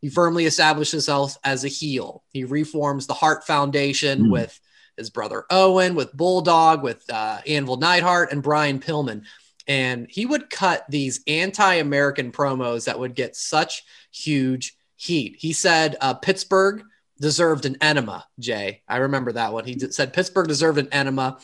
he 0.00 0.08
firmly 0.08 0.46
established 0.46 0.92
himself 0.92 1.36
as 1.44 1.64
a 1.64 1.68
heel. 1.68 2.24
He 2.32 2.44
reforms 2.44 3.06
the 3.06 3.14
Hart 3.14 3.44
Foundation 3.46 4.24
mm. 4.24 4.30
with 4.30 4.58
his 5.02 5.10
brother 5.10 5.44
Owen, 5.50 5.94
with 5.94 6.16
Bulldog, 6.16 6.82
with 6.82 7.04
uh, 7.10 7.40
Anvil 7.46 7.76
Neidhart, 7.76 8.32
and 8.32 8.42
Brian 8.42 8.78
Pillman. 8.78 9.24
And 9.66 10.06
he 10.08 10.26
would 10.26 10.50
cut 10.50 10.84
these 10.88 11.20
anti 11.26 11.74
American 11.74 12.32
promos 12.32 12.86
that 12.86 12.98
would 12.98 13.14
get 13.14 13.36
such 13.36 13.84
huge 14.12 14.76
heat. 14.96 15.36
He 15.38 15.52
said 15.52 15.96
uh, 16.00 16.14
Pittsburgh 16.14 16.82
deserved 17.20 17.66
an 17.66 17.76
enema, 17.80 18.26
Jay. 18.38 18.82
I 18.88 18.98
remember 18.98 19.32
that 19.32 19.52
one. 19.52 19.64
He 19.64 19.78
said 19.78 20.12
Pittsburgh 20.12 20.48
deserved 20.48 20.78
an 20.78 20.88
enema. 20.92 21.38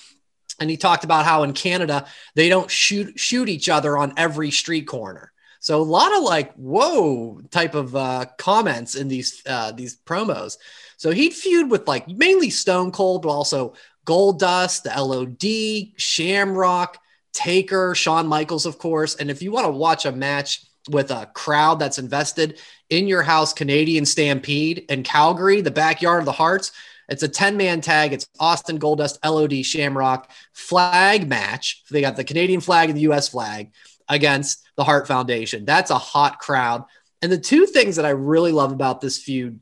And 0.60 0.68
he 0.68 0.76
talked 0.76 1.04
about 1.04 1.24
how 1.24 1.44
in 1.44 1.52
Canada, 1.52 2.06
they 2.34 2.48
don't 2.48 2.70
shoot, 2.70 3.18
shoot 3.18 3.48
each 3.48 3.68
other 3.68 3.96
on 3.96 4.12
every 4.16 4.50
street 4.50 4.88
corner. 4.88 5.32
So 5.60 5.80
a 5.80 5.82
lot 5.82 6.16
of 6.16 6.22
like 6.22 6.54
whoa 6.54 7.40
type 7.50 7.74
of 7.74 7.94
uh, 7.94 8.26
comments 8.38 8.94
in 8.94 9.08
these 9.08 9.42
uh, 9.46 9.72
these 9.72 9.96
promos. 9.96 10.56
So 10.98 11.12
he'd 11.12 11.32
feud 11.32 11.70
with 11.70 11.88
like 11.88 12.08
mainly 12.08 12.50
Stone 12.50 12.90
Cold, 12.90 13.22
but 13.22 13.30
also 13.30 13.74
Goldust, 14.04 14.82
the 14.82 15.00
LOD, 15.00 15.92
Shamrock, 15.96 16.98
Taker, 17.32 17.94
Shawn 17.94 18.26
Michaels, 18.26 18.66
of 18.66 18.78
course. 18.78 19.14
And 19.14 19.30
if 19.30 19.40
you 19.40 19.52
want 19.52 19.66
to 19.66 19.72
watch 19.72 20.04
a 20.06 20.12
match 20.12 20.64
with 20.90 21.12
a 21.12 21.30
crowd 21.34 21.78
that's 21.78 21.98
invested 21.98 22.58
in 22.90 23.06
your 23.06 23.22
house, 23.22 23.52
Canadian 23.52 24.04
Stampede 24.06 24.86
in 24.88 25.04
Calgary, 25.04 25.60
the 25.60 25.70
backyard 25.70 26.20
of 26.20 26.26
the 26.26 26.32
Harts. 26.32 26.72
It's 27.08 27.22
a 27.22 27.28
10 27.28 27.56
man 27.56 27.80
tag. 27.80 28.12
It's 28.12 28.28
Austin 28.40 28.78
Goldust, 28.80 29.18
LOD, 29.24 29.64
Shamrock 29.64 30.30
flag 30.52 31.28
match. 31.28 31.84
They 31.90 32.00
got 32.00 32.16
the 32.16 32.24
Canadian 32.24 32.60
flag 32.60 32.90
and 32.90 32.96
the 32.96 33.12
US 33.12 33.28
flag 33.28 33.70
against 34.08 34.64
the 34.76 34.84
Hart 34.84 35.06
Foundation. 35.06 35.64
That's 35.64 35.92
a 35.92 35.98
hot 35.98 36.40
crowd. 36.40 36.84
And 37.22 37.30
the 37.30 37.38
two 37.38 37.66
things 37.66 37.96
that 37.96 38.04
I 38.04 38.10
really 38.10 38.52
love 38.52 38.72
about 38.72 39.00
this 39.00 39.18
feud 39.18 39.60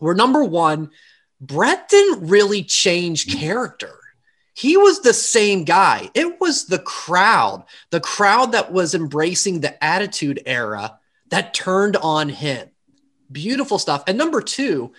were 0.00 0.14
number 0.14 0.44
one, 0.44 0.90
Bret 1.40 1.88
didn't 1.88 2.28
really 2.28 2.62
change 2.62 3.38
character. 3.38 3.98
He 4.54 4.76
was 4.76 5.00
the 5.00 5.12
same 5.12 5.64
guy. 5.64 6.10
It 6.14 6.40
was 6.40 6.64
the 6.64 6.78
crowd, 6.78 7.64
the 7.90 8.00
crowd 8.00 8.52
that 8.52 8.72
was 8.72 8.94
embracing 8.94 9.60
the 9.60 9.82
attitude 9.84 10.42
era 10.46 10.98
that 11.28 11.52
turned 11.52 11.96
on 11.96 12.30
him. 12.30 12.70
Beautiful 13.30 13.78
stuff. 13.78 14.04
And 14.06 14.16
number 14.16 14.40
two, 14.40 14.92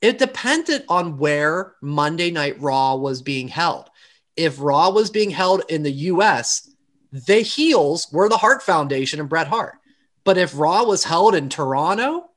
it 0.00 0.18
depended 0.18 0.84
on 0.88 1.18
where 1.18 1.74
Monday 1.82 2.30
Night 2.30 2.60
Raw 2.60 2.96
was 2.96 3.20
being 3.20 3.48
held. 3.48 3.90
If 4.36 4.60
Raw 4.60 4.90
was 4.90 5.10
being 5.10 5.30
held 5.30 5.62
in 5.68 5.82
the 5.82 5.92
US, 5.92 6.70
the 7.12 7.40
heels 7.40 8.08
were 8.10 8.28
the 8.28 8.38
Hart 8.38 8.62
Foundation 8.62 9.20
and 9.20 9.28
Bret 9.28 9.48
Hart. 9.48 9.74
But 10.24 10.38
if 10.38 10.58
Raw 10.58 10.84
was 10.84 11.04
held 11.04 11.34
in 11.34 11.48
Toronto, 11.48 12.30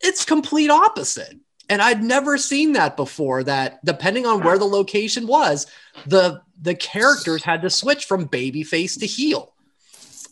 it's 0.00 0.24
complete 0.24 0.70
opposite. 0.70 1.38
And 1.68 1.80
I'd 1.80 2.02
never 2.02 2.36
seen 2.36 2.72
that 2.72 2.96
before 2.96 3.44
that 3.44 3.84
depending 3.84 4.26
on 4.26 4.42
where 4.42 4.58
the 4.58 4.64
location 4.64 5.26
was, 5.26 5.66
the 6.06 6.42
the 6.60 6.74
characters 6.74 7.42
had 7.42 7.62
to 7.62 7.70
switch 7.70 8.04
from 8.04 8.28
babyface 8.28 8.98
to 8.98 9.06
heel. 9.06 9.54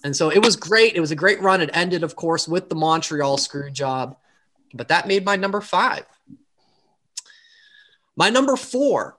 And 0.05 0.15
so 0.15 0.31
it 0.31 0.45
was 0.45 0.57
great. 0.57 0.95
It 0.95 1.01
was 1.01 1.11
a 1.11 1.17
great 1.17 1.41
run. 1.41 1.61
It 1.61 1.71
ended, 1.73 2.03
of 2.03 2.17
course, 2.17 2.47
with 2.47 2.69
the 2.69 2.75
Montreal 2.75 3.39
screw 3.39 3.71
job, 3.71 4.17
but 4.75 4.89
that 4.89 5.09
made 5.09 5.25
my 5.25 5.37
number 5.37 5.61
five. 5.61 6.05
My 8.15 8.31
number 8.31 8.57
four, 8.57 9.19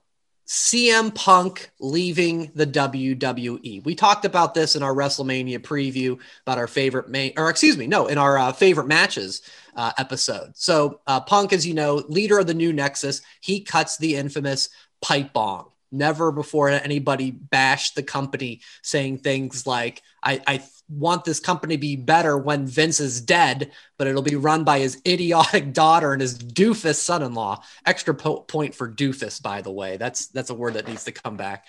CM 0.50 1.14
Punk 1.14 1.70
leaving 1.80 2.52
the 2.56 2.66
WWE. 2.66 3.84
We 3.84 3.95
talked 3.95 4.26
about 4.26 4.54
this 4.54 4.76
in 4.76 4.84
our 4.84 4.93
WrestleMania 4.93 5.60
preview 5.60 6.20
about 6.45 6.58
our 6.58 6.68
favorite 6.68 7.08
main, 7.08 7.34
or 7.38 7.50
excuse 7.50 7.78
me, 7.78 7.88
no, 7.88 8.08
in 8.08 8.18
our 8.18 8.38
uh, 8.38 8.52
favorite 8.52 8.88
matches 8.88 9.41
uh, 9.80 9.94
episode. 9.98 10.52
So 10.56 11.00
uh, 11.08 11.22
Punk, 11.22 11.54
as 11.54 11.66
you 11.66 11.74
know, 11.74 12.04
leader 12.10 12.38
of 12.38 12.48
the 12.48 12.54
new 12.54 12.74
Nexus, 12.74 13.22
he 13.40 13.62
cuts 13.62 13.96
the 13.96 14.18
infamous 14.18 14.68
pipe 15.02 15.32
bomb. 15.32 15.68
Never 15.90 16.34
before 16.34 16.68
anybody 16.68 17.32
bashed 17.32 17.96
the 17.96 18.04
company 18.04 18.60
saying 18.84 19.20
things 19.20 19.66
like, 19.66 20.04
I, 20.22 20.42
I 20.46 20.64
want 20.90 21.24
this 21.24 21.40
company 21.40 21.78
to 21.78 21.82
be 21.82 21.96
better 21.96 22.38
when 22.38 22.68
Vince 22.68 23.00
is 23.00 23.22
dead, 23.22 23.72
but 23.98 24.06
it'll 24.06 24.22
be 24.22 24.36
run 24.36 24.66
by 24.66 24.80
his 24.80 25.02
idiotic 25.08 25.72
daughter 25.74 26.12
and 26.12 26.22
his 26.22 26.38
doofus 26.38 26.96
son-in-law. 26.96 27.64
Extra 27.86 28.14
po- 28.14 28.42
point 28.42 28.76
for 28.76 28.92
doofus, 28.92 29.42
by 29.42 29.62
the 29.62 29.72
way. 29.72 29.96
That's 29.96 30.28
that's 30.28 30.50
a 30.50 30.54
word 30.54 30.74
that 30.74 30.90
needs 30.90 31.06
to 31.06 31.14
come 31.14 31.38
back. 31.38 31.66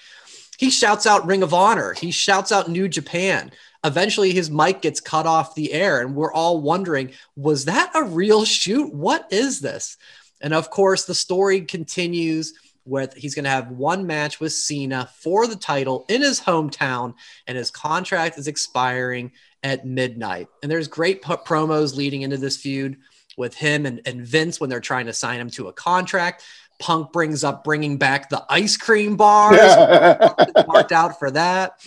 He 0.59 0.69
shouts 0.69 1.07
out 1.07 1.27
Ring 1.27 1.45
of 1.45 1.55
Honor. 1.55 1.95
He 1.95 2.11
shouts 2.11 2.51
out 2.51 2.69
New 2.69 2.89
Japan. 2.89 3.53
Eventually, 3.83 4.33
his 4.33 4.51
mic 4.51 4.83
gets 4.83 5.01
cut 5.01 5.27
off 5.27 5.55
the 5.55 5.73
air, 5.73 6.01
and 6.01 6.15
we're 6.15 6.33
all 6.33 6.61
wondering, 6.61 7.13
was 7.37 7.65
that 7.65 7.91
a 7.95 8.03
real 8.05 8.45
shoot? 8.45 8.93
What 8.93 9.27
is 9.33 9.61
this? 9.61 9.97
And 10.41 10.53
of 10.53 10.71
course, 10.71 11.05
the 11.05 11.15
story 11.15 11.63
continues 11.63 12.55
with 12.85 13.15
he's 13.15 13.35
going 13.35 13.45
to 13.45 13.51
have 13.51 13.71
one 13.71 14.07
match 14.07 14.41
with 14.41 14.53
Cena 14.53 15.09
for 15.19 15.47
the 15.47 15.57
title 15.57 16.05
in 16.09 16.23
his 16.23 16.41
hometown, 16.41 17.15
and 17.47 17.57
his 17.57 17.71
contract 17.71 18.39
is 18.39 18.49
expiring 18.49 19.33
at 19.63 19.87
midnight. 19.87 20.49
And 20.63 20.71
there's 20.71 20.89
great 20.89 21.23
p- 21.23 21.35
promos 21.35 21.95
leading 21.95 22.23
into 22.23 22.37
this 22.37 22.57
feud 22.57 22.97
with 23.37 23.55
him 23.55 23.87
and, 23.87 24.01
and 24.07 24.23
Vince 24.27 24.61
when 24.61 24.71
they're 24.71 24.81
trying 24.81 25.07
to 25.07 25.13
sign 25.13 25.41
him 25.41 25.51
to 25.51 25.69
a 25.69 25.73
contract. 25.73 26.45
Punk 26.79 27.13
brings 27.13 27.45
up 27.45 27.63
bringing 27.63 27.99
back 27.99 28.31
the 28.31 28.45
ice 28.49 28.77
cream 28.77 29.17
bars, 29.17 29.59
marked 30.67 30.93
out 30.93 31.19
for 31.19 31.31
that. 31.31 31.81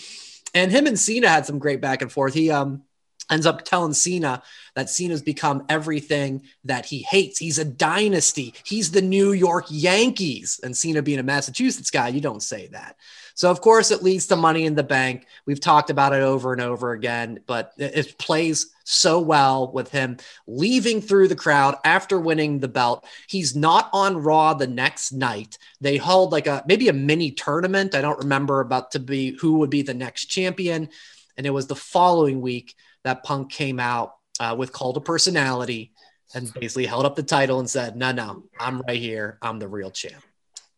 And 0.54 0.70
him 0.70 0.86
and 0.86 0.98
Cena 0.98 1.28
had 1.28 1.46
some 1.46 1.58
great 1.58 1.80
back 1.80 2.00
and 2.00 2.10
forth. 2.10 2.34
He 2.34 2.50
um 2.50 2.82
ends 3.30 3.46
up 3.46 3.64
telling 3.64 3.92
Cena 3.92 4.42
that 4.74 4.90
Cena's 4.90 5.22
become 5.22 5.64
everything 5.68 6.42
that 6.64 6.84
he 6.86 7.02
hates. 7.02 7.38
He's 7.38 7.58
a 7.58 7.64
dynasty. 7.64 8.54
He's 8.64 8.90
the 8.90 9.02
New 9.02 9.32
York 9.32 9.66
Yankees. 9.70 10.60
And 10.62 10.76
Cena 10.76 11.02
being 11.02 11.18
a 11.18 11.22
Massachusetts 11.22 11.90
guy, 11.90 12.08
you 12.08 12.20
don't 12.20 12.42
say 12.42 12.68
that. 12.68 12.96
So, 13.34 13.50
of 13.50 13.60
course, 13.60 13.90
it 13.90 14.02
leads 14.02 14.26
to 14.28 14.36
money 14.36 14.66
in 14.66 14.74
the 14.74 14.82
bank. 14.82 15.26
We've 15.46 15.60
talked 15.60 15.90
about 15.90 16.12
it 16.12 16.22
over 16.22 16.52
and 16.52 16.60
over 16.60 16.92
again, 16.92 17.40
but 17.46 17.72
it 17.78 18.18
plays 18.18 18.73
so 18.84 19.18
well 19.18 19.72
with 19.72 19.90
him 19.90 20.18
leaving 20.46 21.00
through 21.00 21.28
the 21.28 21.34
crowd 21.34 21.76
after 21.84 22.20
winning 22.20 22.60
the 22.60 22.68
belt. 22.68 23.04
He's 23.28 23.56
not 23.56 23.90
on 23.92 24.18
Raw 24.18 24.54
the 24.54 24.66
next 24.66 25.12
night. 25.12 25.58
They 25.80 25.96
held 25.96 26.32
like 26.32 26.46
a 26.46 26.62
maybe 26.66 26.88
a 26.88 26.92
mini 26.92 27.32
tournament. 27.32 27.94
I 27.94 28.02
don't 28.02 28.18
remember 28.18 28.60
about 28.60 28.92
to 28.92 29.00
be 29.00 29.36
who 29.40 29.58
would 29.58 29.70
be 29.70 29.82
the 29.82 29.94
next 29.94 30.26
champion. 30.26 30.90
And 31.36 31.46
it 31.46 31.50
was 31.50 31.66
the 31.66 31.74
following 31.74 32.40
week 32.40 32.74
that 33.02 33.24
Punk 33.24 33.50
came 33.50 33.80
out 33.80 34.14
uh, 34.38 34.54
with 34.56 34.72
Cult 34.72 34.96
of 34.96 35.04
Personality 35.04 35.92
and 36.34 36.52
basically 36.54 36.86
held 36.86 37.04
up 37.04 37.16
the 37.16 37.22
title 37.22 37.58
and 37.58 37.68
said, 37.68 37.96
No, 37.96 38.12
no, 38.12 38.44
I'm 38.58 38.80
right 38.82 39.00
here. 39.00 39.38
I'm 39.42 39.58
the 39.58 39.68
real 39.68 39.90
champ. 39.90 40.22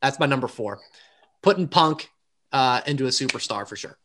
That's 0.00 0.18
my 0.18 0.26
number 0.26 0.48
four. 0.48 0.80
Putting 1.42 1.68
Punk 1.68 2.11
uh, 2.52 2.80
into 2.86 3.07
a 3.07 3.11
superstar 3.11 3.66
for 3.66 3.76
sure. 3.76 3.98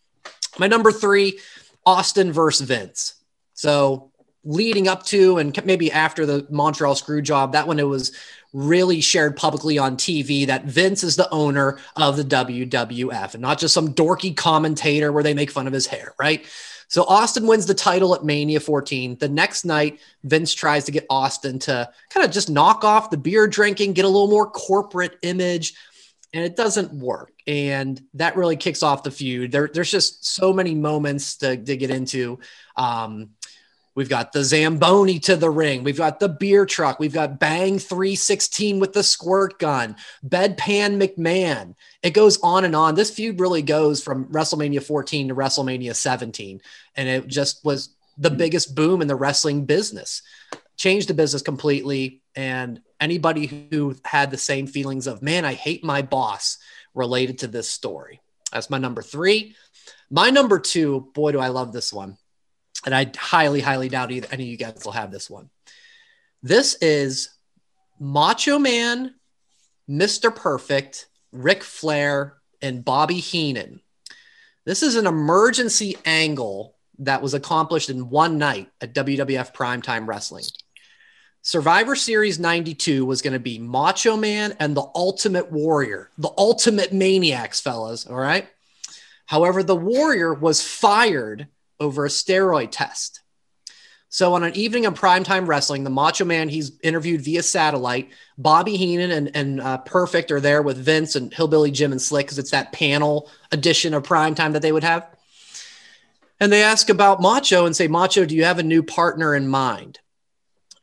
My 0.57 0.67
number 0.67 0.91
three, 0.91 1.39
Austin 1.85 2.31
versus 2.31 2.67
Vince. 2.67 3.15
So 3.61 4.09
leading 4.43 4.87
up 4.87 5.03
to 5.05 5.37
and 5.37 5.65
maybe 5.65 5.91
after 5.91 6.25
the 6.25 6.47
Montreal 6.49 6.95
screw 6.95 7.21
job, 7.21 7.51
that 7.51 7.67
when 7.67 7.77
it 7.77 7.87
was 7.87 8.11
really 8.53 9.01
shared 9.01 9.37
publicly 9.37 9.77
on 9.77 9.97
TV 9.97 10.47
that 10.47 10.65
Vince 10.65 11.03
is 11.03 11.15
the 11.15 11.29
owner 11.29 11.77
of 11.95 12.17
the 12.17 12.23
WWF 12.23 13.35
and 13.35 13.41
not 13.41 13.59
just 13.59 13.75
some 13.75 13.93
dorky 13.93 14.35
commentator 14.35 15.11
where 15.11 15.21
they 15.21 15.35
make 15.35 15.51
fun 15.51 15.67
of 15.67 15.73
his 15.73 15.85
hair, 15.85 16.15
right? 16.19 16.43
So 16.87 17.03
Austin 17.03 17.45
wins 17.45 17.67
the 17.67 17.75
title 17.75 18.15
at 18.15 18.25
Mania 18.25 18.59
14. 18.59 19.19
The 19.19 19.29
next 19.29 19.63
night, 19.63 19.99
Vince 20.23 20.55
tries 20.55 20.85
to 20.85 20.91
get 20.91 21.05
Austin 21.07 21.59
to 21.59 21.87
kind 22.09 22.25
of 22.25 22.31
just 22.31 22.49
knock 22.49 22.83
off 22.83 23.11
the 23.11 23.17
beer 23.17 23.47
drinking, 23.47 23.93
get 23.93 24.05
a 24.05 24.09
little 24.09 24.27
more 24.27 24.49
corporate 24.49 25.19
image, 25.21 25.75
and 26.33 26.43
it 26.43 26.55
doesn't 26.55 26.93
work. 26.93 27.31
And 27.45 28.01
that 28.15 28.35
really 28.35 28.55
kicks 28.55 28.81
off 28.81 29.03
the 29.03 29.11
feud. 29.11 29.51
There, 29.51 29.69
there's 29.71 29.91
just 29.91 30.25
so 30.25 30.51
many 30.51 30.73
moments 30.73 31.37
to, 31.37 31.57
to 31.57 31.77
get 31.77 31.91
into. 31.91 32.39
Um, 32.75 33.29
We've 33.93 34.09
got 34.09 34.31
the 34.31 34.43
Zamboni 34.43 35.19
to 35.19 35.35
the 35.35 35.49
ring. 35.49 35.83
We've 35.83 35.97
got 35.97 36.19
the 36.19 36.29
beer 36.29 36.65
truck. 36.65 36.99
We've 36.99 37.13
got 37.13 37.39
Bang 37.39 37.77
316 37.77 38.79
with 38.79 38.93
the 38.93 39.03
squirt 39.03 39.59
gun, 39.59 39.97
Bedpan 40.25 41.01
McMahon. 41.01 41.75
It 42.01 42.11
goes 42.11 42.39
on 42.41 42.63
and 42.63 42.75
on. 42.75 42.95
This 42.95 43.11
feud 43.11 43.39
really 43.39 43.61
goes 43.61 44.01
from 44.01 44.25
WrestleMania 44.25 44.81
14 44.81 45.27
to 45.27 45.35
WrestleMania 45.35 45.93
17. 45.93 46.61
And 46.95 47.09
it 47.09 47.27
just 47.27 47.65
was 47.65 47.89
the 48.17 48.29
hmm. 48.29 48.37
biggest 48.37 48.75
boom 48.75 49.01
in 49.01 49.07
the 49.07 49.15
wrestling 49.15 49.65
business, 49.65 50.21
changed 50.77 51.09
the 51.09 51.13
business 51.13 51.41
completely. 51.41 52.21
And 52.33 52.81
anybody 53.01 53.67
who 53.71 53.95
had 54.05 54.31
the 54.31 54.37
same 54.37 54.67
feelings 54.67 55.05
of, 55.05 55.21
man, 55.21 55.43
I 55.43 55.53
hate 55.53 55.83
my 55.83 56.01
boss 56.01 56.57
related 56.93 57.39
to 57.39 57.47
this 57.47 57.67
story. 57.67 58.21
That's 58.53 58.69
my 58.69 58.77
number 58.77 59.01
three. 59.01 59.55
My 60.09 60.29
number 60.29 60.59
two, 60.59 61.09
boy, 61.13 61.33
do 61.33 61.39
I 61.39 61.49
love 61.49 61.73
this 61.73 61.91
one 61.91 62.17
and 62.85 62.95
I 62.95 63.11
highly, 63.17 63.61
highly 63.61 63.89
doubt 63.89 64.11
either, 64.11 64.27
any 64.31 64.43
of 64.43 64.49
you 64.49 64.57
guys 64.57 64.81
will 64.83 64.91
have 64.91 65.11
this 65.11 65.29
one. 65.29 65.49
This 66.43 66.75
is 66.81 67.29
Macho 67.99 68.57
Man, 68.57 69.13
Mr. 69.89 70.35
Perfect, 70.35 71.07
Ric 71.31 71.63
Flair, 71.63 72.37
and 72.61 72.83
Bobby 72.83 73.19
Heenan. 73.19 73.81
This 74.65 74.83
is 74.83 74.95
an 74.95 75.07
emergency 75.07 75.97
angle 76.05 76.75
that 76.99 77.21
was 77.21 77.33
accomplished 77.33 77.89
in 77.89 78.09
one 78.09 78.37
night 78.37 78.69
at 78.79 78.93
WWF 78.93 79.53
Primetime 79.53 80.07
Wrestling. 80.07 80.45
Survivor 81.43 81.95
Series 81.95 82.37
92 82.39 83.03
was 83.03 83.23
going 83.23 83.33
to 83.33 83.39
be 83.39 83.57
Macho 83.57 84.15
Man 84.15 84.55
and 84.59 84.77
the 84.77 84.85
Ultimate 84.93 85.51
Warrior, 85.51 86.11
the 86.19 86.31
Ultimate 86.37 86.93
Maniacs, 86.93 87.59
fellas. 87.59 88.05
All 88.05 88.15
right. 88.15 88.47
However, 89.25 89.63
the 89.63 89.75
Warrior 89.75 90.33
was 90.35 90.61
fired 90.63 91.47
over 91.81 92.05
a 92.05 92.09
steroid 92.09 92.69
test. 92.71 93.21
So 94.07 94.33
on 94.33 94.43
an 94.43 94.55
evening 94.55 94.85
of 94.85 94.93
primetime 94.93 95.47
wrestling, 95.47 95.83
the 95.83 95.89
Macho 95.89 96.25
Man, 96.25 96.49
he's 96.49 96.73
interviewed 96.83 97.21
via 97.21 97.41
satellite. 97.41 98.09
Bobby 98.37 98.75
Heenan 98.75 99.09
and, 99.11 99.35
and 99.35 99.61
uh, 99.61 99.77
Perfect 99.79 100.31
are 100.31 100.41
there 100.41 100.61
with 100.61 100.77
Vince 100.77 101.15
and 101.15 101.33
Hillbilly 101.33 101.71
Jim 101.71 101.93
and 101.93 102.01
Slick 102.01 102.25
because 102.25 102.37
it's 102.37 102.51
that 102.51 102.73
panel 102.73 103.31
edition 103.53 103.93
of 103.93 104.03
primetime 104.03 104.53
that 104.53 104.61
they 104.61 104.73
would 104.73 104.83
have. 104.83 105.09
And 106.41 106.51
they 106.51 106.61
ask 106.61 106.89
about 106.89 107.21
Macho 107.21 107.65
and 107.65 107.75
say, 107.75 107.87
Macho, 107.87 108.25
do 108.25 108.35
you 108.35 108.43
have 108.43 108.59
a 108.59 108.63
new 108.63 108.83
partner 108.83 109.33
in 109.33 109.47
mind? 109.47 109.99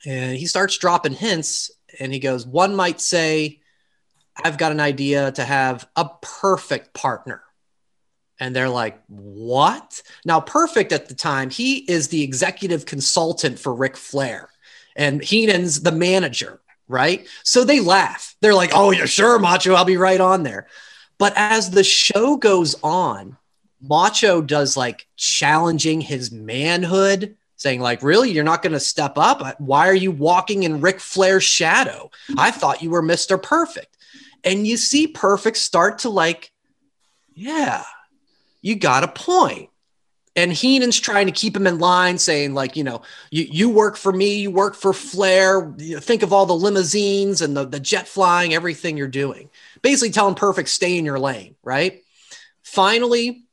And 0.06 0.36
he 0.36 0.46
starts 0.46 0.78
dropping 0.78 1.12
hints 1.12 1.70
and 2.00 2.12
he 2.12 2.20
goes, 2.20 2.46
One 2.46 2.74
might 2.74 3.00
say, 3.00 3.60
I've 4.42 4.56
got 4.56 4.72
an 4.72 4.80
idea 4.80 5.32
to 5.32 5.44
have 5.44 5.86
a 5.96 6.08
perfect 6.22 6.94
partner. 6.94 7.42
And 8.40 8.54
they're 8.54 8.68
like, 8.68 9.02
what? 9.08 10.02
Now, 10.24 10.40
Perfect 10.40 10.92
at 10.92 11.08
the 11.08 11.14
time, 11.14 11.50
he 11.50 11.78
is 11.90 12.08
the 12.08 12.22
executive 12.22 12.86
consultant 12.86 13.58
for 13.58 13.74
Ric 13.74 13.96
Flair, 13.96 14.50
and 14.94 15.22
Heenan's 15.22 15.80
the 15.82 15.92
manager, 15.92 16.60
right? 16.86 17.26
So 17.42 17.64
they 17.64 17.80
laugh. 17.80 18.36
They're 18.40 18.54
like, 18.54 18.70
oh, 18.74 18.92
yeah, 18.92 19.06
sure, 19.06 19.38
Macho, 19.38 19.74
I'll 19.74 19.84
be 19.84 19.96
right 19.96 20.20
on 20.20 20.44
there. 20.44 20.68
But 21.18 21.32
as 21.36 21.70
the 21.70 21.82
show 21.84 22.36
goes 22.36 22.76
on, 22.82 23.36
Macho 23.80 24.40
does 24.40 24.76
like 24.76 25.06
challenging 25.16 26.00
his 26.00 26.30
manhood, 26.30 27.36
saying, 27.56 27.80
like, 27.80 28.02
really, 28.02 28.30
you're 28.30 28.44
not 28.44 28.62
going 28.62 28.72
to 28.72 28.80
step 28.80 29.18
up? 29.18 29.60
Why 29.60 29.88
are 29.88 29.94
you 29.94 30.12
walking 30.12 30.62
in 30.62 30.80
Ric 30.80 31.00
Flair's 31.00 31.42
shadow? 31.42 32.10
I 32.36 32.52
thought 32.52 32.82
you 32.82 32.90
were 32.90 33.02
Mr. 33.02 33.40
Perfect. 33.40 33.96
And 34.44 34.64
you 34.64 34.76
see 34.76 35.08
Perfect 35.08 35.56
start 35.56 36.00
to 36.00 36.08
like, 36.08 36.52
yeah, 37.34 37.82
you 38.60 38.76
got 38.76 39.04
a 39.04 39.08
point. 39.08 39.70
And 40.36 40.52
Heenan's 40.52 41.00
trying 41.00 41.26
to 41.26 41.32
keep 41.32 41.56
him 41.56 41.66
in 41.66 41.80
line, 41.80 42.16
saying, 42.16 42.54
like, 42.54 42.76
you 42.76 42.84
know, 42.84 43.02
you, 43.30 43.46
you 43.50 43.70
work 43.70 43.96
for 43.96 44.12
me, 44.12 44.38
you 44.38 44.52
work 44.52 44.76
for 44.76 44.92
Flair. 44.92 45.74
Think 45.98 46.22
of 46.22 46.32
all 46.32 46.46
the 46.46 46.54
limousines 46.54 47.42
and 47.42 47.56
the, 47.56 47.64
the 47.64 47.80
jet 47.80 48.06
flying, 48.06 48.54
everything 48.54 48.96
you're 48.96 49.08
doing. 49.08 49.50
Basically 49.82 50.12
telling 50.12 50.36
Perfect, 50.36 50.68
stay 50.68 50.96
in 50.96 51.04
your 51.04 51.18
lane, 51.18 51.56
right? 51.64 52.04
Finally, 52.62 53.46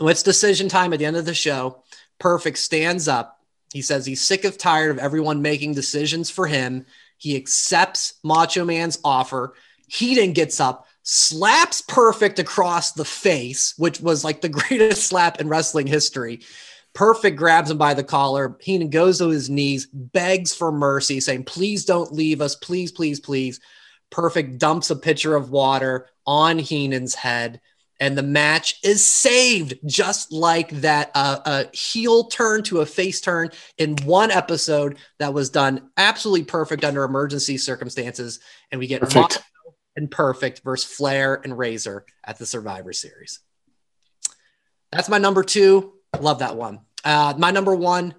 it's 0.00 0.24
decision 0.24 0.68
time 0.68 0.92
at 0.92 0.98
the 0.98 1.06
end 1.06 1.16
of 1.16 1.24
the 1.24 1.34
show. 1.34 1.84
Perfect 2.18 2.58
stands 2.58 3.06
up 3.06 3.38
He 3.74 3.82
says 3.82 4.06
he's 4.06 4.22
sick 4.22 4.44
of 4.44 4.56
tired 4.56 4.92
of 4.92 4.98
everyone 4.98 5.42
making 5.42 5.74
decisions 5.74 6.30
for 6.30 6.46
him. 6.46 6.86
He 7.18 7.36
accepts 7.36 8.14
Macho 8.22 8.64
Man's 8.64 9.00
offer. 9.04 9.54
Heenan 9.88 10.32
gets 10.32 10.60
up, 10.60 10.86
slaps 11.04 11.80
Perfect 11.82 12.38
across 12.40 12.92
the 12.92 13.04
face, 13.04 13.74
which 13.78 14.00
was 14.00 14.24
like 14.24 14.40
the 14.40 14.48
greatest 14.50 15.06
slap 15.06 15.40
in 15.40 15.48
wrestling 15.48 15.86
history. 15.86 16.40
Perfect 16.94 17.36
grabs 17.36 17.70
him 17.70 17.78
by 17.78 17.94
the 17.94 18.04
collar. 18.04 18.56
Heenan 18.60 18.90
goes 18.90 19.18
to 19.18 19.28
his 19.28 19.50
knees, 19.50 19.86
begs 19.86 20.54
for 20.54 20.72
mercy, 20.72 21.20
saying, 21.20 21.44
Please 21.44 21.84
don't 21.84 22.12
leave 22.12 22.40
us. 22.40 22.56
Please, 22.56 22.90
please, 22.92 23.20
please. 23.20 23.60
Perfect 24.10 24.58
dumps 24.58 24.90
a 24.90 24.96
pitcher 24.96 25.34
of 25.34 25.50
water 25.50 26.08
on 26.26 26.58
Heenan's 26.58 27.14
head 27.14 27.60
and 28.00 28.18
the 28.18 28.22
match 28.22 28.78
is 28.82 29.04
saved 29.04 29.74
just 29.86 30.32
like 30.32 30.70
that 30.80 31.10
uh, 31.14 31.38
a 31.46 31.76
heel 31.76 32.24
turn 32.24 32.62
to 32.64 32.80
a 32.80 32.86
face 32.86 33.20
turn 33.20 33.50
in 33.78 33.96
one 34.04 34.30
episode 34.30 34.98
that 35.18 35.32
was 35.32 35.50
done 35.50 35.90
absolutely 35.96 36.44
perfect 36.44 36.84
under 36.84 37.04
emergency 37.04 37.56
circumstances 37.56 38.40
and 38.70 38.78
we 38.78 38.86
get 38.86 39.00
Perfect. 39.00 39.38
And 39.96 40.10
perfect 40.10 40.62
versus 40.64 40.90
flair 40.90 41.40
and 41.44 41.56
razor 41.56 42.04
at 42.24 42.38
the 42.38 42.46
survivor 42.46 42.92
series. 42.92 43.40
That's 44.90 45.08
my 45.08 45.18
number 45.18 45.44
two. 45.44 45.92
Love 46.20 46.40
that 46.40 46.56
one. 46.56 46.80
Uh, 47.04 47.34
my 47.36 47.50
number 47.50 47.74
one 47.74 48.14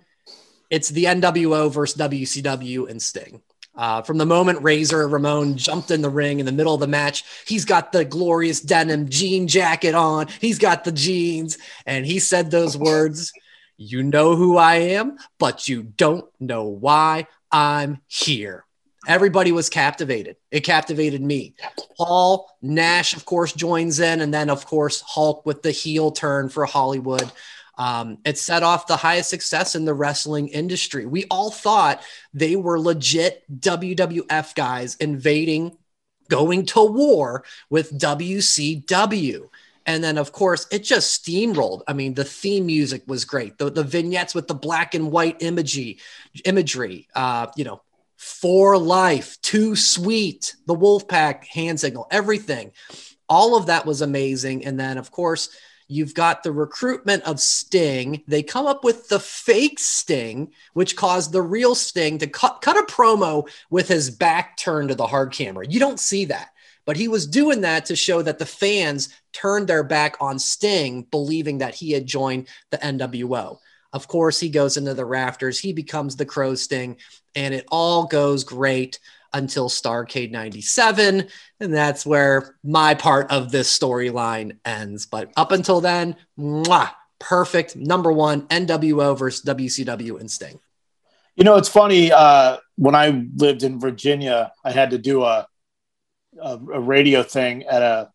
it's 0.69 0.89
the 0.89 1.05
nwo 1.05 1.71
versus 1.71 1.97
wcw 1.97 2.89
and 2.89 3.01
sting. 3.01 3.41
Uh, 3.75 4.01
from 4.01 4.17
the 4.17 4.25
moment 4.25 4.63
Razor 4.63 5.07
Ramon 5.07 5.57
jumped 5.57 5.91
in 5.91 6.01
the 6.01 6.09
ring 6.09 6.39
in 6.39 6.45
the 6.45 6.51
middle 6.51 6.73
of 6.73 6.79
the 6.79 6.87
match, 6.87 7.23
he's 7.45 7.65
got 7.65 7.91
the 7.91 8.05
glorious 8.05 8.61
denim 8.61 9.09
jean 9.09 9.47
jacket 9.47 9.93
on. 9.93 10.27
He's 10.39 10.59
got 10.59 10.85
the 10.85 10.93
jeans, 10.93 11.57
and 11.85 12.05
he 12.05 12.19
said 12.19 12.49
those 12.49 12.77
words 12.77 13.33
You 13.77 14.01
know 14.01 14.35
who 14.35 14.57
I 14.57 14.75
am, 14.75 15.17
but 15.39 15.67
you 15.67 15.83
don't 15.83 16.25
know 16.39 16.63
why 16.63 17.27
I'm 17.51 17.99
here. 18.07 18.65
Everybody 19.07 19.51
was 19.51 19.69
captivated. 19.69 20.37
It 20.51 20.61
captivated 20.61 21.21
me. 21.21 21.55
Paul 21.97 22.49
Nash, 22.61 23.15
of 23.15 23.25
course, 23.25 23.53
joins 23.53 23.99
in, 23.99 24.21
and 24.21 24.33
then, 24.33 24.49
of 24.49 24.65
course, 24.65 25.01
Hulk 25.01 25.45
with 25.45 25.61
the 25.61 25.71
heel 25.71 26.11
turn 26.11 26.49
for 26.49 26.65
Hollywood. 26.65 27.31
Um, 27.77 28.19
it 28.25 28.37
set 28.37 28.63
off 28.63 28.87
the 28.87 28.95
highest 28.95 29.29
success 29.29 29.75
in 29.75 29.85
the 29.85 29.93
wrestling 29.93 30.47
industry. 30.47 31.05
We 31.05 31.25
all 31.29 31.51
thought 31.51 32.01
they 32.33 32.55
were 32.55 32.79
legit 32.79 33.43
WWF 33.59 34.55
guys 34.55 34.95
invading, 34.95 35.77
going 36.29 36.65
to 36.67 36.83
war 36.83 37.43
with 37.69 37.97
WCW. 37.99 39.49
And 39.85 40.03
then, 40.03 40.17
of 40.17 40.31
course, 40.31 40.65
it 40.71 40.83
just 40.83 41.23
steamrolled. 41.23 41.83
I 41.87 41.93
mean, 41.93 42.15
the 42.15 42.23
theme 42.23 42.65
music 42.65 43.03
was 43.05 43.23
great. 43.23 43.57
The, 43.59 43.69
the 43.69 43.83
vignettes 43.83 44.33
with 44.33 44.47
the 44.47 44.55
black 44.55 44.95
and 44.95 45.11
white 45.11 45.37
imagery, 45.41 45.99
imagery, 46.43 47.07
uh, 47.13 47.47
you 47.55 47.65
know, 47.65 47.81
for 48.25 48.75
life, 48.75 49.39
too 49.41 49.75
sweet, 49.75 50.55
the 50.65 50.75
Wolfpack 50.75 51.45
hand 51.45 51.79
signal, 51.79 52.07
everything. 52.09 52.71
All 53.29 53.55
of 53.55 53.67
that 53.67 53.85
was 53.85 54.01
amazing. 54.01 54.65
And 54.65 54.79
then, 54.79 54.97
of 54.97 55.11
course, 55.11 55.49
You've 55.87 56.15
got 56.15 56.41
the 56.41 56.51
recruitment 56.51 57.23
of 57.23 57.39
Sting. 57.39 58.23
They 58.27 58.41
come 58.41 58.65
up 58.65 58.83
with 58.83 59.07
the 59.07 59.19
fake 59.19 59.77
Sting, 59.77 60.51
which 60.73 60.95
caused 60.95 61.31
the 61.31 61.43
real 61.43 61.75
Sting 61.75 62.17
to 62.17 62.27
cut, 62.27 62.61
cut 62.61 62.75
a 62.75 62.91
promo 62.91 63.47
with 63.69 63.87
his 63.87 64.09
back 64.09 64.57
turned 64.57 64.89
to 64.89 64.95
the 64.95 65.05
hard 65.05 65.31
camera. 65.31 65.67
You 65.67 65.79
don't 65.79 65.99
see 65.99 66.25
that. 66.25 66.49
But 66.85 66.97
he 66.97 67.07
was 67.07 67.27
doing 67.27 67.61
that 67.61 67.85
to 67.85 67.95
show 67.95 68.23
that 68.23 68.39
the 68.39 68.45
fans 68.47 69.09
turned 69.31 69.67
their 69.67 69.83
back 69.83 70.17
on 70.19 70.39
Sting, 70.39 71.03
believing 71.11 71.59
that 71.59 71.75
he 71.75 71.91
had 71.91 72.07
joined 72.07 72.47
the 72.71 72.77
NWO. 72.77 73.59
Of 73.95 74.09
course, 74.09 74.41
he 74.41 74.49
goes 74.49 74.75
into 74.75 74.93
the 74.93 75.05
rafters, 75.05 75.57
he 75.57 75.71
becomes 75.71 76.17
the 76.17 76.25
Crow 76.25 76.53
Sting, 76.55 76.97
and 77.33 77.53
it 77.53 77.65
all 77.71 78.07
goes 78.07 78.43
great 78.43 78.99
until 79.31 79.69
Starcade 79.69 80.31
97. 80.31 81.29
And 81.61 81.73
that's 81.73 82.05
where 82.05 82.57
my 82.61 82.93
part 82.93 83.31
of 83.31 83.53
this 83.53 83.71
storyline 83.79 84.57
ends. 84.65 85.05
But 85.05 85.31
up 85.37 85.53
until 85.53 85.79
then, 85.79 86.17
mwah, 86.37 86.91
perfect. 87.19 87.77
Number 87.77 88.11
one, 88.11 88.41
NWO 88.49 89.17
versus 89.17 89.45
WCW 89.45 90.19
and 90.19 90.29
Sting. 90.29 90.59
You 91.37 91.45
know, 91.45 91.55
it's 91.55 91.69
funny. 91.69 92.11
Uh, 92.11 92.57
when 92.75 92.95
I 92.95 93.27
lived 93.37 93.63
in 93.63 93.79
Virginia, 93.79 94.51
I 94.65 94.71
had 94.71 94.89
to 94.89 94.97
do 94.97 95.23
a, 95.23 95.47
a, 96.41 96.51
a 96.57 96.81
radio 96.81 97.23
thing 97.23 97.63
at 97.63 97.81
a, 97.81 98.11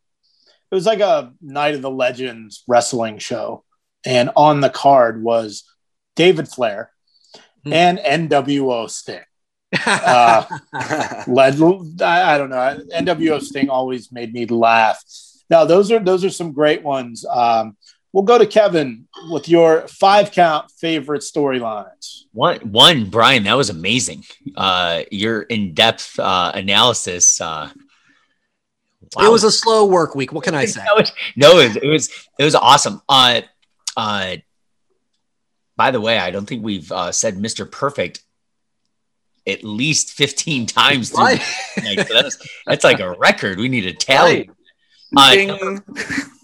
it 0.71 0.75
was 0.75 0.85
like 0.85 1.01
a 1.01 1.33
Night 1.41 1.75
of 1.75 1.81
the 1.81 1.91
Legends 1.91 2.65
wrestling 2.69 3.17
show. 3.17 3.65
And 4.05 4.31
on 4.37 4.61
the 4.61 4.71
card 4.71 5.23
was 5.23 5.65
David 6.23 6.49
Flair 6.49 6.91
Hmm. 7.65 7.73
and 7.75 7.99
NWO 7.99 8.89
Sting. 8.89 9.21
Uh, 9.87 10.45
led, 11.27 11.55
I, 12.03 12.35
I 12.35 12.39
don't 12.39 12.51
know. 12.51 12.79
NWO 13.05 13.41
Sting 13.41 13.69
always 13.71 14.11
made 14.11 14.33
me 14.33 14.47
laugh. 14.47 14.99
Now 15.51 15.65
those 15.65 15.91
are 15.93 15.99
those 15.99 16.25
are 16.25 16.31
some 16.41 16.53
great 16.53 16.83
ones. 16.83 17.25
Um, 17.29 17.77
we'll 18.13 18.25
go 18.33 18.39
to 18.39 18.47
Kevin 18.47 19.07
with 19.31 19.49
your 19.49 19.87
five 19.89 20.33
count 20.33 20.71
favorite 20.85 21.23
storylines. 21.23 22.23
One, 22.33 22.59
one, 22.73 23.11
Brian, 23.11 23.43
that 23.45 23.55
was 23.63 23.69
amazing. 23.71 24.25
Uh, 24.57 25.03
your 25.11 25.43
in-depth 25.43 26.19
uh, 26.19 26.53
analysis. 26.55 27.41
Uh, 27.41 27.69
It 29.19 29.31
was 29.31 29.45
a 29.45 29.51
slow 29.51 29.85
work 29.87 30.15
week. 30.15 30.33
What 30.33 30.45
can 30.45 30.55
I 30.55 30.65
say? 30.75 30.83
No, 30.89 30.97
it- 31.03 31.13
no, 31.37 31.59
it 31.59 31.67
was, 31.69 31.77
it 31.77 31.89
was 31.89 32.05
it 32.41 32.45
was 32.45 32.55
awesome. 32.55 33.03
Uh, 33.09 33.41
uh, 33.97 34.37
by 35.81 35.91
the 35.91 36.01
way, 36.01 36.19
I 36.19 36.31
don't 36.31 36.45
think 36.45 36.63
we've 36.63 36.93
uh, 36.93 37.11
said 37.11 37.37
Mr. 37.37 37.65
Perfect 37.65 38.23
at 39.47 39.65
least 39.65 40.13
15 40.13 40.67
times. 40.67 41.09
through 41.09 41.25
Right. 41.25 41.43
the 41.75 41.81
night. 41.83 42.07
So 42.07 42.13
that's, 42.13 42.49
that's 42.67 42.85
like 42.85 43.01
a 43.01 43.13
record. 43.13 43.59
We 43.59 43.71
need 43.71 43.87
a 43.87 43.95
tally. 43.95 44.51
Ding. 45.33 45.51
Uh, 45.51 45.79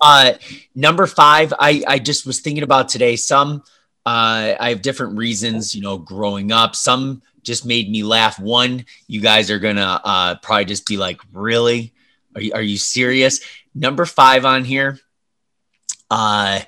uh, 0.00 0.32
number 0.74 1.06
five, 1.06 1.52
I, 1.58 1.84
I 1.86 1.98
just 1.98 2.24
was 2.24 2.40
thinking 2.40 2.62
about 2.62 2.88
today. 2.88 3.14
Some 3.16 3.62
uh, 4.06 4.56
I 4.58 4.70
have 4.70 4.80
different 4.80 5.18
reasons, 5.18 5.74
you 5.74 5.82
know, 5.82 5.98
growing 5.98 6.50
up. 6.50 6.74
Some 6.74 7.20
just 7.42 7.66
made 7.66 7.90
me 7.90 8.04
laugh. 8.04 8.38
One, 8.38 8.86
you 9.06 9.20
guys 9.20 9.50
are 9.50 9.58
gonna 9.58 10.00
uh, 10.02 10.36
probably 10.36 10.64
just 10.64 10.86
be 10.86 10.96
like, 10.96 11.20
"Really? 11.30 11.92
Are 12.34 12.40
you, 12.40 12.52
are 12.54 12.62
you 12.62 12.78
serious?" 12.78 13.40
Number 13.74 14.06
five 14.06 14.46
on 14.46 14.64
here, 14.64 14.98
uh, 16.10 16.60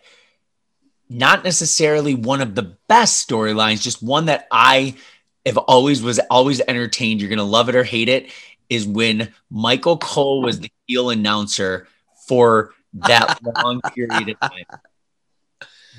not 1.09 1.45
necessarily 1.45 2.15
one 2.15 2.41
of 2.41 2.55
the 2.55 2.77
best 2.89 3.29
storylines, 3.29 3.83
just 3.83 4.03
one 4.03 4.27
that 4.27 4.47
I 4.51 4.95
have 5.47 5.57
always 5.57 6.03
was 6.03 6.19
always 6.31 6.61
entertained. 6.61 7.21
You're 7.21 7.31
gonna 7.31 7.45
love 7.45 7.69
it 7.69 7.75
or 7.75 7.85
hate 7.85 8.09
it. 8.09 8.31
Is 8.69 8.87
when 8.87 9.33
Michael 9.51 9.97
Cole 9.97 10.43
was 10.43 10.61
the 10.61 10.71
heel 10.87 11.11
announcer 11.11 11.89
for 12.27 12.75
that 12.93 13.39
long 13.65 13.81
period 13.95 14.29
of 14.29 14.41
time. 14.41 14.65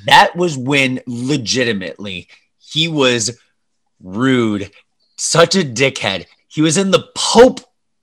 That 0.05 0.35
was 0.35 0.57
when 0.57 1.01
legitimately 1.07 2.27
he 2.59 2.87
was 2.87 3.39
rude, 3.99 4.71
such 5.17 5.55
a 5.55 5.63
dickhead. 5.63 6.25
He 6.47 6.61
was 6.61 6.77
in 6.77 6.91
the 6.91 7.09
Pope 7.15 7.61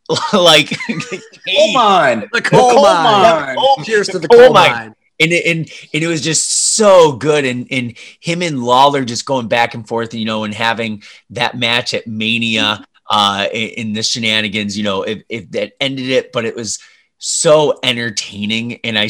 like 0.33 0.69
Come 0.87 1.77
on. 1.77 2.29
The 2.33 2.43
coal, 2.43 2.73
coal 2.73 2.83
mine. 2.83 3.57
mine. 3.57 3.85
Cheers 3.85 4.09
to 4.09 4.19
the 4.19 4.29
coal 4.29 4.41
coal 4.41 4.53
mine. 4.53 4.71
mine. 4.71 4.96
And 5.19 5.33
it, 5.33 5.47
and 5.47 5.71
and 5.95 6.03
it 6.03 6.07
was 6.07 6.23
just 6.23 6.49
so 6.51 7.12
good. 7.12 7.45
And 7.45 7.67
and 7.71 7.97
him 8.21 8.43
and 8.43 8.62
Lawler 8.62 9.05
just 9.05 9.27
going 9.27 9.49
back 9.49 9.75
and 9.75 9.87
forth 9.87 10.14
you 10.14 10.25
know 10.25 10.45
and 10.45 10.55
having 10.55 11.03
that 11.31 11.57
match 11.57 11.95
at 11.95 12.07
Mania 12.07 12.85
uh 13.09 13.47
in, 13.53 13.93
the 13.93 14.03
shenanigans 14.03 14.77
you 14.77 14.83
know 14.83 15.03
if, 15.03 15.23
if 15.29 15.51
that 15.53 15.73
ended 15.81 16.09
it. 16.09 16.33
But 16.33 16.45
it 16.45 16.55
was 16.55 16.79
so 17.19 17.79
entertaining. 17.83 18.81
And 18.85 18.99
I 18.99 19.09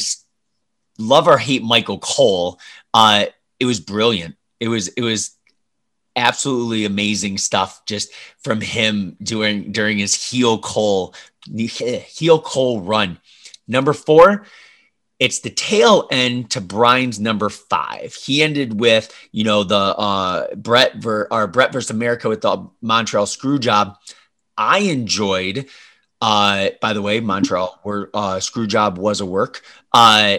love 0.99 1.29
or 1.29 1.39
hate 1.39 1.63
Michael 1.63 1.99
Cole 1.99 2.61
uh 2.95 3.27
it 3.59 3.67
was 3.67 3.81
brilliant. 3.81 4.37
It 4.61 4.69
was 4.69 4.89
it 4.89 5.03
was 5.03 5.33
absolutely 6.15 6.87
amazing 6.87 7.37
stuff 7.37 7.85
just 7.85 8.13
from 8.39 8.61
him 8.61 9.17
during 9.23 9.73
during 9.73 9.99
his 9.99 10.15
heel 10.15 10.59
Cole 10.59 11.15
heel 11.57 12.41
Cole 12.41 12.81
run. 12.81 13.19
Number 13.69 13.93
4 13.93 14.47
it's 15.19 15.41
the 15.41 15.51
tail 15.51 16.07
end 16.11 16.51
to 16.51 16.61
Brian's 16.61 17.19
number 17.19 17.49
five. 17.49 18.15
He 18.15 18.43
ended 18.43 18.79
with, 18.79 19.15
you 19.33 19.45
know, 19.45 19.65
the 19.65 19.75
uh 19.77 20.55
Bret 20.57 20.97
ver 20.97 21.27
or 21.31 21.47
Bret 21.47 21.73
versus 21.73 21.91
America 21.91 22.29
with 22.29 22.43
the 22.43 22.69
Montreal 22.83 23.27
screw 23.27 23.59
job. 23.59 23.97
I 24.59 24.79
enjoyed 24.81 25.67
uh 26.21 26.71
by 26.81 26.93
the 26.93 27.03
way, 27.03 27.21
Montreal 27.21 27.79
where 27.83 28.11
uh 28.15 28.41
screw 28.41 28.67
job 28.67 28.99
was 28.99 29.21
a 29.21 29.27
work. 29.27 29.63
Uh 29.93 30.39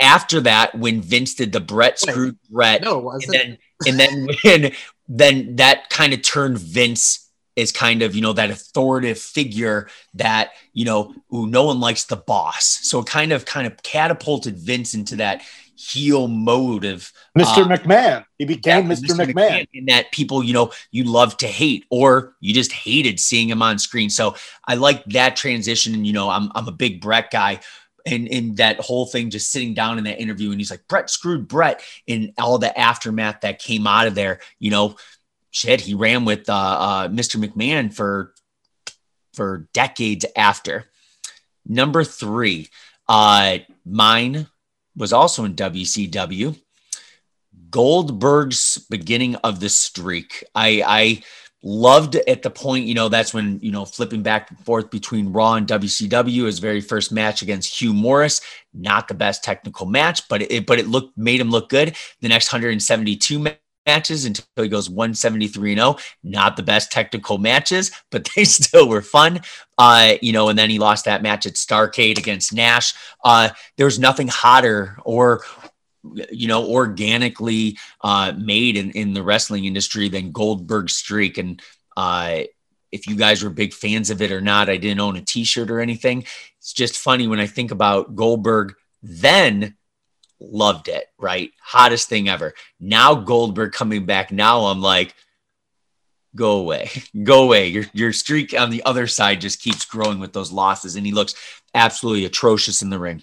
after 0.00 0.40
that, 0.40 0.74
when 0.74 1.00
Vince 1.00 1.34
did 1.34 1.52
the 1.52 1.60
Bret 1.60 1.98
screw 1.98 2.34
Bret, 2.50 2.82
No, 2.82 2.92
it 2.92 2.96
and 2.96 3.04
wasn't. 3.04 3.32
then 3.32 3.58
and 3.86 4.00
then 4.00 4.28
when 4.42 4.72
then 5.08 5.56
that 5.56 5.90
kind 5.90 6.12
of 6.12 6.22
turned 6.22 6.58
Vince 6.58 7.23
as 7.56 7.72
kind 7.72 8.02
of 8.02 8.14
you 8.14 8.20
know 8.20 8.32
that 8.32 8.50
authoritative 8.50 9.18
figure 9.18 9.88
that 10.14 10.52
you 10.72 10.84
know 10.84 11.14
ooh, 11.32 11.46
no 11.46 11.64
one 11.64 11.80
likes 11.80 12.04
the 12.04 12.16
boss 12.16 12.64
so 12.82 13.00
it 13.00 13.06
kind 13.06 13.32
of 13.32 13.44
kind 13.44 13.66
of 13.66 13.82
catapulted 13.82 14.58
Vince 14.58 14.94
into 14.94 15.16
that 15.16 15.42
heel 15.76 16.28
mode 16.28 16.84
of 16.84 17.12
Mr. 17.36 17.64
uh, 17.64 17.76
McMahon. 17.76 18.24
He 18.38 18.44
became 18.44 18.90
yeah, 18.90 18.96
Mr. 18.96 19.32
McMahon. 19.32 19.66
and 19.74 19.88
that 19.88 20.12
people, 20.12 20.42
you 20.42 20.52
know, 20.52 20.72
you 20.90 21.04
love 21.04 21.36
to 21.38 21.46
hate, 21.46 21.84
or 21.90 22.34
you 22.40 22.54
just 22.54 22.72
hated 22.72 23.18
seeing 23.20 23.48
him 23.48 23.62
on 23.62 23.78
screen. 23.78 24.10
So 24.10 24.36
I 24.66 24.76
like 24.76 25.04
that 25.06 25.36
transition. 25.36 25.94
And 25.94 26.06
you 26.06 26.12
know, 26.12 26.30
I'm 26.30 26.50
I'm 26.54 26.68
a 26.68 26.72
big 26.72 27.00
Bret 27.00 27.30
guy. 27.30 27.60
And, 28.06 28.28
in 28.28 28.56
that 28.56 28.80
whole 28.80 29.06
thing 29.06 29.30
just 29.30 29.50
sitting 29.50 29.72
down 29.72 29.96
in 29.96 30.04
that 30.04 30.20
interview 30.20 30.50
and 30.50 30.60
he's 30.60 30.70
like 30.70 30.86
bret 30.88 31.08
screwed 31.08 31.48
bret 31.48 31.80
and 32.06 32.34
all 32.36 32.58
the 32.58 32.78
aftermath 32.78 33.40
that 33.40 33.58
came 33.58 33.86
out 33.86 34.06
of 34.06 34.14
there 34.14 34.40
you 34.58 34.70
know 34.70 34.96
shit 35.54 35.80
he 35.80 35.94
ran 35.94 36.24
with 36.24 36.48
uh, 36.48 36.52
uh, 36.52 37.08
mr 37.08 37.42
mcmahon 37.42 37.92
for 37.92 38.34
for 39.32 39.68
decades 39.72 40.26
after 40.36 40.84
number 41.66 42.04
three 42.04 42.68
uh 43.08 43.58
mine 43.84 44.46
was 44.96 45.12
also 45.12 45.44
in 45.44 45.54
wcw 45.54 46.56
Goldberg's 47.74 48.78
beginning 48.88 49.34
of 49.36 49.58
the 49.58 49.68
streak. 49.68 50.44
I, 50.54 50.84
I 50.86 51.22
loved 51.64 52.14
at 52.14 52.42
the 52.42 52.50
point, 52.50 52.86
you 52.86 52.94
know, 52.94 53.08
that's 53.08 53.34
when, 53.34 53.58
you 53.60 53.72
know, 53.72 53.84
flipping 53.84 54.22
back 54.22 54.48
and 54.50 54.60
forth 54.60 54.92
between 54.92 55.32
Raw 55.32 55.54
and 55.54 55.66
WCW, 55.66 56.46
his 56.46 56.60
very 56.60 56.80
first 56.80 57.10
match 57.10 57.42
against 57.42 57.80
Hugh 57.80 57.92
Morris, 57.92 58.40
not 58.72 59.08
the 59.08 59.14
best 59.14 59.42
technical 59.42 59.86
match, 59.86 60.28
but 60.28 60.42
it, 60.42 60.66
but 60.66 60.78
it 60.78 60.86
looked, 60.86 61.18
made 61.18 61.40
him 61.40 61.50
look 61.50 61.68
good. 61.68 61.96
The 62.20 62.28
next 62.28 62.52
172 62.52 63.38
ma- 63.40 63.50
matches 63.86 64.24
until 64.24 64.44
he 64.56 64.68
goes 64.68 64.88
173 64.90 65.74
0, 65.74 65.96
not 66.22 66.56
the 66.56 66.62
best 66.62 66.90
technical 66.90 67.38
matches, 67.38 67.90
but 68.10 68.28
they 68.36 68.44
still 68.44 68.88
were 68.88 69.02
fun. 69.02 69.40
Uh, 69.78 70.14
you 70.22 70.32
know, 70.32 70.48
and 70.48 70.58
then 70.58 70.70
he 70.70 70.78
lost 70.78 71.04
that 71.04 71.22
match 71.22 71.46
at 71.46 71.54
Starcade 71.54 72.18
against 72.18 72.52
Nash. 72.52 72.94
Uh, 73.24 73.50
was 73.78 73.98
nothing 73.98 74.28
hotter 74.28 74.96
or 75.04 75.42
you 76.30 76.48
know, 76.48 76.66
organically 76.66 77.78
uh, 78.02 78.32
made 78.36 78.76
in, 78.76 78.90
in 78.92 79.14
the 79.14 79.22
wrestling 79.22 79.64
industry 79.64 80.08
than 80.08 80.32
Goldberg 80.32 80.90
streak. 80.90 81.38
And 81.38 81.62
uh, 81.96 82.40
if 82.92 83.06
you 83.06 83.16
guys 83.16 83.42
were 83.42 83.50
big 83.50 83.72
fans 83.72 84.10
of 84.10 84.20
it 84.20 84.30
or 84.30 84.40
not, 84.40 84.68
I 84.68 84.76
didn't 84.76 85.00
own 85.00 85.16
a 85.16 85.22
t-shirt 85.22 85.70
or 85.70 85.80
anything. 85.80 86.24
It's 86.58 86.72
just 86.72 86.98
funny 86.98 87.26
when 87.26 87.40
I 87.40 87.46
think 87.46 87.70
about 87.70 88.14
Goldberg 88.14 88.74
then 89.02 89.76
loved 90.52 90.88
it, 90.88 91.06
right? 91.18 91.50
Hottest 91.60 92.08
thing 92.08 92.28
ever. 92.28 92.54
Now 92.80 93.14
Goldberg 93.14 93.72
coming 93.72 94.06
back. 94.06 94.32
Now 94.32 94.64
I'm 94.66 94.80
like, 94.80 95.14
go 96.34 96.58
away, 96.58 96.90
go 97.22 97.44
away. 97.44 97.68
Your, 97.68 97.84
your 97.92 98.12
streak 98.12 98.58
on 98.58 98.70
the 98.70 98.82
other 98.84 99.06
side 99.06 99.40
just 99.40 99.60
keeps 99.60 99.84
growing 99.84 100.18
with 100.18 100.32
those 100.32 100.52
losses. 100.52 100.96
And 100.96 101.06
he 101.06 101.12
looks 101.12 101.34
absolutely 101.74 102.24
atrocious 102.24 102.82
in 102.82 102.90
the 102.90 102.98
ring. 102.98 103.22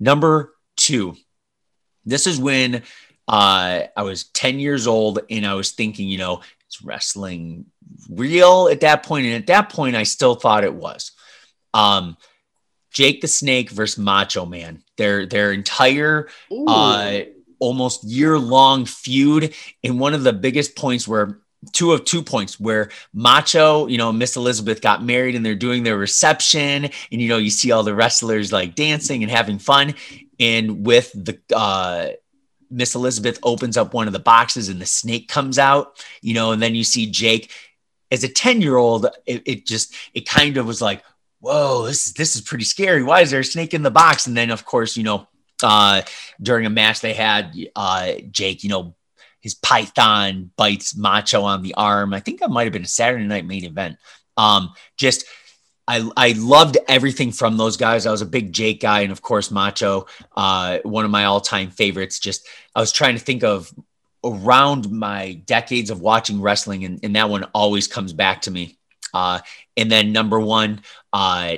Number 0.00 0.54
two, 0.76 1.16
this 2.04 2.26
is 2.26 2.38
when 2.38 2.82
uh, 3.28 3.82
I 3.96 4.02
was 4.02 4.24
10 4.24 4.58
years 4.58 4.86
old 4.86 5.20
and 5.30 5.46
I 5.46 5.54
was 5.54 5.72
thinking, 5.72 6.08
you 6.08 6.18
know, 6.18 6.40
is 6.68 6.82
wrestling 6.82 7.66
real 8.10 8.68
at 8.68 8.80
that 8.80 9.04
point? 9.04 9.26
And 9.26 9.34
at 9.34 9.46
that 9.46 9.70
point, 9.70 9.96
I 9.96 10.02
still 10.02 10.34
thought 10.34 10.64
it 10.64 10.74
was. 10.74 11.12
Um, 11.72 12.16
Jake 12.92 13.20
the 13.20 13.28
Snake 13.28 13.70
versus 13.70 13.98
Macho 13.98 14.46
Man. 14.46 14.83
Their 14.96 15.26
their 15.26 15.52
entire 15.52 16.28
uh, 16.68 17.20
almost 17.58 18.04
year 18.04 18.38
long 18.38 18.86
feud. 18.86 19.54
And 19.82 19.98
one 19.98 20.14
of 20.14 20.22
the 20.22 20.32
biggest 20.32 20.76
points 20.76 21.08
where 21.08 21.40
two 21.72 21.92
of 21.92 22.04
two 22.04 22.22
points 22.22 22.60
where 22.60 22.90
Macho, 23.12 23.86
you 23.86 23.98
know, 23.98 24.12
Miss 24.12 24.36
Elizabeth 24.36 24.80
got 24.80 25.02
married 25.02 25.34
and 25.34 25.44
they're 25.44 25.54
doing 25.54 25.82
their 25.82 25.96
reception, 25.96 26.84
and 26.84 27.22
you 27.22 27.28
know, 27.28 27.38
you 27.38 27.50
see 27.50 27.72
all 27.72 27.82
the 27.82 27.94
wrestlers 27.94 28.52
like 28.52 28.74
dancing 28.74 29.22
and 29.22 29.30
having 29.30 29.58
fun. 29.58 29.94
And 30.38 30.84
with 30.84 31.12
the 31.12 31.38
uh 31.54 32.08
Miss 32.70 32.94
Elizabeth 32.94 33.38
opens 33.42 33.76
up 33.76 33.94
one 33.94 34.06
of 34.06 34.12
the 34.12 34.18
boxes 34.18 34.68
and 34.68 34.80
the 34.80 34.86
snake 34.86 35.28
comes 35.28 35.58
out, 35.58 36.04
you 36.22 36.34
know, 36.34 36.52
and 36.52 36.60
then 36.60 36.74
you 36.74 36.82
see 36.82 37.10
Jake 37.10 37.50
as 38.10 38.24
a 38.24 38.28
10 38.28 38.60
year 38.60 38.76
old, 38.76 39.06
it, 39.26 39.42
it 39.46 39.66
just, 39.66 39.94
it 40.14 40.26
kind 40.26 40.56
of 40.56 40.66
was 40.66 40.82
like, 40.82 41.02
whoa, 41.44 41.84
this 41.84 42.06
is, 42.06 42.12
this 42.14 42.36
is 42.36 42.40
pretty 42.40 42.64
scary. 42.64 43.02
Why 43.02 43.20
is 43.20 43.30
there 43.30 43.40
a 43.40 43.44
snake 43.44 43.74
in 43.74 43.82
the 43.82 43.90
box? 43.90 44.26
And 44.26 44.36
then 44.36 44.50
of 44.50 44.64
course, 44.64 44.96
you 44.96 45.04
know, 45.04 45.28
uh, 45.62 46.02
during 46.40 46.64
a 46.64 46.70
match 46.70 47.00
they 47.00 47.12
had, 47.12 47.54
uh, 47.76 48.12
Jake, 48.30 48.64
you 48.64 48.70
know, 48.70 48.94
his 49.40 49.54
python 49.54 50.50
bites 50.56 50.96
Macho 50.96 51.42
on 51.42 51.62
the 51.62 51.74
arm. 51.74 52.14
I 52.14 52.20
think 52.20 52.40
that 52.40 52.48
might 52.48 52.64
have 52.64 52.72
been 52.72 52.82
a 52.82 52.88
Saturday 52.88 53.26
night 53.26 53.44
main 53.44 53.64
event. 53.64 53.98
Um, 54.38 54.72
just, 54.96 55.26
I, 55.86 56.10
I 56.16 56.32
loved 56.32 56.78
everything 56.88 57.30
from 57.30 57.58
those 57.58 57.76
guys. 57.76 58.06
I 58.06 58.10
was 58.10 58.22
a 58.22 58.26
big 58.26 58.54
Jake 58.54 58.80
guy, 58.80 59.00
and 59.00 59.12
of 59.12 59.20
course 59.20 59.50
Macho, 59.50 60.06
uh, 60.34 60.78
one 60.82 61.04
of 61.04 61.10
my 61.10 61.26
all-time 61.26 61.70
favorites. 61.70 62.18
Just 62.18 62.48
I 62.74 62.80
was 62.80 62.90
trying 62.90 63.18
to 63.18 63.20
think 63.22 63.44
of 63.44 63.70
around 64.24 64.90
my 64.90 65.34
decades 65.44 65.90
of 65.90 66.00
watching 66.00 66.40
wrestling, 66.40 66.86
and, 66.86 67.00
and 67.02 67.14
that 67.16 67.28
one 67.28 67.44
always 67.52 67.86
comes 67.86 68.14
back 68.14 68.40
to 68.42 68.50
me. 68.50 68.78
Uh, 69.14 69.40
and 69.76 69.90
then 69.90 70.12
number 70.12 70.38
one, 70.38 70.82
uh, 71.12 71.56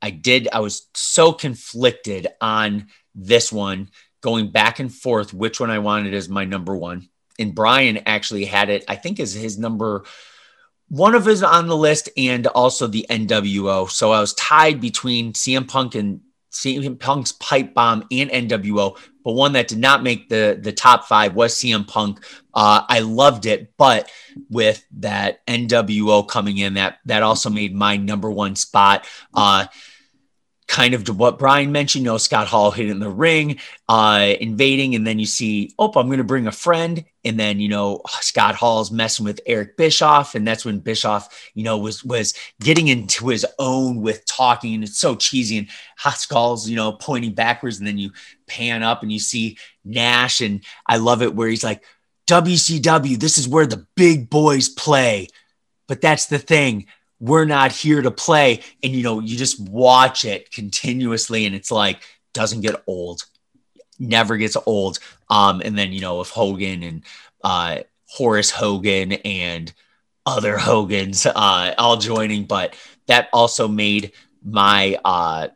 I 0.00 0.10
did. 0.10 0.48
I 0.52 0.60
was 0.60 0.88
so 0.94 1.32
conflicted 1.32 2.28
on 2.40 2.86
this 3.14 3.52
one, 3.52 3.90
going 4.22 4.50
back 4.50 4.78
and 4.78 4.92
forth 4.92 5.34
which 5.34 5.58
one 5.60 5.70
I 5.70 5.80
wanted 5.80 6.14
as 6.14 6.28
my 6.28 6.44
number 6.44 6.76
one. 6.76 7.08
And 7.38 7.54
Brian 7.54 7.98
actually 8.06 8.44
had 8.44 8.70
it. 8.70 8.84
I 8.88 8.94
think 8.94 9.20
as 9.20 9.34
his 9.34 9.58
number 9.58 10.04
one 10.88 11.14
of 11.14 11.24
his 11.24 11.42
on 11.42 11.66
the 11.66 11.76
list 11.76 12.08
and 12.16 12.46
also 12.46 12.86
the 12.86 13.06
NWO. 13.10 13.90
So 13.90 14.12
I 14.12 14.20
was 14.20 14.34
tied 14.34 14.80
between 14.80 15.32
CM 15.32 15.66
Punk 15.66 15.94
and 15.96 16.20
CM 16.52 16.98
Punk's 16.98 17.32
pipe 17.32 17.74
bomb 17.74 18.04
and 18.10 18.30
NWO, 18.30 18.96
but 19.26 19.32
one 19.32 19.54
that 19.54 19.66
did 19.66 19.78
not 19.78 20.04
make 20.04 20.28
the 20.28 20.56
the 20.62 20.70
top 20.70 21.06
five 21.06 21.34
was 21.34 21.52
CM 21.52 21.84
Punk. 21.88 22.24
Uh, 22.54 22.82
I 22.88 23.00
loved 23.00 23.44
it, 23.44 23.76
but 23.76 24.08
with 24.48 24.86
that 24.98 25.44
NWO 25.48 26.28
coming 26.28 26.58
in, 26.58 26.74
that 26.74 26.98
that 27.06 27.24
also 27.24 27.50
made 27.50 27.74
my 27.74 27.96
number 27.96 28.30
one 28.30 28.54
spot. 28.54 29.04
Uh, 29.34 29.66
kind 30.68 30.94
of 30.94 31.04
to 31.04 31.12
what 31.12 31.38
Brian 31.38 31.70
mentioned, 31.72 32.04
you 32.04 32.10
know, 32.10 32.18
Scott 32.18 32.48
Hall 32.48 32.70
hitting 32.70 32.98
the 32.98 33.08
ring, 33.10 33.58
uh, 33.88 34.34
invading, 34.40 34.94
and 34.94 35.06
then 35.06 35.18
you 35.18 35.26
see, 35.26 35.72
oh, 35.78 35.92
I'm 35.96 36.06
going 36.06 36.18
to 36.18 36.24
bring 36.24 36.46
a 36.46 36.52
friend, 36.52 37.04
and 37.24 37.38
then 37.38 37.58
you 37.58 37.68
know 37.68 38.02
Scott 38.20 38.54
Hall's 38.54 38.92
messing 38.92 39.24
with 39.24 39.40
Eric 39.46 39.76
Bischoff, 39.76 40.36
and 40.36 40.46
that's 40.46 40.64
when 40.64 40.78
Bischoff, 40.78 41.50
you 41.54 41.64
know, 41.64 41.78
was 41.78 42.04
was 42.04 42.32
getting 42.60 42.86
into 42.86 43.26
his 43.26 43.44
own 43.58 44.02
with 44.02 44.24
talking, 44.24 44.74
and 44.74 44.84
it's 44.84 44.98
so 44.98 45.16
cheesy, 45.16 45.58
and 45.58 45.68
Hot 45.98 46.66
you 46.68 46.76
know, 46.76 46.92
pointing 46.92 47.34
backwards, 47.34 47.78
and 47.78 47.86
then 47.88 47.98
you 47.98 48.10
pan 48.46 48.82
up 48.82 49.02
and 49.02 49.12
you 49.12 49.18
see 49.18 49.58
Nash, 49.84 50.40
and 50.40 50.62
I 50.86 50.96
love 50.96 51.22
it 51.22 51.34
where 51.34 51.48
he's 51.48 51.64
like, 51.64 51.82
WCW, 52.26 53.18
this 53.18 53.38
is 53.38 53.48
where 53.48 53.66
the 53.66 53.86
big 53.94 54.28
boys 54.28 54.68
play. 54.68 55.28
But 55.86 56.00
that's 56.00 56.26
the 56.26 56.38
thing. 56.38 56.86
We're 57.20 57.44
not 57.44 57.72
here 57.72 58.02
to 58.02 58.10
play. 58.10 58.62
And 58.82 58.92
you 58.92 59.02
know 59.02 59.20
you 59.20 59.36
just 59.36 59.60
watch 59.60 60.24
it 60.24 60.50
continuously 60.50 61.46
and 61.46 61.54
it's 61.54 61.70
like 61.70 62.02
doesn't 62.34 62.60
get 62.60 62.82
old. 62.86 63.24
Never 63.98 64.36
gets 64.36 64.56
old. 64.66 64.98
Um 65.30 65.62
and 65.64 65.78
then 65.78 65.92
you 65.92 66.00
know 66.00 66.20
if 66.20 66.28
hogan 66.28 66.82
and 66.82 67.02
uh 67.42 67.78
horace 68.08 68.50
hogan 68.50 69.12
and 69.12 69.72
other 70.26 70.58
hogans 70.58 71.24
uh 71.26 71.74
all 71.78 71.96
joining 71.96 72.44
but 72.44 72.74
that 73.06 73.28
also 73.32 73.68
made 73.68 74.12
my 74.42 74.98
uh 75.04 75.48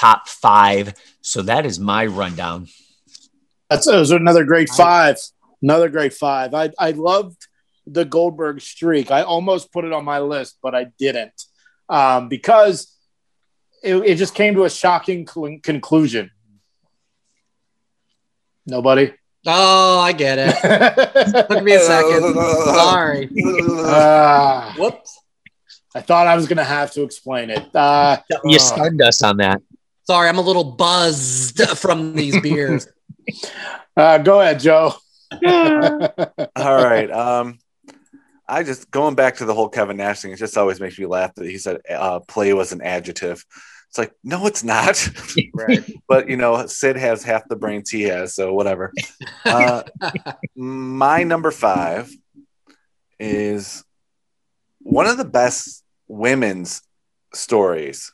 top 0.00 0.28
five 0.28 0.94
so 1.20 1.42
that 1.42 1.66
is 1.66 1.78
my 1.78 2.06
rundown 2.06 2.66
That's 3.68 3.86
that 3.86 3.98
was 3.98 4.10
another 4.10 4.44
great 4.44 4.70
five. 4.70 5.16
Another 5.62 5.90
great 5.90 6.14
five. 6.14 6.54
I 6.54 6.70
I 6.78 6.92
loved 6.92 7.46
the 7.86 8.04
Goldberg 8.04 8.60
streak. 8.60 9.10
I 9.10 9.22
almost 9.22 9.72
put 9.72 9.84
it 9.84 9.92
on 9.92 10.04
my 10.04 10.20
list, 10.20 10.58
but 10.62 10.74
I 10.74 10.84
didn't 10.98 11.38
um, 11.88 12.28
because 12.28 12.96
it, 13.82 13.96
it 13.96 14.16
just 14.16 14.34
came 14.34 14.54
to 14.54 14.64
a 14.64 14.70
shocking 14.70 15.26
cl- 15.26 15.58
conclusion. 15.62 16.30
Nobody. 18.66 19.12
Oh, 19.46 19.98
I 20.00 20.12
get 20.12 20.38
it. 20.38 21.48
Took 21.48 21.62
me 21.62 21.74
a 21.74 21.80
second. 21.80 22.34
Sorry. 22.34 23.30
Ah, 23.84 24.74
Whoops. 24.78 25.18
I 25.94 26.00
thought 26.00 26.26
I 26.26 26.36
was 26.36 26.46
going 26.46 26.58
to 26.58 26.64
have 26.64 26.92
to 26.92 27.02
explain 27.02 27.50
it. 27.50 27.74
Uh, 27.74 28.18
you 28.44 28.58
stunned 28.58 29.02
us 29.02 29.22
on 29.22 29.38
that 29.38 29.60
Sorry, 30.10 30.28
I'm 30.28 30.38
a 30.38 30.40
little 30.40 30.64
buzzed 30.64 31.60
from 31.78 32.14
these 32.16 32.40
beers. 32.40 32.88
uh, 33.96 34.18
go 34.18 34.40
ahead, 34.40 34.58
Joe. 34.58 34.94
All 35.32 36.82
right. 36.82 37.08
Um, 37.08 37.60
I 38.48 38.64
just 38.64 38.90
going 38.90 39.14
back 39.14 39.36
to 39.36 39.44
the 39.44 39.54
whole 39.54 39.68
Kevin 39.68 39.98
Nash 39.98 40.22
thing. 40.22 40.32
It 40.32 40.38
just 40.38 40.58
always 40.58 40.80
makes 40.80 40.98
me 40.98 41.06
laugh 41.06 41.36
that 41.36 41.46
he 41.46 41.58
said 41.58 41.82
uh, 41.88 42.18
play 42.18 42.52
was 42.52 42.72
an 42.72 42.82
adjective. 42.82 43.46
It's 43.88 43.98
like 43.98 44.12
no, 44.24 44.46
it's 44.46 44.64
not. 44.64 45.08
right. 45.54 45.88
but 46.08 46.28
you 46.28 46.36
know, 46.36 46.66
Sid 46.66 46.96
has 46.96 47.22
half 47.22 47.46
the 47.48 47.54
brains 47.54 47.88
he 47.88 48.02
has, 48.02 48.34
so 48.34 48.52
whatever. 48.52 48.92
Uh, 49.44 49.84
my 50.56 51.22
number 51.22 51.52
five 51.52 52.10
is 53.20 53.84
one 54.80 55.06
of 55.06 55.18
the 55.18 55.24
best 55.24 55.84
women's 56.08 56.82
stories 57.32 58.12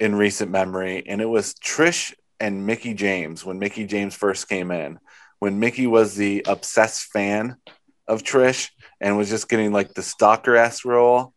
in 0.00 0.14
recent 0.14 0.50
memory, 0.50 1.04
and 1.06 1.20
it 1.20 1.26
was 1.26 1.54
Trish 1.54 2.14
and 2.40 2.66
Mickie 2.66 2.94
James 2.94 3.44
when 3.44 3.58
Mickie 3.58 3.86
James 3.86 4.14
first 4.14 4.48
came 4.48 4.70
in, 4.70 4.98
when 5.38 5.60
Mickie 5.60 5.86
was 5.86 6.16
the 6.16 6.42
obsessed 6.48 7.04
fan 7.12 7.56
of 8.08 8.22
Trish 8.22 8.70
and 9.00 9.16
was 9.16 9.28
just 9.28 9.48
getting 9.48 9.72
like 9.72 9.92
the 9.92 10.02
stalker 10.02 10.56
ass 10.56 10.84
role. 10.84 11.34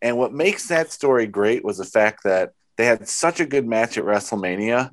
And 0.00 0.16
what 0.16 0.32
makes 0.32 0.68
that 0.68 0.90
story 0.90 1.26
great 1.26 1.64
was 1.64 1.76
the 1.76 1.84
fact 1.84 2.24
that 2.24 2.52
they 2.76 2.86
had 2.86 3.06
such 3.06 3.38
a 3.38 3.46
good 3.46 3.66
match 3.66 3.98
at 3.98 4.04
WrestleMania, 4.04 4.90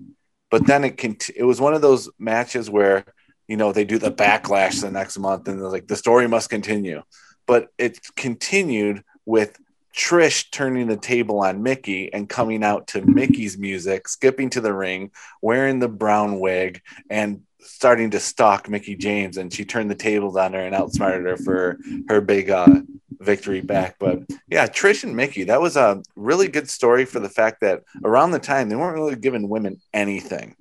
but 0.51 0.67
then 0.67 0.83
it 0.83 0.97
cont- 0.97 1.29
it 1.35 1.43
was 1.43 1.61
one 1.61 1.73
of 1.73 1.81
those 1.81 2.09
matches 2.19 2.69
where 2.69 3.05
you 3.47 3.57
know 3.57 3.71
they 3.71 3.85
do 3.85 3.97
the 3.97 4.11
backlash 4.11 4.81
the 4.81 4.91
next 4.91 5.17
month 5.17 5.47
and 5.47 5.59
they're 5.59 5.69
like 5.69 5.87
the 5.87 5.95
story 5.95 6.27
must 6.27 6.49
continue, 6.49 7.01
but 7.45 7.69
it 7.77 7.99
continued 8.15 9.03
with 9.25 9.57
Trish 9.95 10.49
turning 10.51 10.87
the 10.87 10.97
table 10.97 11.39
on 11.39 11.61
Mickie 11.63 12.11
and 12.11 12.27
coming 12.27 12.63
out 12.63 12.87
to 12.87 13.01
Mickie's 13.01 13.57
music, 13.57 14.07
skipping 14.07 14.49
to 14.51 14.61
the 14.61 14.73
ring, 14.73 15.11
wearing 15.41 15.79
the 15.79 15.87
brown 15.87 16.39
wig, 16.39 16.81
and 17.09 17.43
starting 17.59 18.09
to 18.11 18.19
stalk 18.19 18.67
Mickie 18.69 18.95
James. 18.95 19.37
And 19.37 19.53
she 19.53 19.65
turned 19.65 19.91
the 19.91 19.95
tables 19.95 20.35
on 20.35 20.53
her 20.53 20.59
and 20.59 20.75
outsmarted 20.75 21.25
her 21.25 21.37
for 21.37 21.77
her 22.09 22.21
big 22.21 22.49
uh, 22.49 22.81
victory 23.19 23.61
back. 23.61 23.97
But 23.99 24.23
yeah, 24.47 24.67
Trish 24.67 25.03
and 25.03 25.15
Mickie, 25.15 25.45
that 25.45 25.61
was 25.61 25.77
a 25.77 26.01
really 26.15 26.47
good 26.47 26.69
story 26.69 27.05
for 27.05 27.19
the 27.19 27.29
fact 27.29 27.61
that 27.61 27.83
around 28.03 28.31
the 28.31 28.39
time 28.39 28.69
they 28.69 28.75
weren't 28.75 28.95
really 28.95 29.15
giving 29.15 29.47
women 29.47 29.79
anything. 29.93 30.55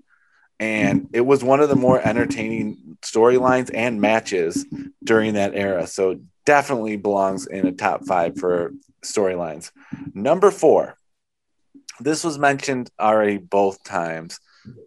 And 0.61 1.09
it 1.13 1.23
was 1.23 1.43
one 1.43 1.61
of 1.61 1.69
the 1.69 1.77
more 1.77 2.01
entertaining 2.01 2.99
storylines 3.03 3.71
and 3.75 4.01
matches 4.01 4.65
during 5.03 5.35
that 5.35 5.55
era. 5.55 5.89
So 5.89 6.21
definitely 6.45 6.97
belongs 6.97 7.47
in 7.47 7.67
a 7.67 7.73
top 7.73 8.05
five 8.07 8.39
for 8.39 8.73
storylines. 9.05 9.71
Number 10.15 10.51
four, 10.51 10.97
this 12.01 12.25
was 12.25 12.39
mentioned 12.39 12.91
already 12.99 13.39
both 13.39 13.83
times 13.85 14.41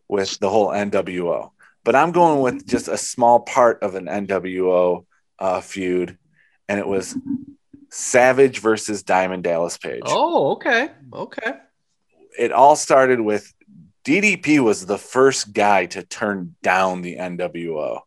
with 0.07 0.39
the 0.39 0.49
whole 0.49 0.70
NWO, 0.70 1.51
but 1.84 1.95
I'm 1.95 2.11
going 2.11 2.41
with 2.41 2.66
just 2.66 2.88
a 2.88 2.97
small 2.97 3.41
part 3.41 3.84
of 3.84 3.95
an 3.95 4.05
NWO 4.05 5.05
uh, 5.39 5.61
feud, 5.61 6.18
and 6.68 6.80
it 6.80 6.88
was 6.88 7.18
Savage 7.89 8.59
versus 8.59 9.03
Diamond 9.03 9.43
Dallas 9.43 9.78
Page. 9.78 10.03
Oh, 10.05 10.53
okay. 10.53 10.89
Okay. 11.13 11.53
It 12.38 12.51
all 12.51 12.76
started 12.76 13.22
with 13.22 13.53
DDP 14.05 14.59
was 14.59 14.86
the 14.86 14.97
first 14.97 15.53
guy 15.53 15.88
to 15.88 16.03
turn 16.03 16.55
down 16.61 17.01
the 17.01 17.18
NWO. 17.18 18.01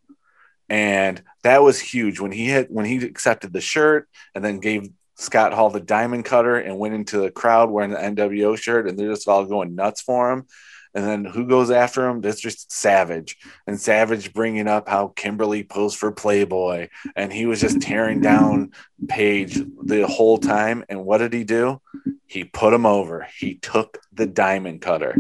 And 0.69 1.23
that 1.43 1.63
was 1.63 1.81
huge 1.81 2.21
when 2.21 2.31
he 2.31 2.47
hit 2.47 2.71
when 2.71 2.85
he 2.85 2.99
accepted 2.99 3.53
the 3.53 3.61
shirt 3.61 4.09
and 4.35 4.45
then 4.45 4.61
gave 4.61 4.91
Scott 5.19 5.53
Hall 5.53 5.69
the 5.69 5.81
diamond 5.81 6.25
cutter 6.25 6.57
and 6.57 6.79
went 6.79 6.95
into 6.95 7.19
the 7.19 7.31
crowd 7.31 7.71
wearing 7.71 7.91
the 7.91 7.97
NWO 7.97 8.57
shirt 8.57 8.89
and 8.89 8.97
they're 8.97 9.11
just 9.11 9.29
all 9.29 9.45
going 9.45 9.75
nuts 9.75 10.01
for 10.01 10.31
him. 10.33 10.47
And 10.95 11.05
then 11.05 11.25
who 11.25 11.47
goes 11.47 11.71
after 11.71 12.09
him? 12.09 12.21
That's 12.21 12.41
just 12.41 12.73
Savage. 12.73 13.37
And 13.67 13.81
Savage 13.81 14.33
bringing 14.33 14.69
up 14.69 14.89
how 14.89 15.09
Kimberly 15.09 15.65
posed 15.65 15.99
for 15.99 16.13
Playboy. 16.13 16.89
And 17.15 17.33
he 17.33 17.47
was 17.47 17.61
just 17.61 17.83
tearing 17.83 18.21
down 18.21 18.73
Page 19.07 19.61
the 19.83 20.07
whole 20.07 20.39
time. 20.39 20.85
And 20.89 21.05
what 21.05 21.19
did 21.19 21.33
he 21.33 21.45
do? 21.45 21.81
He 22.27 22.45
put 22.45 22.73
him 22.73 22.87
over. 22.87 23.27
He 23.39 23.57
took 23.57 23.99
the 24.13 24.27
diamond 24.27 24.81
cutter. 24.81 25.17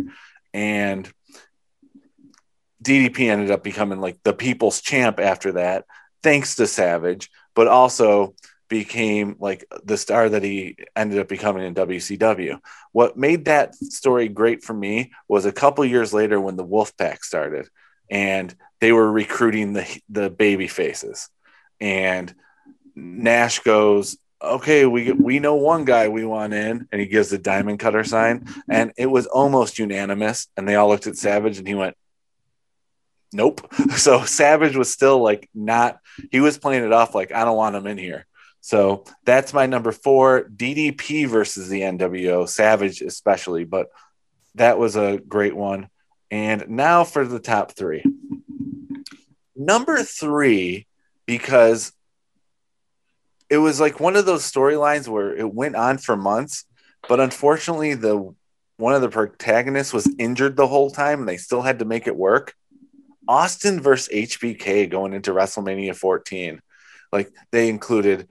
And 0.54 1.12
DDP 2.82 3.30
ended 3.30 3.50
up 3.50 3.62
becoming 3.62 4.00
like 4.00 4.18
the 4.22 4.32
people's 4.32 4.80
champ 4.80 5.20
after 5.20 5.52
that, 5.52 5.84
thanks 6.22 6.54
to 6.56 6.66
Savage, 6.66 7.30
but 7.54 7.66
also 7.68 8.34
became 8.68 9.36
like 9.40 9.64
the 9.84 9.96
star 9.96 10.28
that 10.28 10.42
he 10.42 10.76
ended 10.94 11.18
up 11.18 11.28
becoming 11.28 11.64
in 11.64 11.74
WCW. 11.74 12.60
What 12.92 13.16
made 13.16 13.46
that 13.46 13.74
story 13.74 14.28
great 14.28 14.62
for 14.62 14.74
me 14.74 15.12
was 15.26 15.46
a 15.46 15.52
couple 15.52 15.84
years 15.84 16.12
later 16.12 16.40
when 16.40 16.56
the 16.56 16.66
Wolfpack 16.66 17.22
started 17.22 17.68
and 18.10 18.54
they 18.80 18.92
were 18.92 19.10
recruiting 19.10 19.72
the 19.72 20.00
the 20.08 20.30
baby 20.30 20.68
faces. 20.68 21.28
And 21.80 22.34
Nash 22.94 23.60
goes, 23.60 24.18
"Okay, 24.42 24.86
we 24.86 25.12
we 25.12 25.38
know 25.38 25.54
one 25.54 25.84
guy 25.84 26.08
we 26.08 26.24
want 26.24 26.52
in." 26.52 26.88
And 26.92 27.00
he 27.00 27.06
gives 27.06 27.30
the 27.30 27.38
diamond 27.38 27.78
cutter 27.78 28.04
sign 28.04 28.46
and 28.68 28.92
it 28.96 29.06
was 29.06 29.26
almost 29.26 29.78
unanimous 29.78 30.48
and 30.56 30.68
they 30.68 30.74
all 30.74 30.88
looked 30.88 31.06
at 31.06 31.16
Savage 31.16 31.58
and 31.58 31.66
he 31.66 31.74
went, 31.74 31.96
"Nope." 33.32 33.72
So 33.96 34.24
Savage 34.24 34.76
was 34.76 34.92
still 34.92 35.22
like 35.22 35.48
not 35.54 35.98
he 36.30 36.40
was 36.40 36.58
playing 36.58 36.84
it 36.84 36.92
off 36.92 37.14
like 37.14 37.32
I 37.32 37.44
don't 37.44 37.56
want 37.56 37.76
him 37.76 37.86
in 37.86 37.98
here. 37.98 38.26
So 38.60 39.04
that's 39.24 39.54
my 39.54 39.66
number 39.66 39.92
four 39.92 40.44
DDP 40.44 41.26
versus 41.28 41.68
the 41.68 41.82
NWO, 41.82 42.48
Savage 42.48 43.00
especially, 43.00 43.64
but 43.64 43.88
that 44.56 44.78
was 44.78 44.96
a 44.96 45.18
great 45.18 45.56
one. 45.56 45.88
And 46.30 46.68
now 46.68 47.04
for 47.04 47.24
the 47.24 47.38
top 47.38 47.72
three. 47.72 48.04
Number 49.56 50.02
three, 50.02 50.86
because 51.26 51.92
it 53.50 53.58
was 53.58 53.80
like 53.80 54.00
one 54.00 54.16
of 54.16 54.26
those 54.26 54.50
storylines 54.50 55.08
where 55.08 55.34
it 55.34 55.52
went 55.52 55.74
on 55.74 55.98
for 55.98 56.16
months, 56.16 56.64
but 57.08 57.20
unfortunately, 57.20 57.94
the 57.94 58.34
one 58.76 58.94
of 58.94 59.02
the 59.02 59.08
protagonists 59.08 59.92
was 59.92 60.08
injured 60.18 60.56
the 60.56 60.66
whole 60.66 60.90
time 60.90 61.20
and 61.20 61.28
they 61.28 61.36
still 61.36 61.62
had 61.62 61.80
to 61.80 61.84
make 61.84 62.06
it 62.06 62.16
work. 62.16 62.54
Austin 63.26 63.80
versus 63.80 64.08
HBK 64.12 64.88
going 64.88 65.12
into 65.12 65.32
WrestleMania 65.32 65.96
14. 65.96 66.60
Like 67.12 67.30
they 67.50 67.68
included 67.68 68.28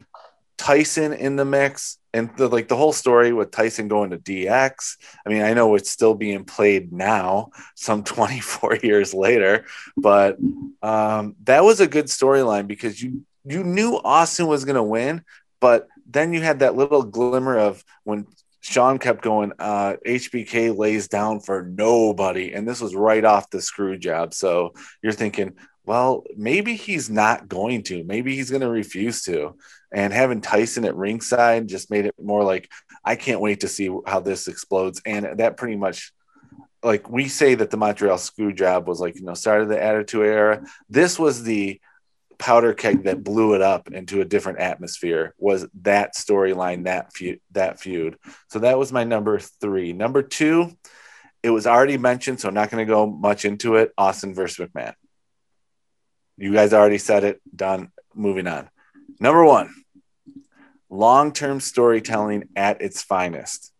Tyson 0.58 1.14
in 1.14 1.36
the 1.36 1.46
mix 1.46 1.98
and 2.14 2.36
the, 2.38 2.48
like 2.48 2.68
the 2.68 2.76
whole 2.76 2.94
story 2.94 3.32
with 3.32 3.52
Tyson 3.52 3.88
going 3.88 4.10
to 4.10 4.18
DX. 4.18 4.98
I 5.26 5.30
mean, 5.30 5.44
I 5.44 5.54
know 5.54 5.76
it's 5.76 5.92
still 5.92 6.16
being 6.16 6.46
played 6.46 6.92
now, 6.92 7.52
some 7.76 8.04
24 8.06 8.78
years 8.78 9.14
later, 9.14 9.66
but 9.96 10.38
um, 10.82 11.36
that 11.44 11.64
was 11.64 11.80
a 11.80 11.88
good 11.88 12.06
storyline 12.06 12.68
because 12.68 13.02
you 13.02 13.24
you 13.46 13.64
knew 13.64 13.96
Austin 14.04 14.48
was 14.48 14.66
going 14.66 14.76
to 14.76 14.84
win, 14.84 15.24
but 15.62 15.88
then 16.06 16.34
you 16.34 16.42
had 16.42 16.60
that 16.60 16.76
little 16.76 17.04
glimmer 17.04 17.58
of 17.58 17.82
when 18.04 18.28
Shawn 18.60 18.98
kept 19.00 19.22
going, 19.22 19.54
uh, 19.60 19.96
HBK 20.06 20.78
lays 20.78 21.08
down 21.08 21.40
for 21.40 21.64
nobody, 21.64 22.52
and 22.52 22.68
this 22.68 22.82
was 22.82 22.94
right 22.94 23.24
off 23.24 23.50
the 23.50 23.62
screw 23.62 23.98
job. 23.98 24.34
So 24.34 24.74
you're 25.02 25.14
thinking, 25.14 25.54
well, 25.86 26.26
maybe 26.36 26.76
he's 26.76 27.10
not 27.10 27.48
going 27.48 27.84
to. 27.84 28.04
Maybe 28.04 28.36
he's 28.36 28.50
going 28.50 28.62
to 28.62 28.70
refuse 28.70 29.22
to. 29.24 29.56
And 29.92 30.12
having 30.14 30.42
Tyson 30.42 30.86
at 30.86 30.96
ringside 30.96 31.68
just 31.68 31.90
made 31.90 32.06
it 32.06 32.16
more 32.22 32.44
like, 32.44 32.70
I 33.04 33.16
can't 33.16 33.42
wait 33.42 33.62
to 33.62 33.68
see 33.68 33.90
how 34.06 34.20
this 34.20 34.48
explodes. 34.48 35.02
And 35.06 35.40
that 35.40 35.58
pretty 35.58 35.78
much, 35.78 36.12
like 36.84 37.10
we 37.10 37.28
say 37.28 37.56
that 37.56 37.70
the 37.70 37.78
Montreal 37.78 38.18
screw 38.18 38.54
job 38.54 38.88
was 38.88 39.00
like, 39.00 39.16
you 39.16 39.24
know, 39.24 39.34
started 39.34 39.70
the 39.70 39.82
Attitude 39.82 40.26
Era. 40.26 40.64
This 40.90 41.18
was 41.18 41.44
the 41.44 41.80
powder 42.38 42.74
keg 42.74 43.04
that 43.04 43.24
blew 43.24 43.56
it 43.56 43.62
up 43.62 43.92
into 43.92 44.22
a 44.22 44.26
different 44.26 44.60
atmosphere 44.60 45.34
was 45.40 45.66
that 45.82 46.14
storyline 46.14 46.84
that 46.84 47.12
feud 47.12 47.40
that 47.50 47.80
feud 47.80 48.16
so 48.48 48.60
that 48.60 48.78
was 48.78 48.92
my 48.92 49.04
number 49.04 49.40
three 49.40 49.92
number 49.92 50.22
two 50.22 50.70
it 51.42 51.50
was 51.50 51.66
already 51.66 51.98
mentioned 51.98 52.40
so 52.40 52.48
i'm 52.48 52.54
not 52.54 52.70
going 52.70 52.86
to 52.86 52.88
go 52.88 53.08
much 53.08 53.44
into 53.44 53.78
it 53.78 53.92
austin 53.98 54.36
versus 54.36 54.68
mcmahon 54.68 54.94
you 56.38 56.54
guys 56.54 56.74
already 56.74 57.00
said 57.00 57.24
it. 57.24 57.42
Done. 57.54 57.92
Moving 58.14 58.48
on. 58.48 58.70
Number 59.20 59.44
one, 59.44 59.74
long 60.90 61.34
term 61.34 61.60
storytelling 61.60 62.50
at 62.56 62.82
its 62.82 63.02
finest. 63.02 63.72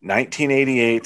1988 0.00 1.04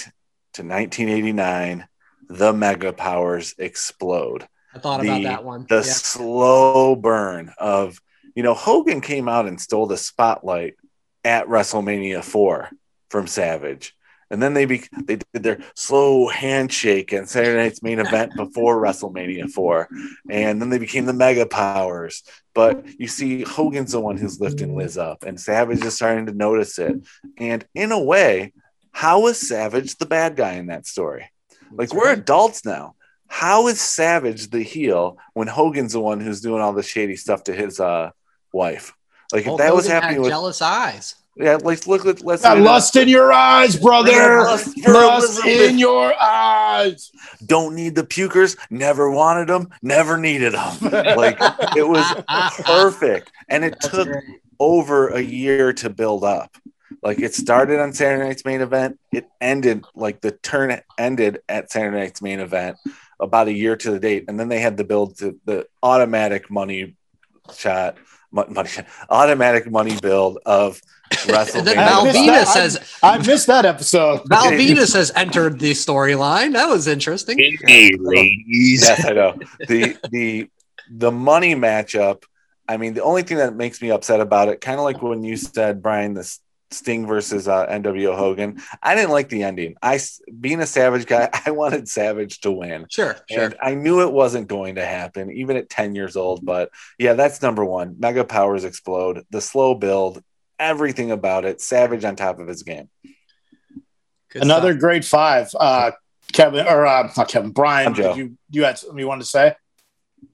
to 0.54 0.62
1989, 0.62 1.86
the 2.28 2.52
mega 2.52 2.92
powers 2.92 3.54
explode. 3.58 4.48
I 4.74 4.78
thought 4.78 5.00
the, 5.00 5.08
about 5.08 5.22
that 5.22 5.44
one. 5.44 5.66
The 5.68 5.76
Yeah. 5.76 5.82
slow 5.82 6.96
burn 6.96 7.52
of, 7.58 8.00
you 8.34 8.42
know, 8.42 8.54
Hogan 8.54 9.00
came 9.00 9.28
out 9.28 9.46
and 9.46 9.60
stole 9.60 9.86
the 9.86 9.96
spotlight 9.96 10.74
at 11.24 11.46
WrestleMania 11.46 12.24
4 12.24 12.70
from 13.10 13.26
Savage. 13.26 13.94
And 14.30 14.42
then 14.42 14.54
they 14.54 14.66
be, 14.66 14.82
they 15.04 15.16
did 15.16 15.42
their 15.42 15.60
slow 15.74 16.28
handshake 16.28 17.12
and 17.12 17.28
Saturday 17.28 17.56
Night's 17.56 17.82
main 17.82 17.98
event 17.98 18.32
before 18.36 18.80
WrestleMania 18.80 19.50
4. 19.50 19.88
And 20.30 20.60
then 20.60 20.68
they 20.68 20.78
became 20.78 21.06
the 21.06 21.12
mega 21.12 21.46
powers. 21.46 22.22
But 22.54 22.84
you 23.00 23.08
see, 23.08 23.42
Hogan's 23.42 23.92
the 23.92 24.00
one 24.00 24.16
who's 24.16 24.40
lifting 24.40 24.76
Liz 24.76 24.98
up, 24.98 25.22
and 25.22 25.40
Savage 25.40 25.84
is 25.84 25.94
starting 25.94 26.26
to 26.26 26.32
notice 26.32 26.78
it. 26.78 26.96
And 27.36 27.64
in 27.74 27.92
a 27.92 28.02
way, 28.02 28.52
how 28.92 29.28
is 29.28 29.48
Savage 29.48 29.96
the 29.96 30.06
bad 30.06 30.36
guy 30.36 30.54
in 30.54 30.66
that 30.66 30.86
story? 30.86 31.30
Like, 31.70 31.94
we're 31.94 32.12
adults 32.12 32.64
now. 32.64 32.96
How 33.28 33.68
is 33.68 33.80
Savage 33.80 34.50
the 34.50 34.62
heel 34.62 35.18
when 35.34 35.48
Hogan's 35.48 35.92
the 35.92 36.00
one 36.00 36.20
who's 36.20 36.40
doing 36.40 36.60
all 36.62 36.72
the 36.72 36.82
shady 36.82 37.14
stuff 37.14 37.44
to 37.44 37.54
his 37.54 37.78
uh, 37.78 38.10
wife? 38.52 38.94
Like, 39.32 39.42
if 39.42 39.46
Hulk 39.46 39.58
that 39.58 39.74
was 39.74 39.84
Hogan 39.84 39.94
had 39.94 40.02
happening 40.02 40.22
with, 40.22 40.30
jealous 40.30 40.62
eyes. 40.62 41.14
Yeah, 41.38 41.58
let's 41.62 41.86
look 41.86 42.04
at, 42.06 42.22
let's 42.24 42.42
Got 42.42 42.54
say 42.54 42.58
that- 42.60 42.64
lust 42.64 42.96
in 42.96 43.08
your 43.08 43.32
eyes, 43.32 43.76
brother. 43.76 44.40
Lust 44.40 44.76
Lust 44.86 45.46
in 45.46 45.78
your 45.78 46.12
eyes. 46.20 47.10
don't 47.46 47.74
need 47.74 47.94
the 47.94 48.02
pukers, 48.04 48.56
never 48.70 49.10
wanted 49.10 49.48
them, 49.48 49.68
never 49.82 50.16
needed 50.18 50.54
them. 50.54 50.76
Like, 51.16 51.38
it 51.76 51.86
was 51.88 52.04
perfect. 52.64 53.30
And 53.48 53.64
it 53.64 53.76
That's 53.80 53.88
took 53.94 54.08
great. 54.08 54.24
over 54.58 55.08
a 55.08 55.20
year 55.20 55.72
to 55.74 55.90
build 55.90 56.24
up. 56.24 56.56
Like 57.02 57.20
it 57.20 57.34
started 57.34 57.78
on 57.80 57.92
Saturday 57.92 58.24
night's 58.26 58.44
main 58.44 58.60
event. 58.60 58.98
It 59.12 59.28
ended 59.40 59.84
like 59.94 60.20
the 60.20 60.32
turn 60.32 60.80
ended 60.98 61.40
at 61.48 61.70
Saturday 61.70 61.96
night's 61.96 62.20
main 62.20 62.40
event 62.40 62.76
about 63.20 63.46
a 63.46 63.52
year 63.52 63.76
to 63.76 63.90
the 63.92 64.00
date, 64.00 64.24
and 64.26 64.38
then 64.40 64.48
they 64.48 64.58
had 64.58 64.76
the 64.76 64.84
build 64.84 65.18
to 65.18 65.38
the 65.44 65.66
automatic 65.82 66.50
money 66.50 66.96
shot, 67.54 67.96
mon- 67.96 68.17
money 68.30 68.70
automatic 69.10 69.70
money 69.70 69.96
build 70.00 70.38
of 70.46 70.80
And 71.10 71.30
then 71.34 71.36
WrestleMania. 71.36 71.74
Val 71.74 72.04
missed 72.04 72.98
I- 73.02 73.14
I 73.14 73.18
missed 73.18 73.46
that 73.46 73.64
episode. 73.64 74.22
Val 74.26 74.46
Venis 74.52 74.94
has 74.94 75.10
entered 75.16 75.58
the 75.58 75.72
storyline. 75.72 76.52
That 76.52 76.68
was 76.68 76.86
interesting. 76.86 77.38
Hey, 77.38 77.90
ladies. 77.98 78.82
yes, 78.82 79.04
I 79.06 79.12
know 79.12 79.38
the 79.66 79.96
the 80.10 80.50
the 80.90 81.10
money 81.12 81.54
matchup. 81.54 82.24
I 82.68 82.76
mean, 82.76 82.92
the 82.92 83.02
only 83.02 83.22
thing 83.22 83.38
that 83.38 83.54
makes 83.56 83.80
me 83.80 83.90
upset 83.90 84.20
about 84.20 84.48
it, 84.48 84.60
kind 84.60 84.78
of 84.78 84.84
like 84.84 85.00
when 85.00 85.24
you 85.24 85.36
said 85.38 85.82
Brian, 85.82 86.12
the 86.12 86.30
Sting 86.70 87.06
versus 87.06 87.48
uh, 87.48 87.66
NWO 87.66 88.16
Hogan. 88.16 88.60
I 88.82 88.94
didn't 88.94 89.10
like 89.10 89.28
the 89.28 89.42
ending. 89.42 89.76
I 89.82 89.98
being 90.40 90.60
a 90.60 90.66
Savage 90.66 91.06
guy, 91.06 91.28
I 91.46 91.50
wanted 91.50 91.88
Savage 91.88 92.40
to 92.40 92.50
win. 92.52 92.86
Sure, 92.90 93.16
sure. 93.30 93.44
And 93.44 93.56
I 93.62 93.74
knew 93.74 94.02
it 94.02 94.12
wasn't 94.12 94.48
going 94.48 94.76
to 94.76 94.84
happen, 94.84 95.30
even 95.32 95.56
at 95.56 95.70
10 95.70 95.94
years 95.94 96.16
old. 96.16 96.44
But 96.44 96.70
yeah, 96.98 97.14
that's 97.14 97.42
number 97.42 97.64
one. 97.64 97.96
Mega 97.98 98.24
powers 98.24 98.64
explode, 98.64 99.24
the 99.30 99.40
slow 99.40 99.74
build, 99.74 100.22
everything 100.58 101.10
about 101.10 101.44
it. 101.44 101.60
Savage 101.60 102.04
on 102.04 102.16
top 102.16 102.38
of 102.38 102.48
his 102.48 102.62
game. 102.62 102.88
Good 104.30 104.42
Another 104.42 104.72
stuff. 104.72 104.80
great 104.80 105.04
five. 105.04 105.50
Uh, 105.58 105.92
Kevin 106.32 106.66
or 106.66 106.86
uh, 106.86 107.10
not 107.16 107.28
Kevin. 107.28 107.50
Brian, 107.50 107.94
Joe. 107.94 108.14
did 108.14 108.16
you 108.18 108.38
you 108.50 108.64
had 108.64 108.78
something 108.78 108.98
you 108.98 109.08
wanted 109.08 109.22
to 109.22 109.28
say? 109.28 109.54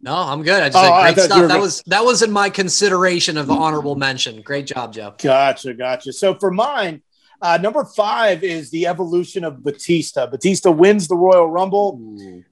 No, 0.01 0.15
I'm 0.15 0.43
good. 0.43 0.63
I 0.63 0.69
just 0.69 0.77
Oh, 0.79 0.83
said 0.83 1.15
great 1.15 1.25
stuff. 1.25 1.41
That 1.41 1.49
gonna- 1.49 1.61
was 1.61 1.83
that 1.87 2.05
was 2.05 2.23
in 2.23 2.31
my 2.31 2.51
consideration 2.51 3.37
of 3.39 3.51
honorable 3.51 3.95
mention. 3.97 4.43
Great 4.43 4.67
job, 4.67 4.93
Joe. 4.93 5.15
Gotcha, 5.19 5.73
gotcha. 5.75 6.13
So 6.13 6.35
for 6.35 6.51
mine, 6.51 7.03
uh, 7.41 7.59
number 7.61 7.85
five 7.85 8.45
is 8.45 8.71
the 8.71 8.87
evolution 8.87 9.45
of 9.45 9.63
Batista. 9.65 10.27
Batista 10.27 10.71
wins 10.71 11.09
the 11.09 11.17
Royal 11.17 11.51
Rumble. 11.51 11.99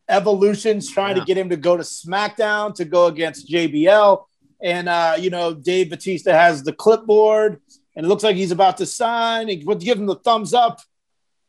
Evolution's 0.08 0.90
trying 0.90 1.16
Yeah. 1.16 1.20
to 1.22 1.26
get 1.26 1.38
him 1.38 1.48
to 1.50 1.56
go 1.56 1.76
to 1.76 1.82
SmackDown 1.82 2.74
to 2.76 2.84
go 2.84 3.06
against 3.06 3.48
JBL. 3.48 4.26
And, 4.62 4.88
uh, 4.88 5.16
you 5.18 5.30
know, 5.30 5.54
Dave 5.54 5.90
Batista 5.90 6.32
has 6.32 6.62
the 6.62 6.72
clipboard 6.72 7.60
and 7.96 8.06
it 8.06 8.08
looks 8.08 8.22
like 8.22 8.36
he's 8.36 8.52
about 8.52 8.76
to 8.78 8.86
sign. 8.86 9.48
He 9.48 9.62
would 9.64 9.80
give 9.80 9.98
him 9.98 10.06
the 10.06 10.16
thumbs 10.16 10.54
up 10.54 10.80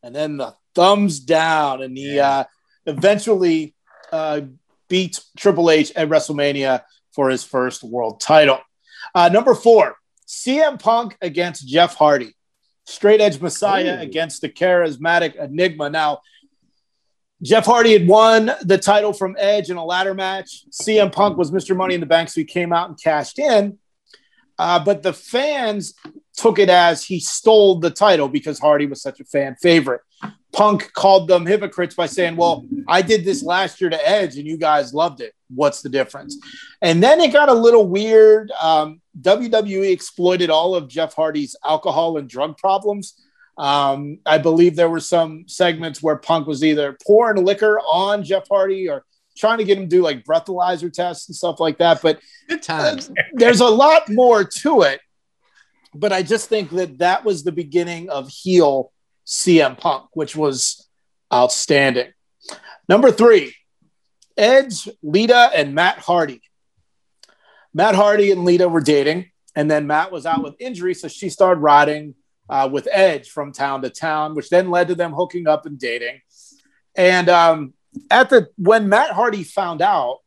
and 0.02 0.14
then 0.14 0.36
the 0.36 0.54
thumbs 0.74 1.20
down. 1.20 1.82
And 1.82 1.96
he 1.96 2.18
uh, 2.18 2.44
eventually 2.86 3.74
uh, 4.12 4.40
beat 4.94 5.20
Triple 5.36 5.72
H 5.72 5.90
at 5.96 6.08
WrestleMania 6.08 6.82
for 7.10 7.28
his 7.28 7.42
first 7.42 7.82
world 7.82 8.20
title. 8.20 8.60
Uh, 9.12 9.28
number 9.28 9.52
four, 9.52 9.96
CM 10.24 10.80
Punk 10.80 11.16
against 11.20 11.66
Jeff 11.66 11.96
Hardy. 11.96 12.36
Straight 12.86 13.20
edge 13.20 13.40
Messiah 13.40 13.96
Ooh. 13.98 14.02
against 14.02 14.40
the 14.40 14.48
charismatic 14.48 15.34
Enigma. 15.34 15.90
Now, 15.90 16.20
Jeff 17.42 17.66
Hardy 17.66 17.92
had 17.92 18.06
won 18.06 18.52
the 18.62 18.78
title 18.78 19.12
from 19.12 19.34
Edge 19.36 19.68
in 19.68 19.76
a 19.76 19.84
ladder 19.84 20.14
match. 20.14 20.62
CM 20.70 21.10
Punk 21.10 21.36
was 21.36 21.50
Mr. 21.50 21.76
Money 21.76 21.94
in 21.94 22.00
the 22.00 22.06
Bank, 22.06 22.28
so 22.28 22.40
he 22.40 22.44
came 22.44 22.72
out 22.72 22.88
and 22.88 22.96
cashed 22.96 23.40
in. 23.40 23.76
Uh, 24.60 24.78
but 24.78 25.02
the 25.02 25.12
fans 25.12 25.94
took 26.36 26.60
it 26.60 26.68
as 26.68 27.04
he 27.04 27.18
stole 27.18 27.80
the 27.80 27.90
title 27.90 28.28
because 28.28 28.60
Hardy 28.60 28.86
was 28.86 29.02
such 29.02 29.18
a 29.18 29.24
fan 29.24 29.56
favorite. 29.60 30.02
Punk 30.54 30.92
called 30.92 31.28
them 31.28 31.44
hypocrites 31.44 31.94
by 31.94 32.06
saying, 32.06 32.36
Well, 32.36 32.66
I 32.88 33.02
did 33.02 33.24
this 33.24 33.42
last 33.42 33.80
year 33.80 33.90
to 33.90 34.08
Edge 34.08 34.36
and 34.36 34.46
you 34.46 34.56
guys 34.56 34.94
loved 34.94 35.20
it. 35.20 35.34
What's 35.48 35.82
the 35.82 35.88
difference? 35.88 36.38
And 36.80 37.02
then 37.02 37.20
it 37.20 37.32
got 37.32 37.48
a 37.48 37.54
little 37.54 37.86
weird. 37.86 38.50
Um, 38.60 39.00
WWE 39.20 39.90
exploited 39.90 40.50
all 40.50 40.74
of 40.74 40.88
Jeff 40.88 41.14
Hardy's 41.14 41.56
alcohol 41.64 42.16
and 42.18 42.28
drug 42.28 42.56
problems. 42.56 43.20
Um, 43.58 44.18
I 44.26 44.38
believe 44.38 44.74
there 44.74 44.88
were 44.88 45.00
some 45.00 45.44
segments 45.46 46.02
where 46.02 46.16
Punk 46.16 46.46
was 46.46 46.64
either 46.64 46.96
pouring 47.06 47.44
liquor 47.44 47.78
on 47.80 48.24
Jeff 48.24 48.48
Hardy 48.48 48.88
or 48.88 49.04
trying 49.36 49.58
to 49.58 49.64
get 49.64 49.78
him 49.78 49.84
to 49.84 49.96
do 49.96 50.02
like 50.02 50.24
breathalyzer 50.24 50.92
tests 50.92 51.28
and 51.28 51.36
stuff 51.36 51.60
like 51.60 51.78
that. 51.78 52.00
But 52.02 52.20
Good 52.48 52.62
times. 52.62 53.10
there's 53.34 53.60
a 53.60 53.68
lot 53.68 54.08
more 54.08 54.44
to 54.44 54.82
it. 54.82 55.00
But 55.94 56.12
I 56.12 56.22
just 56.22 56.48
think 56.48 56.70
that 56.70 56.98
that 56.98 57.24
was 57.24 57.44
the 57.44 57.52
beginning 57.52 58.10
of 58.10 58.28
heel 58.28 58.92
CM 59.26 59.78
Punk, 59.78 60.08
which 60.12 60.36
was 60.36 60.88
outstanding. 61.32 62.12
Number 62.88 63.10
three, 63.10 63.54
Edge, 64.36 64.88
Lita, 65.02 65.50
and 65.54 65.74
Matt 65.74 65.98
Hardy. 65.98 66.42
Matt 67.72 67.94
Hardy 67.94 68.30
and 68.30 68.44
Lita 68.44 68.68
were 68.68 68.80
dating, 68.80 69.30
and 69.56 69.70
then 69.70 69.86
Matt 69.86 70.12
was 70.12 70.26
out 70.26 70.42
with 70.42 70.54
injury, 70.58 70.94
so 70.94 71.08
she 71.08 71.28
started 71.28 71.60
riding 71.60 72.14
uh, 72.48 72.68
with 72.70 72.88
Edge 72.90 73.30
from 73.30 73.52
town 73.52 73.82
to 73.82 73.90
town, 73.90 74.34
which 74.34 74.50
then 74.50 74.70
led 74.70 74.88
to 74.88 74.94
them 74.94 75.12
hooking 75.12 75.48
up 75.48 75.66
and 75.66 75.78
dating. 75.78 76.20
And 76.94 77.28
um, 77.28 77.74
at 78.10 78.30
the 78.30 78.48
when 78.56 78.88
Matt 78.88 79.10
Hardy 79.10 79.44
found 79.44 79.82
out, 79.82 80.18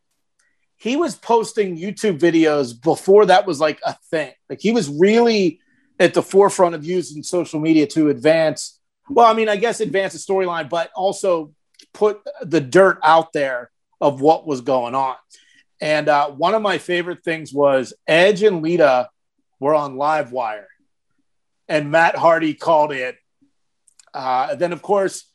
he 0.78 0.96
was 0.96 1.16
posting 1.16 1.78
YouTube 1.78 2.20
videos 2.20 2.80
before 2.80 3.26
that 3.28 3.48
was 3.48 3.60
like 3.60 3.80
a 3.84 3.96
thing. 4.12 4.32
Like 4.50 4.62
he 4.62 4.72
was 4.72 4.90
really 4.90 5.60
at 6.00 6.14
the 6.14 6.22
forefront 6.22 6.76
of 6.76 6.86
using 6.86 7.24
social 7.24 7.60
media 7.60 7.88
to 7.88 8.10
advance. 8.10 8.77
Well, 9.10 9.26
I 9.26 9.34
mean, 9.34 9.50
I 9.50 9.56
guess 9.56 9.80
advance 9.80 10.14
the 10.14 10.20
storyline, 10.20 10.70
but 10.70 10.92
also 10.96 11.54
put 11.94 12.22
the 12.42 12.62
dirt 12.62 13.00
out 13.04 13.34
there 13.34 13.72
of 14.02 14.22
what 14.22 14.46
was 14.46 14.62
going 14.62 14.96
on. 14.96 15.16
And 15.80 16.10
uh, 16.10 16.30
one 16.32 16.56
of 16.56 16.62
my 16.62 16.78
favorite 16.78 17.24
things 17.24 17.54
was 17.54 17.94
Edge 18.08 18.44
and 18.44 18.62
Lita 18.62 19.10
were 19.60 19.76
on 19.76 19.96
Livewire, 19.96 20.66
and 21.68 21.92
Matt 21.92 22.16
Hardy 22.16 22.54
called 22.54 22.92
it. 22.92 23.18
Uh, 24.14 24.56
then, 24.56 24.74
of 24.74 24.82
course, 24.82 25.30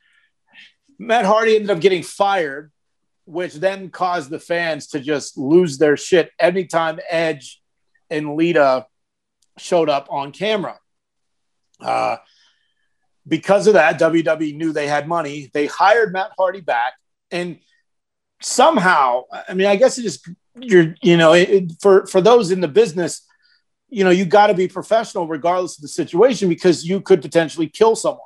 Matt 0.98 1.24
Hardy 1.24 1.56
ended 1.56 1.70
up 1.70 1.80
getting 1.80 2.02
fired, 2.02 2.72
which 3.24 3.54
then 3.54 3.90
caused 3.90 4.30
the 4.30 4.38
fans 4.38 4.88
to 4.88 5.00
just 5.00 5.38
lose 5.38 5.78
their 5.78 5.96
shit 5.96 6.30
anytime 6.38 6.98
Edge 7.08 7.60
and 8.10 8.36
Lita 8.36 8.86
showed 9.58 9.88
up 9.88 10.08
on 10.10 10.32
camera. 10.32 10.78
Uh, 11.80 12.16
because 13.26 13.66
of 13.66 13.74
that, 13.74 14.00
WWE 14.00 14.56
knew 14.56 14.72
they 14.72 14.86
had 14.86 15.08
money. 15.08 15.50
They 15.52 15.66
hired 15.66 16.12
Matt 16.12 16.32
Hardy 16.36 16.60
back, 16.60 16.94
and 17.30 17.58
somehow, 18.40 19.22
I 19.48 19.54
mean, 19.54 19.66
I 19.66 19.76
guess 19.76 19.98
it 19.98 20.02
just 20.02 20.28
you're, 20.60 20.94
you 21.02 21.16
know, 21.16 21.32
it, 21.32 21.72
for 21.80 22.06
for 22.06 22.20
those 22.20 22.50
in 22.50 22.60
the 22.60 22.68
business, 22.68 23.26
you 23.88 24.04
know, 24.04 24.10
you 24.10 24.24
got 24.24 24.48
to 24.48 24.54
be 24.54 24.68
professional 24.68 25.26
regardless 25.26 25.78
of 25.78 25.82
the 25.82 25.88
situation 25.88 26.48
because 26.48 26.84
you 26.84 27.00
could 27.00 27.22
potentially 27.22 27.68
kill 27.68 27.94
someone. 27.94 28.20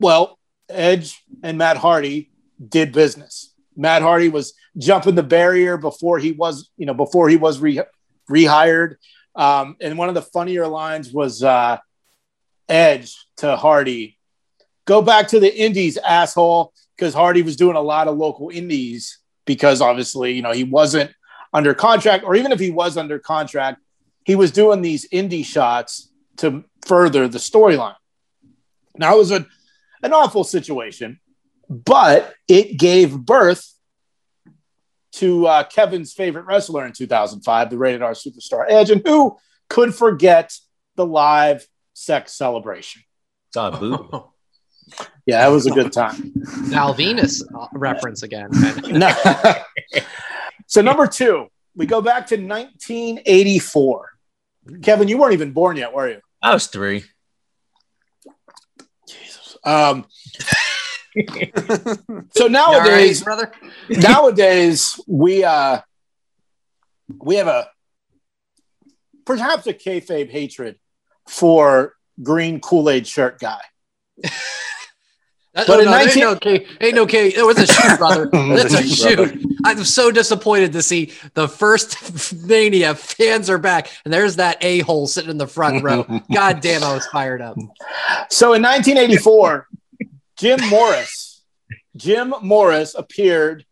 Well, 0.00 0.38
Edge 0.68 1.22
and 1.42 1.58
Matt 1.58 1.76
Hardy 1.76 2.30
did 2.66 2.92
business. 2.92 3.54
Matt 3.76 4.02
Hardy 4.02 4.28
was 4.28 4.54
jumping 4.78 5.14
the 5.14 5.22
barrier 5.22 5.76
before 5.76 6.18
he 6.18 6.32
was, 6.32 6.70
you 6.76 6.86
know, 6.86 6.94
before 6.94 7.28
he 7.28 7.36
was 7.36 7.60
re- 7.60 7.82
rehired. 8.30 8.96
Um, 9.34 9.76
and 9.80 9.98
one 9.98 10.08
of 10.08 10.14
the 10.14 10.22
funnier 10.22 10.66
lines 10.66 11.12
was 11.12 11.42
uh, 11.42 11.78
Edge 12.68 13.16
to 13.38 13.56
Hardy, 13.56 14.18
go 14.84 15.02
back 15.02 15.28
to 15.28 15.40
the 15.40 15.54
Indies, 15.54 15.96
asshole, 15.96 16.72
because 16.96 17.14
Hardy 17.14 17.42
was 17.42 17.56
doing 17.56 17.76
a 17.76 17.80
lot 17.80 18.08
of 18.08 18.16
local 18.16 18.50
Indies 18.50 19.18
because 19.44 19.80
obviously, 19.80 20.32
you 20.32 20.42
know, 20.42 20.52
he 20.52 20.64
wasn't 20.64 21.10
under 21.52 21.72
contract, 21.72 22.24
or 22.24 22.34
even 22.34 22.52
if 22.52 22.60
he 22.60 22.70
was 22.70 22.96
under 22.96 23.18
contract, 23.18 23.80
he 24.24 24.34
was 24.34 24.50
doing 24.50 24.82
these 24.82 25.08
indie 25.08 25.44
shots 25.44 26.10
to 26.38 26.64
further 26.84 27.28
the 27.28 27.38
storyline. 27.38 27.94
Now 28.96 29.14
it 29.14 29.18
was 29.18 29.30
a, 29.30 29.46
an 30.02 30.12
awful 30.12 30.44
situation, 30.44 31.20
but 31.68 32.34
it 32.48 32.78
gave 32.78 33.16
birth 33.16 33.72
to 35.12 35.46
uh, 35.46 35.64
Kevin's 35.64 36.12
favorite 36.12 36.44
wrestler 36.44 36.84
in 36.84 36.92
2005, 36.92 37.70
the 37.70 37.78
rated 37.78 38.02
R 38.02 38.12
superstar 38.12 38.66
Edge, 38.68 38.90
and 38.90 39.00
who 39.06 39.36
could 39.68 39.94
forget 39.94 40.52
the 40.96 41.06
live 41.06 41.66
sex 41.96 42.34
celebration? 42.34 43.02
Saw 43.54 43.68
a 43.68 43.78
boob. 43.78 44.24
Yeah, 45.24 45.40
that 45.40 45.48
was 45.48 45.66
a 45.66 45.70
good 45.70 45.92
time. 45.92 46.32
Val 46.36 46.94
Venis 46.94 47.42
uh, 47.58 47.66
reference 47.72 48.22
again. 48.22 48.50
No. 48.86 49.12
so 50.66 50.82
number 50.82 51.06
two, 51.06 51.46
we 51.74 51.86
go 51.86 52.00
back 52.00 52.26
to 52.28 52.36
1984. 52.36 54.10
Kevin, 54.82 55.08
you 55.08 55.18
weren't 55.18 55.32
even 55.32 55.52
born 55.52 55.76
yet, 55.76 55.92
were 55.92 56.08
you? 56.08 56.20
I 56.42 56.52
was 56.52 56.66
three. 56.66 57.04
Um, 59.64 60.06
so 61.16 61.16
You 61.16 61.26
all 61.26 62.48
right, 62.48 62.50
nowadays, 62.50 63.22
brother. 63.22 63.52
nowadays 63.88 65.00
we 65.08 65.42
uh, 65.44 65.80
we 67.18 67.36
have 67.36 67.48
a 67.48 67.68
perhaps 69.24 69.66
a 69.66 69.74
kayfabe 69.74 70.30
hatred 70.30 70.78
for 71.28 71.94
green 72.22 72.60
Kool 72.60 72.90
Aid 72.90 73.06
shirt 73.06 73.38
guy. 73.38 73.60
But 75.56 75.70
oh, 75.70 75.78
in 75.78 75.84
no, 75.86 75.90
19 75.92 76.06
ain't 76.06 76.20
no 76.20 76.36
K, 76.36 76.66
ain't 76.82 76.94
no 76.94 77.06
K. 77.06 77.28
It 77.28 77.46
was 77.46 77.56
a 77.56 77.66
shoot, 77.66 77.96
brother. 77.98 78.28
It's 78.30 78.74
a 78.74 78.82
shoot. 78.82 79.42
I'm 79.64 79.84
so 79.84 80.10
disappointed 80.10 80.74
to 80.74 80.82
see 80.82 81.14
the 81.32 81.48
first 81.48 82.34
Mania 82.46 82.94
fans 82.94 83.48
are 83.48 83.56
back, 83.56 83.90
and 84.04 84.12
there's 84.12 84.36
that 84.36 84.58
a 84.60 84.80
hole 84.80 85.06
sitting 85.06 85.30
in 85.30 85.38
the 85.38 85.46
front 85.46 85.82
row. 85.82 86.02
God 86.30 86.60
damn, 86.60 86.84
I 86.84 86.92
was 86.92 87.06
fired 87.06 87.40
up. 87.40 87.56
So 88.28 88.52
in 88.52 88.62
1984, 88.62 89.66
Jim 90.36 90.60
Morris, 90.68 91.42
Jim 91.96 92.34
Morris 92.42 92.94
appeared 92.94 93.64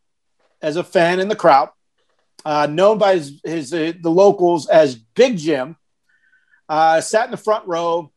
as 0.62 0.76
a 0.76 0.84
fan 0.84 1.20
in 1.20 1.28
the 1.28 1.36
crowd, 1.36 1.68
uh, 2.46 2.66
known 2.66 2.96
by 2.96 3.16
his, 3.16 3.40
his 3.44 3.74
uh, 3.74 3.92
the 4.00 4.10
locals 4.10 4.68
as 4.68 4.94
Big 4.94 5.36
Jim. 5.36 5.76
Uh, 6.68 7.00
sat 7.00 7.26
in 7.26 7.30
the 7.30 7.36
front 7.36 7.66
row, 7.66 8.10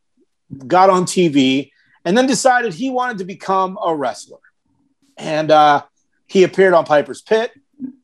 got 0.66 0.90
on 0.90 1.04
TV, 1.04 1.72
and 2.06 2.18
then 2.18 2.28
decided 2.28 2.74
he 2.74 2.90
wanted 2.90 3.18
to 3.18 3.26
become 3.26 3.78
a 3.84 3.94
wrestler. 3.94 4.40
And 5.18 5.52
uh, 5.52 5.84
he 6.28 6.44
appeared 6.44 6.74
on 6.74 6.86
Piper's 6.86 7.22
Pit. 7.22 7.52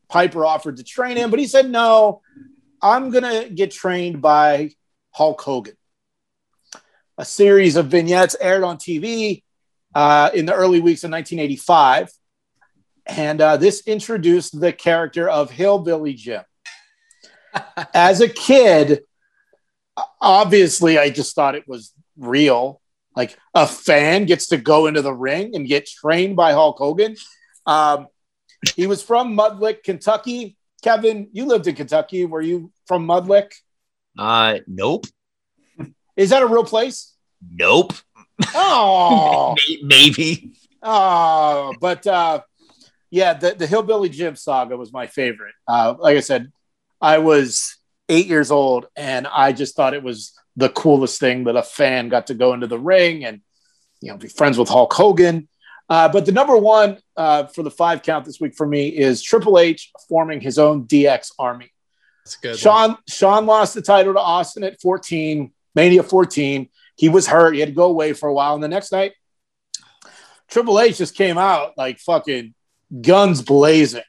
Piper 0.08 0.44
offered 0.44 0.76
to 0.76 0.84
train 0.84 1.16
him, 1.16 1.30
but 1.30 1.38
he 1.38 1.46
said, 1.46 1.70
No, 1.70 2.20
I'm 2.82 3.10
going 3.10 3.24
to 3.24 3.48
get 3.48 3.70
trained 3.70 4.20
by 4.20 4.72
Hulk 5.10 5.40
Hogan. 5.40 5.76
A 7.16 7.24
series 7.24 7.76
of 7.76 7.86
vignettes 7.86 8.36
aired 8.40 8.64
on 8.64 8.76
TV 8.76 9.42
uh, 9.94 10.30
in 10.34 10.46
the 10.46 10.54
early 10.54 10.80
weeks 10.80 11.04
of 11.04 11.10
1985. 11.10 12.10
And 13.06 13.40
uh, 13.40 13.56
this 13.56 13.86
introduced 13.86 14.58
the 14.58 14.72
character 14.72 15.28
of 15.28 15.50
Hillbilly 15.50 16.14
Jim. 16.14 16.42
As 17.94 18.20
a 18.20 18.28
kid, 18.28 19.02
obviously, 20.20 20.98
I 20.98 21.10
just 21.10 21.34
thought 21.34 21.54
it 21.54 21.68
was 21.68 21.92
real. 22.16 22.80
Like 23.16 23.36
a 23.54 23.66
fan 23.66 24.24
gets 24.26 24.48
to 24.48 24.56
go 24.56 24.86
into 24.86 25.02
the 25.02 25.12
ring 25.14 25.54
and 25.54 25.66
get 25.66 25.86
trained 25.86 26.36
by 26.36 26.52
Hulk 26.52 26.78
Hogan. 26.78 27.16
Um, 27.66 28.08
he 28.74 28.86
was 28.86 29.02
from 29.02 29.36
Mudlick, 29.36 29.82
Kentucky. 29.84 30.56
Kevin, 30.82 31.28
you 31.32 31.46
lived 31.46 31.66
in 31.66 31.74
Kentucky. 31.74 32.24
Were 32.24 32.40
you 32.40 32.72
from 32.86 33.06
Mudlick? 33.06 33.52
Uh, 34.18 34.58
nope, 34.66 35.06
Is 36.16 36.30
that 36.30 36.42
a 36.42 36.46
real 36.46 36.64
place? 36.64 37.14
nope. 37.52 37.92
Oh, 38.54 39.54
Maybe. 39.82 40.52
oh, 40.82 41.72
but 41.80 42.06
uh, 42.06 42.40
yeah, 43.10 43.34
the, 43.34 43.54
the 43.54 43.66
Hillbilly 43.66 44.08
Jim 44.08 44.34
saga 44.34 44.76
was 44.76 44.92
my 44.92 45.06
favorite. 45.06 45.54
Uh, 45.68 45.94
like 45.98 46.16
I 46.16 46.20
said, 46.20 46.50
I 47.00 47.18
was 47.18 47.76
eight 48.08 48.26
years 48.26 48.50
old 48.50 48.86
and 48.96 49.26
I 49.26 49.52
just 49.52 49.76
thought 49.76 49.94
it 49.94 50.02
was 50.02 50.38
the 50.56 50.68
coolest 50.68 51.18
thing 51.20 51.44
that 51.44 51.56
a 51.56 51.62
fan 51.62 52.08
got 52.08 52.28
to 52.28 52.34
go 52.34 52.52
into 52.52 52.66
the 52.66 52.78
ring 52.78 53.24
and 53.24 53.40
you 54.00 54.10
know 54.10 54.18
be 54.18 54.28
friends 54.28 54.58
with 54.58 54.68
Hulk 54.68 54.92
Hogan. 54.92 55.48
Uh, 55.88 56.08
but 56.08 56.24
the 56.24 56.32
number 56.32 56.56
one 56.56 56.98
uh, 57.16 57.44
for 57.46 57.62
the 57.62 57.70
five 57.70 58.02
count 58.02 58.24
this 58.24 58.40
week 58.40 58.54
for 58.56 58.66
me 58.66 58.88
is 58.88 59.22
Triple 59.22 59.58
H 59.58 59.90
forming 60.08 60.40
his 60.40 60.58
own 60.58 60.86
DX 60.86 61.32
army. 61.38 61.70
That's 62.24 62.36
good. 62.36 62.48
one. 62.50 62.58
Shawn 62.58 62.98
Shawn 63.08 63.46
lost 63.46 63.74
the 63.74 63.82
title 63.82 64.14
to 64.14 64.20
Austin 64.20 64.64
at 64.64 64.80
14, 64.80 65.52
Mania 65.74 66.02
14. 66.02 66.68
He 66.96 67.08
was 67.08 67.26
hurt. 67.26 67.54
He 67.54 67.60
had 67.60 67.70
to 67.70 67.74
go 67.74 67.84
away 67.84 68.12
for 68.12 68.28
a 68.28 68.32
while. 68.32 68.54
And 68.54 68.62
the 68.62 68.68
next 68.68 68.92
night, 68.92 69.12
Triple 70.48 70.80
H 70.80 70.98
just 70.98 71.16
came 71.16 71.36
out 71.36 71.72
like 71.76 71.98
fucking 71.98 72.54
guns 73.00 73.42
blazing. 73.42 74.02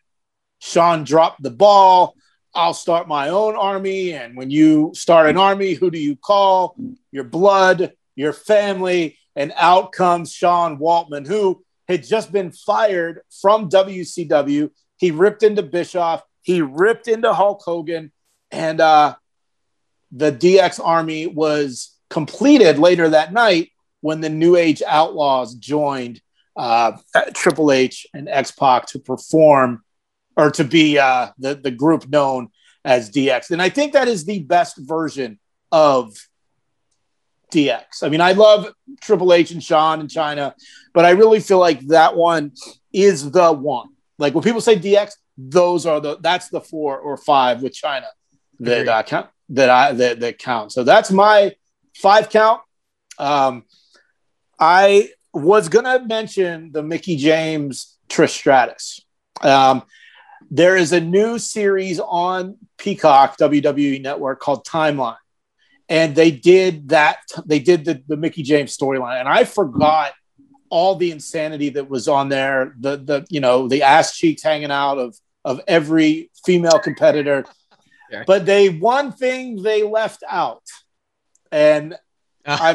Shawn 0.60 1.04
dropped 1.04 1.42
the 1.42 1.52
ball. 1.52 2.16
I'll 2.56 2.74
start 2.74 3.08
my 3.08 3.30
own 3.30 3.56
army. 3.56 4.14
And 4.14 4.36
when 4.36 4.50
you 4.50 4.92
start 4.96 5.30
an 5.30 5.38
army, 5.38 5.74
who 5.74 5.92
do 5.92 6.00
you 6.00 6.16
call? 6.16 6.76
Your 7.12 7.26
blood, 7.26 7.94
your 8.16 8.34
family. 8.34 9.18
And 9.36 9.54
out 9.58 9.92
comes 9.92 10.32
Sean 10.32 10.78
Waltman, 10.78 11.28
who 11.28 11.64
had 11.88 12.04
just 12.04 12.32
been 12.32 12.52
fired 12.52 13.22
from 13.42 13.70
WCW. 13.70 14.72
He 14.98 15.12
ripped 15.12 15.44
into 15.44 15.62
Bischoff. 15.62 16.24
He 16.42 16.62
ripped 16.62 17.08
into 17.08 17.34
Hulk 17.34 17.62
Hogan. 17.64 18.12
And 18.52 18.80
uh, 18.80 19.16
the 20.12 20.32
DX 20.32 20.80
army 20.84 21.28
was 21.28 21.96
completed 22.10 22.80
later 22.80 23.10
that 23.10 23.34
night 23.34 23.72
when 24.02 24.22
the 24.22 24.30
New 24.30 24.56
Age 24.56 24.82
Outlaws 24.88 25.56
joined 25.56 26.22
uh, 26.56 26.94
Triple 27.34 27.72
H 27.72 28.08
and 28.14 28.30
X 28.30 28.52
Pac 28.52 28.88
to 28.88 29.00
perform 29.00 29.84
or 30.36 30.52
to 30.52 30.64
be 30.64 31.00
uh, 31.00 31.30
the, 31.38 31.56
the 31.56 31.72
group 31.72 32.08
known 32.10 32.50
as 32.84 33.10
DX. 33.10 33.52
And 33.52 33.62
I 33.62 33.70
think 33.70 33.94
that 33.94 34.08
is 34.08 34.26
the 34.26 34.40
best 34.44 34.78
version 34.78 35.40
of 35.72 36.16
DX. 37.52 38.04
I 38.04 38.10
mean, 38.10 38.22
I 38.22 38.34
love 38.34 38.72
Triple 39.02 39.34
H 39.34 39.52
and 39.52 39.64
Shawn 39.64 40.00
and 40.00 40.10
Chyna, 40.10 40.54
but 40.94 41.06
I 41.06 41.12
really 41.12 41.40
feel 41.40 41.60
like 41.60 41.80
that 41.88 42.16
one 42.16 42.52
is 42.94 43.32
the 43.32 43.52
one. 43.52 43.90
Like 44.18 44.34
when 44.34 44.44
people 44.44 44.62
say 44.62 44.78
DX, 44.78 45.14
those 45.38 45.86
are 45.86 46.00
the 46.00 46.18
that's 46.22 46.50
the 46.50 46.62
four 46.62 46.98
or 46.98 47.18
five 47.18 47.62
with 47.62 47.74
Chyna 47.74 48.06
that 48.60 48.88
uh, 48.88 49.04
count 49.04 49.28
that 49.50 49.70
I 49.70 49.92
that, 49.94 50.20
that 50.22 50.40
count. 50.40 50.72
So 50.72 50.84
that's 50.84 51.12
my 51.12 51.54
five 51.96 52.30
count. 52.30 52.62
Um, 53.18 53.64
I 54.60 55.10
was 55.34 55.68
gonna 55.70 56.06
mention 56.06 56.72
the 56.72 56.84
Mickie 56.84 57.18
James 57.18 57.98
Trish 58.08 58.30
Stratus. 58.30 59.02
Um, 59.42 59.84
there 60.52 60.76
is 60.76 60.92
a 60.92 61.00
new 61.00 61.40
series 61.40 62.00
on 62.00 62.58
Peacock 62.78 63.38
WWE 63.38 64.02
Network 64.02 64.40
called 64.40 64.66
Timeline, 64.66 65.18
and 65.90 66.16
they 66.16 66.32
did 66.32 66.90
that. 66.90 67.20
They 67.46 67.60
did 67.60 67.86
the, 67.86 68.04
the 68.08 68.18
Mickie 68.18 68.44
James 68.44 68.76
storyline, 68.76 69.20
and 69.20 69.30
I 69.30 69.44
forgot 69.44 70.14
all 70.70 70.96
the 70.96 71.12
insanity 71.12 71.70
that 71.70 71.90
was 71.90 72.08
on 72.08 72.30
there. 72.30 72.76
The 72.80 72.98
the 72.98 73.26
you 73.30 73.40
know 73.40 73.68
the 73.68 73.84
ass 73.84 74.18
cheeks 74.18 74.44
hanging 74.44 74.72
out 74.72 74.98
of 74.98 75.16
of 75.44 75.62
every 75.68 76.32
female 76.46 76.80
competitor. 76.80 77.46
But 78.28 78.46
they 78.46 78.70
one 78.70 79.12
thing 79.12 79.62
they 79.62 79.84
left 79.84 80.24
out, 80.30 80.64
and 81.52 81.96
I 82.46 82.74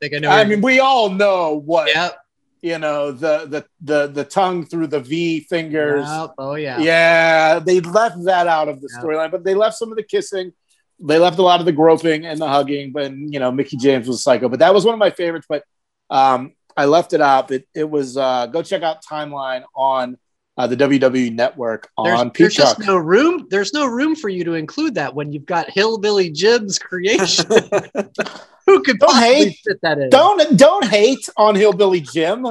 think 0.00 0.14
I 0.14 0.18
know. 0.18 0.30
I 0.30 0.44
mean 0.44 0.60
we 0.60 0.80
all 0.80 1.10
know 1.10 1.54
what 1.54 1.88
Yep. 1.88 2.16
You 2.64 2.78
know 2.78 3.12
the 3.12 3.44
the 3.46 3.66
the 3.82 4.06
the 4.06 4.24
tongue 4.24 4.64
through 4.64 4.86
the 4.86 4.98
V 5.00 5.40
fingers. 5.40 6.06
Yep. 6.08 6.30
Oh 6.38 6.54
yeah. 6.54 6.78
Yeah, 6.80 7.58
they 7.58 7.80
left 7.80 8.24
that 8.24 8.46
out 8.46 8.68
of 8.70 8.80
the 8.80 8.88
Yeah. 8.90 9.02
storyline, 9.02 9.30
but 9.30 9.44
they 9.44 9.54
left 9.54 9.76
some 9.76 9.90
of 9.90 9.96
the 9.96 10.02
kissing. 10.02 10.54
They 10.98 11.18
left 11.18 11.38
a 11.38 11.42
lot 11.42 11.60
of 11.60 11.66
the 11.66 11.72
groping 11.72 12.24
and 12.24 12.40
the 12.40 12.48
hugging, 12.48 12.92
but 12.92 13.12
you 13.12 13.38
know, 13.38 13.52
Mickie 13.52 13.76
James 13.76 14.08
was 14.08 14.16
a 14.16 14.22
psycho. 14.22 14.48
But 14.48 14.60
that 14.60 14.72
was 14.72 14.86
one 14.86 14.94
of 14.94 14.98
my 14.98 15.10
favorites. 15.10 15.44
But 15.46 15.62
um, 16.08 16.52
I 16.74 16.86
left 16.86 17.12
it 17.12 17.20
out. 17.20 17.50
It, 17.50 17.68
it 17.74 17.90
was 17.90 18.16
uh, 18.16 18.46
go 18.46 18.62
check 18.62 18.82
out 18.82 19.04
Timeline 19.04 19.64
on 19.76 20.16
uh, 20.56 20.66
the 20.66 20.76
WWE 20.76 21.34
Network 21.34 21.90
There's, 22.02 22.18
on 22.18 22.32
there's 22.34 22.54
Peacock. 22.54 22.76
just 22.78 22.88
no 22.88 22.96
room. 22.96 23.46
There's 23.50 23.74
no 23.74 23.84
room 23.84 24.16
for 24.16 24.30
you 24.30 24.42
to 24.44 24.54
include 24.54 24.94
that 24.94 25.14
when 25.14 25.32
you've 25.32 25.44
got 25.44 25.68
Hillbilly 25.68 26.30
Jim's 26.30 26.78
creation. 26.78 27.44
Who 28.66 28.82
could 28.82 28.98
Don't 28.98 29.16
hate. 29.16 29.58
fit 29.66 29.78
that 29.82 29.98
in? 29.98 30.08
don't 30.10 30.56
don't 30.58 30.84
hate 30.86 31.28
on 31.36 31.54
Hillbilly 31.54 32.00
Jim. 32.00 32.46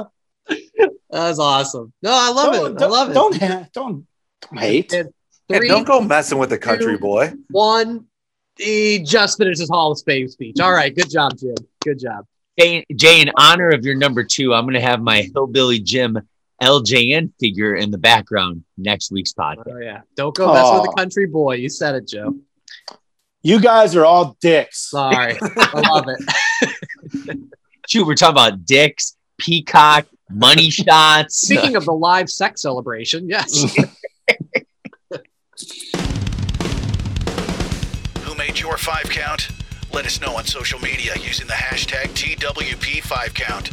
That's 1.10 1.38
awesome. 1.38 1.92
No, 2.02 2.10
I 2.12 2.30
love 2.30 2.52
don't, 2.54 2.72
it. 2.72 2.76
I 2.76 2.78
don't- 2.78 2.90
love 2.90 3.10
it. 3.10 3.14
Don't 3.14 3.36
ha- 3.36 3.66
don't 3.72 4.06
don't 4.42 4.58
hate. 4.60 4.92
And 4.92 5.10
Hey, 5.48 5.58
three, 5.58 5.68
don't 5.68 5.86
go 5.86 6.00
messing 6.00 6.38
with 6.38 6.48
the 6.50 6.58
country 6.58 6.94
two, 6.96 6.98
boy. 7.00 7.32
one. 7.50 8.06
He 8.56 9.00
just 9.00 9.36
finished 9.36 9.60
his 9.60 9.68
Hall 9.68 9.92
of 9.92 10.00
Fame 10.06 10.28
speech. 10.28 10.58
All 10.60 10.72
right, 10.72 10.94
good 10.94 11.10
job, 11.10 11.36
Jim. 11.36 11.54
Good 11.82 11.98
job. 11.98 12.24
Jay, 12.58 12.84
Jay, 12.94 13.20
in 13.20 13.30
honor 13.36 13.68
of 13.70 13.84
your 13.84 13.96
number 13.96 14.22
two, 14.24 14.54
I'm 14.54 14.64
going 14.64 14.74
to 14.74 14.80
have 14.80 15.02
my 15.02 15.28
Hillbilly 15.34 15.80
Jim 15.80 16.16
LJN 16.62 17.32
figure 17.40 17.74
in 17.74 17.90
the 17.90 17.98
background 17.98 18.64
next 18.78 19.10
week's 19.10 19.32
podcast. 19.32 19.64
Oh 19.68 19.78
yeah, 19.78 20.00
don't 20.16 20.34
go 20.34 20.52
mess 20.54 20.70
with 20.72 20.84
the 20.84 20.94
country 20.96 21.26
boy. 21.26 21.56
You 21.56 21.68
said 21.68 21.94
it, 21.96 22.06
Joe. 22.08 22.34
You 23.46 23.60
guys 23.60 23.94
are 23.94 24.06
all 24.06 24.38
dicks. 24.40 24.88
Sorry, 24.88 25.36
I 25.38 25.82
love 25.92 26.06
it. 26.08 26.18
Shoot, 27.86 28.06
we're 28.06 28.14
talking 28.14 28.32
about 28.32 28.64
dicks, 28.64 29.18
peacock, 29.36 30.06
money 30.30 30.70
shots. 30.70 31.42
Speaking 31.42 31.76
of 31.76 31.84
the 31.84 31.92
live 31.92 32.30
sex 32.30 32.62
celebration, 32.62 33.28
yes. 33.28 33.76
Who 38.22 38.34
made 38.36 38.58
your 38.58 38.78
five 38.78 39.10
count? 39.10 39.50
Let 39.92 40.06
us 40.06 40.22
know 40.22 40.34
on 40.38 40.46
social 40.46 40.80
media 40.80 41.12
using 41.20 41.46
the 41.46 41.52
hashtag 41.52 42.14
TWP5Count. 42.14 43.72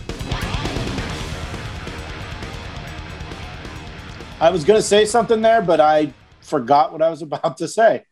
I 4.42 4.50
was 4.50 4.66
going 4.66 4.80
to 4.80 4.86
say 4.86 5.06
something 5.06 5.42
there, 5.42 5.62
but 5.62 5.80
I 5.80 6.12
forgot 6.42 6.92
what 6.92 7.02
I 7.02 7.10
was 7.10 7.22
about 7.22 7.56
to 7.60 7.70
say. 7.70 8.04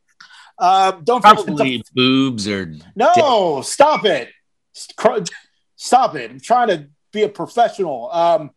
Um, 0.60 1.04
don't 1.04 1.22
forget 1.22 1.46
to 1.46 1.84
boobs 1.94 2.48
or 2.48 2.74
No, 2.96 3.62
stop 3.62 4.06
it. 4.06 4.30
Stop 4.74 6.16
it. 6.16 6.32
I'm 6.32 6.40
trying 6.40 6.68
to 6.68 6.90
be 7.14 7.24
a 7.24 7.30
professional. 7.30 8.12
Um, 8.12 8.52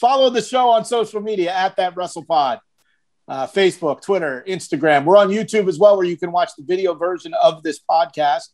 follow 0.00 0.30
the 0.30 0.42
show 0.42 0.70
on 0.70 0.84
social 0.84 1.20
media 1.20 1.52
at 1.52 1.76
that 1.76 1.94
WrestlePod. 1.94 2.60
Uh, 3.26 3.46
Facebook, 3.46 4.02
Twitter, 4.02 4.44
Instagram. 4.46 5.06
We're 5.06 5.16
on 5.16 5.28
YouTube 5.28 5.66
as 5.66 5.78
well, 5.78 5.96
where 5.96 6.04
you 6.04 6.18
can 6.18 6.30
watch 6.30 6.50
the 6.58 6.64
video 6.64 6.94
version 6.94 7.32
of 7.42 7.62
this 7.62 7.80
podcast. 7.90 8.48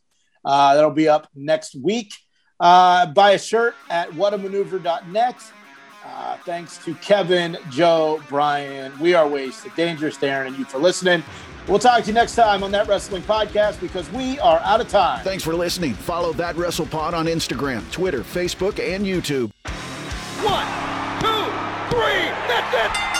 Uh, 0.45 0.75
that'll 0.75 0.91
be 0.91 1.09
up 1.09 1.27
next 1.35 1.75
week. 1.75 2.13
Uh, 2.57 3.07
buy 3.07 3.31
a 3.31 3.39
shirt 3.39 3.75
at 3.89 4.11
whatamaneuver.net. 4.11 5.35
Uh, 6.05 6.37
thanks 6.45 6.77
to 6.79 6.95
Kevin, 6.95 7.57
Joe, 7.69 8.21
Brian. 8.27 8.97
We 8.99 9.13
are 9.13 9.27
Wasted, 9.27 9.73
Dangerous, 9.75 10.17
Darren, 10.17 10.47
and 10.47 10.57
you 10.57 10.65
for 10.65 10.79
listening. 10.79 11.23
We'll 11.67 11.79
talk 11.79 12.01
to 12.01 12.07
you 12.07 12.13
next 12.13 12.35
time 12.35 12.63
on 12.63 12.71
That 12.71 12.87
Wrestling 12.87 13.21
Podcast 13.21 13.79
because 13.79 14.09
we 14.11 14.39
are 14.39 14.59
out 14.61 14.81
of 14.81 14.89
time. 14.89 15.23
Thanks 15.23 15.43
for 15.43 15.53
listening. 15.53 15.93
Follow 15.93 16.33
That 16.33 16.55
Wrestle 16.55 16.87
Pod 16.87 17.13
on 17.13 17.27
Instagram, 17.27 17.89
Twitter, 17.91 18.21
Facebook, 18.21 18.79
and 18.79 19.05
YouTube. 19.05 19.51
One, 20.43 20.65
two, 21.21 21.95
three. 21.95 22.29
That's 22.47 22.97
it. 22.97 23.10